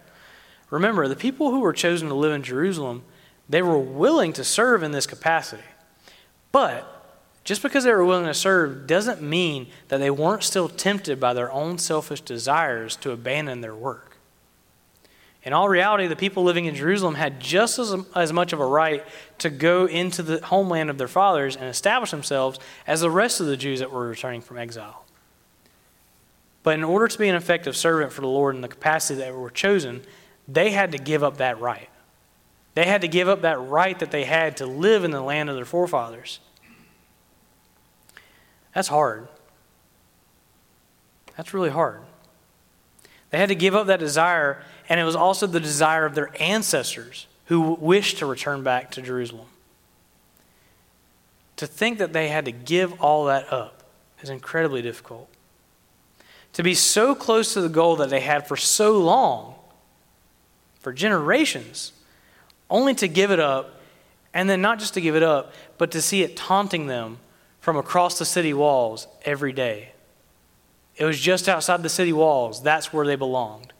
Remember, 0.70 1.07
the 1.07 1.16
people 1.16 1.50
who 1.50 1.61
were 1.61 1.72
chosen 1.72 2.09
to 2.09 2.14
live 2.14 2.33
in 2.33 2.42
Jerusalem, 2.42 3.03
they 3.48 3.62
were 3.62 3.79
willing 3.79 4.33
to 4.35 4.44
serve 4.44 4.83
in 4.83 4.92
this 4.92 5.07
capacity. 5.07 5.62
But 6.53 6.90
just 7.44 7.62
because 7.62 7.85
they 7.85 7.92
were 7.92 8.05
willing 8.05 8.27
to 8.27 8.35
serve 8.35 8.87
doesn't 8.87 9.20
mean 9.22 9.68
that 9.88 9.98
they 9.98 10.11
weren't 10.11 10.42
still 10.42 10.68
tempted 10.68 11.20
by 11.20 11.35
their 11.35 11.53
own 11.53 11.79
selfish 11.79 12.22
desires 12.22 12.96
to 12.96 13.12
abandon 13.12 13.61
their 13.61 13.74
work. 13.74 14.16
In 15.42 15.53
all 15.53 15.68
reality, 15.68 16.07
the 16.07 16.16
people 16.16 16.42
living 16.42 16.64
in 16.64 16.74
Jerusalem 16.74 17.16
had 17.16 17.38
just 17.38 17.79
as, 17.79 17.94
as 18.16 18.33
much 18.33 18.55
of 18.55 18.61
a 18.61 18.66
right 18.66 19.05
to 19.38 19.50
go 19.50 19.85
into 19.85 20.22
the 20.22 20.44
homeland 20.46 20.88
of 20.88 20.96
their 20.96 21.07
fathers 21.07 21.55
and 21.55 21.66
establish 21.66 22.11
themselves 22.11 22.59
as 22.87 23.03
the 23.03 23.11
rest 23.11 23.40
of 23.40 23.46
the 23.46 23.57
Jews 23.59 23.81
that 23.81 23.92
were 23.92 24.09
returning 24.09 24.40
from 24.40 24.57
exile. 24.57 25.05
But 26.62 26.79
in 26.79 26.85
order 26.85 27.09
to 27.09 27.18
be 27.18 27.29
an 27.29 27.35
effective 27.35 27.77
servant 27.77 28.11
for 28.11 28.22
the 28.22 28.27
Lord 28.27 28.55
in 28.55 28.62
the 28.62 28.68
capacity 28.68 29.20
that 29.20 29.35
were 29.35 29.50
chosen, 29.50 30.03
they 30.46 30.70
had 30.70 30.92
to 30.92 30.98
give 30.98 31.22
up 31.22 31.38
that 31.38 31.61
right. 31.61 31.88
They 32.74 32.87
had 32.87 33.02
to 33.02 33.09
give 33.09 33.28
up 33.28 33.42
that 33.42 33.61
right 33.61 33.98
that 33.98 34.11
they 34.11 34.24
had 34.24 34.57
to 34.59 34.66
live 34.66 35.04
in 35.04 35.11
the 35.11 35.20
land 35.20 35.48
of 35.48 35.57
their 35.57 35.64
forefathers. 35.64 36.40
That's 38.74 38.88
hard. 38.88 39.28
That's 41.37 41.54
really 41.54 41.70
hard. 41.70 42.00
They 43.30 43.38
had 43.38 43.48
to 43.48 43.54
give 43.54 43.74
up 43.74 43.87
that 43.87 44.00
desire, 44.00 44.62
and 44.88 45.00
it 45.00 45.04
was 45.04 45.16
also 45.16 45.46
the 45.46 45.61
desire 45.61 46.04
of 46.04 46.14
their 46.14 46.30
ancestors 46.40 47.26
who 47.46 47.74
wished 47.74 48.18
to 48.18 48.26
return 48.26 48.62
back 48.62 48.90
to 48.92 49.02
Jerusalem. 49.02 49.46
To 51.57 51.66
think 51.66 51.98
that 51.98 52.12
they 52.12 52.28
had 52.28 52.44
to 52.46 52.52
give 52.52 53.00
all 53.00 53.26
that 53.26 53.52
up 53.52 53.85
is 54.20 54.30
incredibly 54.30 54.83
difficult. 54.83 55.28
To 56.54 56.62
be 56.62 56.74
so 56.74 57.14
close 57.14 57.54
to 57.54 57.61
the 57.61 57.68
goal 57.68 57.96
that 57.96 58.11
they 58.11 58.20
had 58.20 58.46
for 58.46 58.57
so 58.57 58.98
long, 58.98 59.54
for 60.85 60.92
generations, 60.92 61.92
only 62.68 62.94
to 62.94 63.09
give 63.09 63.31
it 63.31 63.40
up, 63.40 63.81
and 64.35 64.49
then 64.51 64.61
not 64.61 64.79
just 64.79 64.94
to 64.94 65.01
give 65.01 65.16
it 65.16 65.23
up, 65.23 65.53
but 65.79 65.90
to 65.92 66.03
see 66.03 66.23
it 66.23 66.37
taunting 66.37 66.87
them 66.87 67.18
from 67.61 67.79
across 67.79 68.18
the 68.18 68.25
city 68.27 68.53
walls 68.53 69.09
every 69.25 69.53
day. 69.53 69.92
It 70.97 71.07
was 71.07 71.18
just 71.18 71.49
outside 71.49 71.83
the 71.83 71.88
city 71.88 72.12
walls. 72.12 72.62
That's 72.62 72.92
where 72.92 73.07
they 73.07 73.16
belonged. 73.16 73.73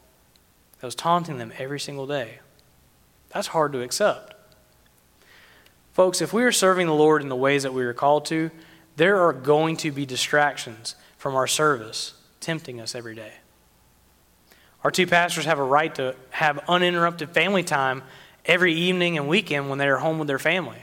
It 0.81 0.85
was 0.85 0.95
taunting 0.95 1.37
them 1.37 1.53
every 1.59 1.79
single 1.79 2.07
day. 2.07 2.39
That's 3.29 3.47
hard 3.47 3.71
to 3.73 3.81
accept. 3.81 4.33
Folks, 5.93 6.21
if 6.21 6.33
we 6.33 6.43
are 6.43 6.51
serving 6.51 6.87
the 6.87 6.93
Lord 6.93 7.21
in 7.21 7.29
the 7.29 7.35
ways 7.35 7.63
that 7.63 7.73
we 7.73 7.83
are 7.85 7.93
called 7.93 8.25
to, 8.25 8.49
there 8.95 9.21
are 9.21 9.31
going 9.31 9.77
to 9.77 9.91
be 9.91 10.05
distractions 10.05 10.95
from 11.17 11.35
our 11.35 11.47
service 11.47 12.15
tempting 12.39 12.81
us 12.81 12.95
every 12.95 13.15
day. 13.15 13.33
Our 14.85 14.91
two 14.91 15.07
pastors 15.07 15.45
have 15.45 15.57
a 15.57 15.63
right 15.63 15.93
to 15.95 16.15
have 16.29 16.63
uninterrupted 16.67 17.31
family 17.31 17.63
time 17.63 18.03
every 18.45 18.75
evening 18.75 19.17
and 19.17 19.27
weekend 19.27 19.67
when 19.67 19.79
they 19.79 19.87
are 19.87 19.97
home 19.97 20.19
with 20.19 20.27
their 20.27 20.37
family. 20.37 20.77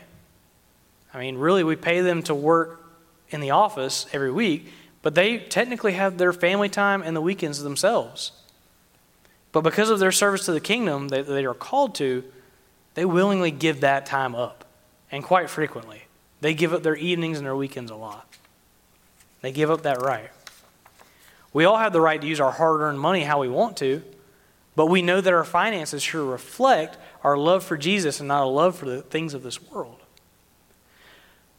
I 1.14 1.20
mean, 1.20 1.38
really, 1.38 1.62
we 1.62 1.76
pay 1.76 2.00
them 2.00 2.20
to 2.24 2.34
work 2.34 2.84
in 3.30 3.40
the 3.40 3.53
office 3.53 4.09
every 4.12 4.32
week, 4.32 4.72
but 5.03 5.14
they 5.14 5.38
technically 5.38 5.92
have 5.92 6.18
their 6.18 6.32
family 6.32 6.68
time 6.68 7.00
and 7.00 7.14
the 7.14 7.20
weekends 7.20 7.62
themselves. 7.62 8.32
But 9.53 9.61
because 9.61 9.88
of 9.88 10.00
their 10.00 10.11
service 10.11 10.46
to 10.46 10.53
the 10.53 10.59
kingdom 10.59 11.07
that 11.11 11.28
they 11.28 11.44
are 11.44 11.55
called 11.55 11.94
to, 11.94 12.24
they 12.94 13.05
willingly 13.05 13.53
give 13.53 13.82
that 13.82 14.05
time 14.05 14.34
up, 14.34 14.64
and 15.12 15.22
quite 15.22 15.48
frequently. 15.48 16.07
They 16.40 16.55
give 16.55 16.72
up 16.72 16.82
their 16.82 16.96
evenings 16.96 17.38
and 17.38 17.46
their 17.46 17.55
weekends 17.55 17.92
a 17.92 17.94
lot. 17.94 18.26
They 19.42 19.53
give 19.53 19.70
up 19.70 19.82
that 19.82 20.03
right. 20.03 20.30
We 21.53 21.64
all 21.64 21.76
have 21.76 21.92
the 21.92 22.00
right 22.00 22.20
to 22.20 22.26
use 22.26 22.40
our 22.40 22.50
hard 22.50 22.80
earned 22.80 23.00
money 23.00 23.24
how 23.24 23.40
we 23.40 23.48
want 23.48 23.76
to, 23.78 24.03
but 24.74 24.86
we 24.86 25.03
know 25.03 25.20
that 25.20 25.32
our 25.32 25.44
finances 25.44 26.03
should 26.03 26.30
reflect 26.30 26.96
our 27.22 27.36
love 27.36 27.62
for 27.62 27.76
Jesus 27.76 28.20
and 28.20 28.28
not 28.28 28.42
a 28.42 28.46
love 28.46 28.76
for 28.76 28.86
the 28.86 29.03
things 29.03 29.34
of 29.34 29.42
this 29.42 29.61
world. 29.70 30.00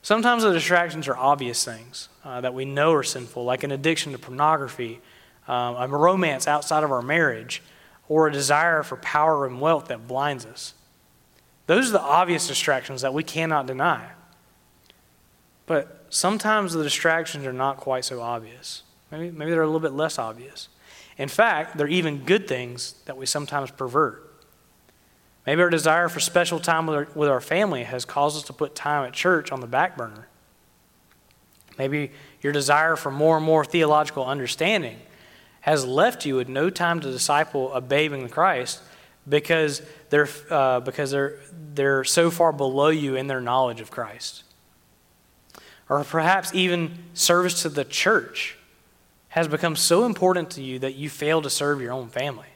Sometimes 0.01 0.43
the 0.43 0.51
distractions 0.51 1.07
are 1.07 1.15
obvious 1.15 1.63
things 1.63 2.09
uh, 2.25 2.41
that 2.41 2.53
we 2.53 2.65
know 2.65 2.91
are 2.93 3.03
sinful, 3.03 3.45
like 3.45 3.63
an 3.63 3.71
addiction 3.71 4.11
to 4.11 4.17
pornography, 4.17 4.99
um, 5.47 5.75
a 5.75 5.87
romance 5.87 6.47
outside 6.47 6.83
of 6.83 6.91
our 6.91 7.01
marriage, 7.01 7.61
or 8.09 8.27
a 8.27 8.31
desire 8.31 8.83
for 8.83 8.97
power 8.97 9.45
and 9.45 9.61
wealth 9.61 9.87
that 9.87 10.07
blinds 10.07 10.45
us. 10.45 10.73
Those 11.67 11.89
are 11.89 11.93
the 11.93 12.01
obvious 12.01 12.47
distractions 12.47 13.01
that 13.01 13.13
we 13.13 13.23
cannot 13.23 13.65
deny. 13.65 14.11
But 15.65 16.05
sometimes 16.09 16.73
the 16.73 16.83
distractions 16.83 17.45
are 17.45 17.53
not 17.53 17.77
quite 17.77 18.03
so 18.03 18.21
obvious. 18.21 18.83
Maybe, 19.13 19.29
maybe 19.29 19.51
they're 19.51 19.61
a 19.61 19.67
little 19.67 19.79
bit 19.79 19.93
less 19.93 20.17
obvious. 20.17 20.69
In 21.19 21.29
fact, 21.29 21.77
they're 21.77 21.87
even 21.87 22.25
good 22.25 22.47
things 22.47 22.95
that 23.05 23.15
we 23.15 23.27
sometimes 23.27 23.69
pervert. 23.69 24.43
Maybe 25.45 25.61
our 25.61 25.69
desire 25.69 26.09
for 26.09 26.19
special 26.19 26.59
time 26.59 26.87
with 26.87 26.95
our, 26.95 27.07
with 27.13 27.29
our 27.29 27.39
family 27.39 27.83
has 27.83 28.05
caused 28.05 28.37
us 28.37 28.43
to 28.45 28.53
put 28.53 28.73
time 28.73 29.05
at 29.05 29.13
church 29.13 29.51
on 29.51 29.59
the 29.59 29.67
back 29.67 29.95
burner. 29.95 30.27
Maybe 31.77 32.11
your 32.41 32.53
desire 32.53 32.95
for 32.95 33.11
more 33.11 33.37
and 33.37 33.45
more 33.45 33.63
theological 33.63 34.25
understanding 34.25 34.97
has 35.61 35.85
left 35.85 36.25
you 36.25 36.35
with 36.35 36.49
no 36.49 36.71
time 36.71 36.99
to 37.01 37.11
disciple 37.11 37.71
a 37.71 37.81
babe 37.81 38.13
in 38.13 38.29
Christ 38.29 38.81
because 39.29 39.83
they're, 40.09 40.27
uh, 40.49 40.79
because 40.79 41.11
they're, 41.11 41.37
they're 41.75 42.03
so 42.03 42.31
far 42.31 42.51
below 42.51 42.89
you 42.89 43.15
in 43.15 43.27
their 43.27 43.41
knowledge 43.41 43.79
of 43.79 43.91
Christ. 43.91 44.43
Or 45.87 46.03
perhaps 46.03 46.51
even 46.55 46.97
service 47.13 47.61
to 47.61 47.69
the 47.69 47.85
church 47.85 48.57
has 49.33 49.47
become 49.47 49.75
so 49.75 50.05
important 50.05 50.51
to 50.51 50.61
you 50.61 50.77
that 50.77 50.93
you 50.93 51.09
fail 51.09 51.41
to 51.41 51.49
serve 51.49 51.81
your 51.81 51.91
own 51.91 52.07
family. 52.07 52.49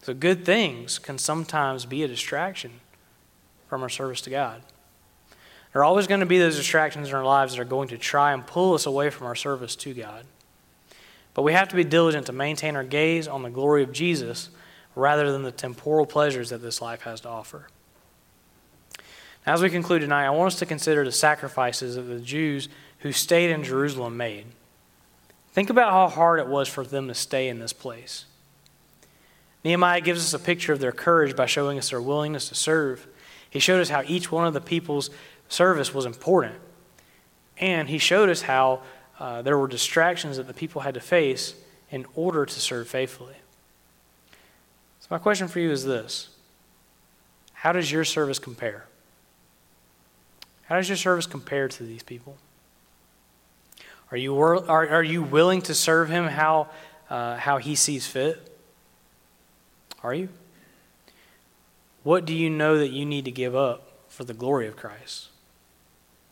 So, 0.00 0.14
good 0.14 0.46
things 0.46 0.98
can 0.98 1.18
sometimes 1.18 1.84
be 1.84 2.02
a 2.02 2.08
distraction 2.08 2.80
from 3.68 3.82
our 3.82 3.90
service 3.90 4.22
to 4.22 4.30
God. 4.30 4.62
There 5.72 5.82
are 5.82 5.84
always 5.84 6.06
going 6.06 6.20
to 6.20 6.26
be 6.26 6.38
those 6.38 6.56
distractions 6.56 7.10
in 7.10 7.14
our 7.14 7.24
lives 7.24 7.52
that 7.52 7.60
are 7.60 7.66
going 7.66 7.88
to 7.88 7.98
try 7.98 8.32
and 8.32 8.46
pull 8.46 8.72
us 8.72 8.86
away 8.86 9.10
from 9.10 9.26
our 9.26 9.34
service 9.34 9.76
to 9.76 9.92
God. 9.92 10.24
But 11.34 11.42
we 11.42 11.52
have 11.52 11.68
to 11.68 11.76
be 11.76 11.84
diligent 11.84 12.24
to 12.26 12.32
maintain 12.32 12.74
our 12.74 12.84
gaze 12.84 13.28
on 13.28 13.42
the 13.42 13.50
glory 13.50 13.82
of 13.82 13.92
Jesus 13.92 14.48
rather 14.94 15.30
than 15.30 15.42
the 15.42 15.52
temporal 15.52 16.06
pleasures 16.06 16.48
that 16.48 16.62
this 16.62 16.80
life 16.80 17.02
has 17.02 17.20
to 17.20 17.28
offer. 17.28 17.68
As 19.44 19.60
we 19.60 19.68
conclude 19.68 20.00
tonight, 20.00 20.24
I 20.24 20.30
want 20.30 20.54
us 20.54 20.58
to 20.60 20.66
consider 20.66 21.04
the 21.04 21.12
sacrifices 21.12 21.96
that 21.96 22.02
the 22.02 22.20
Jews 22.20 22.70
who 23.00 23.12
stayed 23.12 23.50
in 23.50 23.64
Jerusalem 23.64 24.16
made. 24.16 24.46
Think 25.56 25.70
about 25.70 25.90
how 25.90 26.08
hard 26.08 26.38
it 26.38 26.48
was 26.48 26.68
for 26.68 26.84
them 26.84 27.08
to 27.08 27.14
stay 27.14 27.48
in 27.48 27.60
this 27.60 27.72
place. 27.72 28.26
Nehemiah 29.64 30.02
gives 30.02 30.20
us 30.20 30.34
a 30.34 30.44
picture 30.44 30.74
of 30.74 30.80
their 30.80 30.92
courage 30.92 31.34
by 31.34 31.46
showing 31.46 31.78
us 31.78 31.88
their 31.88 32.02
willingness 32.02 32.50
to 32.50 32.54
serve. 32.54 33.06
He 33.48 33.58
showed 33.58 33.80
us 33.80 33.88
how 33.88 34.02
each 34.06 34.30
one 34.30 34.46
of 34.46 34.52
the 34.52 34.60
people's 34.60 35.08
service 35.48 35.94
was 35.94 36.04
important. 36.04 36.56
And 37.56 37.88
he 37.88 37.96
showed 37.96 38.28
us 38.28 38.42
how 38.42 38.82
uh, 39.18 39.40
there 39.40 39.56
were 39.56 39.66
distractions 39.66 40.36
that 40.36 40.46
the 40.46 40.52
people 40.52 40.82
had 40.82 40.92
to 40.92 41.00
face 41.00 41.54
in 41.90 42.04
order 42.14 42.44
to 42.44 42.60
serve 42.60 42.86
faithfully. 42.86 43.36
So, 45.00 45.06
my 45.10 45.16
question 45.16 45.48
for 45.48 45.58
you 45.58 45.70
is 45.70 45.86
this 45.86 46.28
How 47.54 47.72
does 47.72 47.90
your 47.90 48.04
service 48.04 48.38
compare? 48.38 48.84
How 50.64 50.76
does 50.76 50.90
your 50.90 50.98
service 50.98 51.24
compare 51.24 51.66
to 51.66 51.82
these 51.82 52.02
people? 52.02 52.36
Are 54.10 54.16
you, 54.16 54.38
are, 54.38 54.88
are 54.88 55.02
you 55.02 55.22
willing 55.22 55.62
to 55.62 55.74
serve 55.74 56.08
him 56.08 56.26
how, 56.26 56.68
uh, 57.10 57.36
how 57.36 57.58
he 57.58 57.74
sees 57.74 58.06
fit? 58.06 58.56
Are 60.02 60.14
you? 60.14 60.28
What 62.04 62.24
do 62.24 62.34
you 62.34 62.48
know 62.48 62.78
that 62.78 62.90
you 62.90 63.04
need 63.04 63.24
to 63.24 63.32
give 63.32 63.56
up 63.56 63.90
for 64.08 64.22
the 64.22 64.34
glory 64.34 64.68
of 64.68 64.76
Christ? 64.76 65.28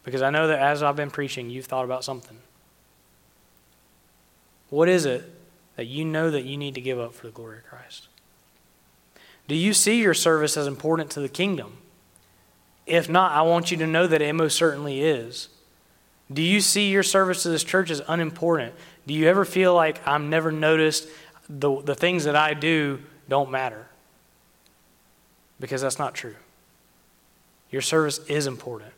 Because 0.05 0.22
I 0.22 0.31
know 0.31 0.47
that 0.47 0.61
as 0.61 0.83
I've 0.83 0.97
been 0.97 1.11
preaching, 1.11 1.51
you've 1.51 1.66
thought 1.66 1.85
about 1.85 2.05
something. 2.05 2.39
What 4.70 4.89
is 4.89 5.05
it 5.05 5.33
that 5.77 5.87
you 5.87 6.05
know 6.05 6.31
that 6.31 6.45
you 6.45 6.57
need 6.57 6.75
to 6.77 6.81
give 6.81 7.01
up 7.01 7.14
for 7.14 7.27
the 7.27 7.33
glory 7.33 7.59
of 7.59 7.64
Christ? 7.64 8.09
Do 9.49 9.55
you 9.55 9.75
see 9.75 10.01
your 10.01 10.14
service 10.14 10.57
as 10.57 10.66
important 10.66 11.11
to 11.11 11.20
the 11.20 11.29
kingdom? 11.29 11.79
If 12.87 13.09
not, 13.09 13.33
I 13.33 13.43
want 13.43 13.70
you 13.70 13.77
to 13.79 13.87
know 13.87 14.07
that 14.07 14.22
it 14.22 14.33
most 14.35 14.57
certainly 14.57 15.01
is. 15.01 15.49
Do 16.33 16.43
you 16.43 16.61
see 16.61 16.91
your 16.91 17.03
service 17.03 17.43
to 17.43 17.51
this 17.51 17.64
church 17.64 17.91
as 17.91 18.03
unimportant? 18.09 18.75
Do 19.07 19.14
you 19.14 19.29
ever 19.29 19.45
feel 19.45 19.75
like 19.75 20.07
I'm 20.07 20.31
never 20.31 20.51
noticed? 20.51 21.09
The, 21.49 21.83
the 21.83 21.95
things 21.95 22.25
that 22.25 22.37
I 22.37 22.55
do 22.55 23.01
don't 23.29 23.51
matter. 23.51 23.87
Because 25.61 25.83
that's 25.83 25.99
not 25.99 26.14
true. 26.14 26.37
Your 27.70 27.83
service 27.83 28.18
is 28.27 28.47
important. 28.47 28.93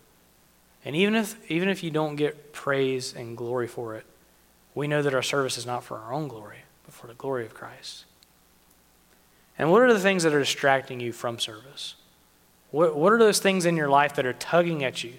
And 0.84 0.94
even 0.94 1.16
if, 1.16 1.50
even 1.50 1.68
if 1.68 1.82
you 1.82 1.90
don't 1.90 2.14
get 2.14 2.52
praise 2.52 3.12
and 3.12 3.36
glory 3.36 3.66
for 3.66 3.96
it, 3.96 4.06
we 4.74 4.86
know 4.86 5.02
that 5.02 5.14
our 5.14 5.22
service 5.22 5.58
is 5.58 5.66
not 5.66 5.82
for 5.82 5.98
our 5.98 6.12
own 6.12 6.28
glory, 6.28 6.58
but 6.84 6.94
for 6.94 7.08
the 7.08 7.14
glory 7.14 7.44
of 7.44 7.54
Christ. 7.54 8.04
And 9.58 9.72
what 9.72 9.82
are 9.82 9.92
the 9.92 9.98
things 9.98 10.22
that 10.22 10.34
are 10.34 10.38
distracting 10.38 11.00
you 11.00 11.12
from 11.12 11.38
service? 11.38 11.96
What, 12.70 12.94
what 12.94 13.12
are 13.12 13.18
those 13.18 13.40
things 13.40 13.64
in 13.64 13.76
your 13.76 13.88
life 13.88 14.14
that 14.14 14.26
are 14.26 14.34
tugging 14.34 14.84
at 14.84 15.02
you? 15.02 15.14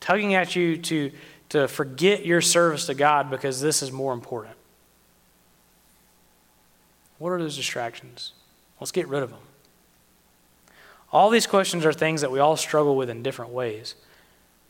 Tugging 0.00 0.34
at 0.34 0.56
you 0.56 0.76
to, 0.78 1.12
to 1.50 1.68
forget 1.68 2.24
your 2.24 2.40
service 2.40 2.86
to 2.86 2.94
God 2.94 3.30
because 3.30 3.60
this 3.60 3.82
is 3.82 3.92
more 3.92 4.12
important. 4.12 4.56
What 7.18 7.30
are 7.30 7.38
those 7.38 7.56
distractions? 7.56 8.32
Let's 8.80 8.92
get 8.92 9.06
rid 9.08 9.22
of 9.22 9.30
them. 9.30 9.40
All 11.12 11.28
these 11.28 11.46
questions 11.46 11.84
are 11.84 11.92
things 11.92 12.22
that 12.22 12.30
we 12.30 12.38
all 12.38 12.56
struggle 12.56 12.96
with 12.96 13.10
in 13.10 13.22
different 13.22 13.52
ways. 13.52 13.94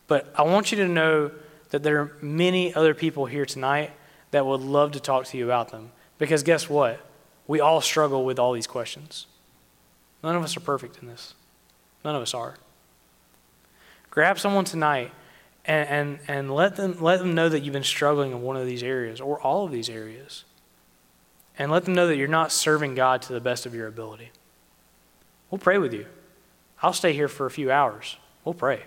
But 0.09 0.33
I 0.35 0.43
want 0.43 0.73
you 0.73 0.79
to 0.79 0.89
know 0.89 1.31
that 1.71 1.83
there 1.83 2.01
are 2.01 2.17
many 2.21 2.75
other 2.75 2.95
people 2.95 3.27
here 3.27 3.47
tonight 3.47 3.93
that 4.33 4.45
would 4.45 4.61
love 4.61 4.93
to 4.93 5.01
talk 5.01 5.27
to 5.27 5.39
you 5.39 5.45
about 5.45 5.71
them. 5.71 5.93
Because 6.19 6.43
guess 6.43 6.69
what? 6.69 7.01
We 7.47 7.61
all 7.61 7.81
struggle 7.81 8.25
with 8.25 8.39
all 8.39 8.53
these 8.53 8.67
questions. 8.67 9.27
None 10.23 10.35
of 10.35 10.43
us 10.43 10.57
are 10.57 10.61
perfect 10.61 10.99
in 11.01 11.09
this. 11.09 11.35
None 12.05 12.15
of 12.17 12.23
us 12.23 12.35
are. 12.35 12.57
Grab 14.11 14.39
someone 14.39 14.65
tonight 14.65 15.13
and, 15.65 15.89
and, 15.89 16.19
and 16.29 16.55
let, 16.55 16.77
them, 16.77 17.01
let 17.01 17.19
them 17.19 17.35
know 17.35 17.49
that 17.49 17.61
you've 17.61 17.73
been 17.73 17.83
struggling 17.83 18.33
in 18.33 18.43
one 18.43 18.57
of 18.57 18.67
these 18.67 18.83
areas 18.83 19.21
or 19.21 19.41
all 19.41 19.65
of 19.65 19.73
these 19.73 19.89
areas 19.89 20.45
and 21.59 21.71
let 21.71 21.85
them 21.85 21.95
know 21.95 22.07
that 22.07 22.17
you're 22.17 22.29
not 22.29 22.51
serving 22.51 22.95
God 22.95 23.23
to 23.23 23.33
the 23.33 23.41
best 23.41 23.67
of 23.67 23.75
your 23.75 23.87
ability. 23.87 24.31
We'll 25.51 25.59
pray 25.59 25.79
with 25.79 25.93
you. 25.93 26.07
I'll 26.83 26.95
stay 26.95 27.13
here 27.13 27.29
for 27.29 27.47
a 27.47 27.51
few 27.51 27.71
hours. 27.71 28.17
We'll 28.45 28.55
pray. 28.55 28.85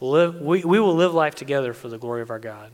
Live, 0.00 0.40
we, 0.40 0.64
we 0.64 0.80
will 0.80 0.94
live 0.94 1.12
life 1.12 1.34
together 1.34 1.74
for 1.74 1.88
the 1.88 1.98
glory 1.98 2.22
of 2.22 2.30
our 2.30 2.38
God. 2.38 2.70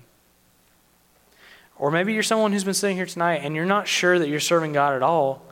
Or 1.77 1.91
maybe 1.91 2.13
you're 2.13 2.23
someone 2.23 2.53
who's 2.53 2.63
been 2.63 2.75
sitting 2.75 2.97
here 2.97 3.07
tonight 3.07 3.41
and 3.43 3.57
you're 3.57 3.65
not 3.65 3.89
sure 3.89 4.19
that 4.19 4.29
you're 4.29 4.39
serving 4.39 4.73
God 4.73 4.95
at 4.95 5.03
all 5.03 5.43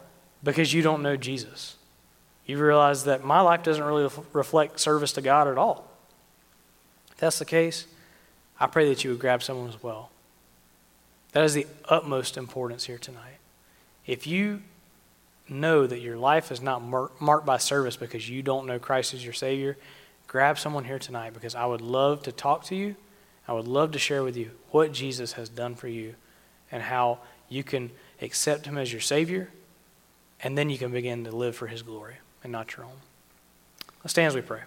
because 0.44 0.72
you 0.72 0.82
don't 0.82 1.02
know 1.02 1.16
Jesus. 1.16 1.76
You 2.46 2.58
realize 2.58 3.04
that 3.04 3.24
my 3.24 3.40
life 3.40 3.64
doesn't 3.64 3.82
really 3.82 4.08
reflect 4.32 4.78
service 4.78 5.12
to 5.14 5.20
God 5.20 5.48
at 5.48 5.58
all. 5.58 5.89
That's 7.20 7.38
the 7.38 7.44
case, 7.44 7.86
I 8.58 8.66
pray 8.66 8.88
that 8.88 9.04
you 9.04 9.10
would 9.10 9.20
grab 9.20 9.42
someone 9.42 9.68
as 9.68 9.82
well. 9.82 10.10
That 11.32 11.44
is 11.44 11.54
the 11.54 11.66
utmost 11.88 12.36
importance 12.36 12.84
here 12.84 12.98
tonight. 12.98 13.38
If 14.06 14.26
you 14.26 14.62
know 15.48 15.86
that 15.86 16.00
your 16.00 16.16
life 16.16 16.50
is 16.50 16.60
not 16.60 16.82
mar- 16.82 17.10
marked 17.20 17.46
by 17.46 17.58
service 17.58 17.96
because 17.96 18.28
you 18.28 18.42
don't 18.42 18.66
know 18.66 18.78
Christ 18.78 19.14
as 19.14 19.24
your 19.24 19.34
Savior, 19.34 19.76
grab 20.26 20.58
someone 20.58 20.84
here 20.84 20.98
tonight 20.98 21.34
because 21.34 21.54
I 21.54 21.66
would 21.66 21.80
love 21.80 22.22
to 22.24 22.32
talk 22.32 22.64
to 22.64 22.74
you. 22.74 22.96
I 23.46 23.52
would 23.52 23.68
love 23.68 23.92
to 23.92 23.98
share 23.98 24.24
with 24.24 24.36
you 24.36 24.50
what 24.70 24.92
Jesus 24.92 25.34
has 25.34 25.48
done 25.48 25.74
for 25.74 25.88
you 25.88 26.14
and 26.72 26.82
how 26.82 27.18
you 27.48 27.62
can 27.62 27.90
accept 28.22 28.66
Him 28.66 28.78
as 28.78 28.92
your 28.92 29.00
Savior, 29.00 29.50
and 30.42 30.56
then 30.56 30.70
you 30.70 30.78
can 30.78 30.92
begin 30.92 31.24
to 31.24 31.32
live 31.32 31.54
for 31.54 31.66
His 31.66 31.82
glory 31.82 32.16
and 32.42 32.52
not 32.52 32.76
your 32.76 32.86
own. 32.86 33.00
Let's 34.02 34.12
stand 34.12 34.28
as 34.28 34.34
we 34.34 34.40
pray. 34.40 34.60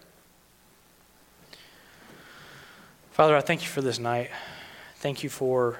Father, 3.13 3.37
I 3.37 3.41
thank 3.41 3.61
you 3.61 3.67
for 3.67 3.83
this 3.83 3.99
night. 3.99 4.31
Thank 4.95 5.21
you 5.21 5.29
for 5.29 5.79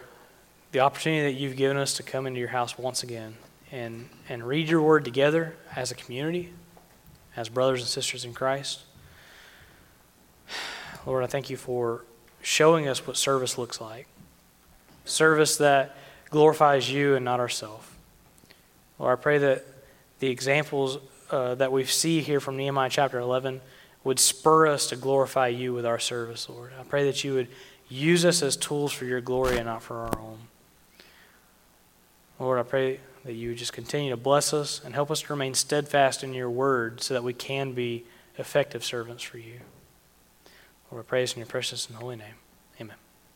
the 0.71 0.81
opportunity 0.81 1.23
that 1.23 1.39
you've 1.39 1.55
given 1.55 1.77
us 1.77 1.95
to 1.95 2.03
come 2.03 2.27
into 2.27 2.39
your 2.39 2.49
house 2.49 2.77
once 2.77 3.01
again 3.01 3.33
and, 3.71 4.07
and 4.29 4.43
read 4.43 4.69
your 4.69 4.83
word 4.83 5.03
together 5.03 5.55
as 5.75 5.89
a 5.89 5.95
community, 5.95 6.53
as 7.35 7.49
brothers 7.49 7.79
and 7.79 7.89
sisters 7.89 8.23
in 8.23 8.35
Christ. 8.35 8.81
Lord, 11.07 11.23
I 11.23 11.27
thank 11.27 11.49
you 11.49 11.57
for 11.57 12.05
showing 12.43 12.87
us 12.87 13.07
what 13.07 13.17
service 13.17 13.57
looks 13.57 13.81
like 13.81 14.05
service 15.03 15.57
that 15.57 15.97
glorifies 16.29 16.91
you 16.91 17.15
and 17.15 17.25
not 17.25 17.39
ourselves. 17.39 17.87
Lord, 18.99 19.17
I 19.17 19.19
pray 19.19 19.39
that 19.39 19.65
the 20.19 20.27
examples 20.27 20.99
uh, 21.31 21.55
that 21.55 21.71
we 21.71 21.83
see 21.85 22.21
here 22.21 22.39
from 22.39 22.57
Nehemiah 22.57 22.91
chapter 22.91 23.17
11 23.17 23.59
would 24.03 24.19
spur 24.19 24.67
us 24.67 24.87
to 24.87 24.95
glorify 24.95 25.47
you 25.47 25.73
with 25.73 25.85
our 25.85 25.99
service, 25.99 26.49
Lord. 26.49 26.71
I 26.79 26.83
pray 26.83 27.05
that 27.05 27.23
you 27.23 27.33
would 27.35 27.47
use 27.89 28.25
us 28.25 28.41
as 28.41 28.57
tools 28.57 28.91
for 28.91 29.05
your 29.05 29.21
glory 29.21 29.57
and 29.57 29.65
not 29.65 29.81
for 29.81 29.97
our 29.97 30.19
own. 30.19 30.37
Lord, 32.39 32.59
I 32.59 32.63
pray 32.63 32.99
that 33.23 33.33
you 33.33 33.49
would 33.49 33.57
just 33.57 33.73
continue 33.73 34.09
to 34.09 34.17
bless 34.17 34.53
us 34.53 34.81
and 34.83 34.93
help 34.93 35.09
us 35.09 35.21
to 35.21 35.33
remain 35.33 35.53
steadfast 35.53 36.23
in 36.23 36.33
your 36.33 36.49
word 36.49 37.01
so 37.01 37.13
that 37.13 37.23
we 37.23 37.33
can 37.33 37.71
be 37.71 38.03
effective 38.37 38.83
servants 38.83 39.23
for 39.23 39.37
you. 39.37 39.61
Lord, 40.91 41.05
we 41.05 41.07
praise 41.07 41.33
in 41.33 41.39
your 41.39 41.47
precious 41.47 41.87
and 41.87 41.97
holy 41.97 42.17
name. 42.17 42.42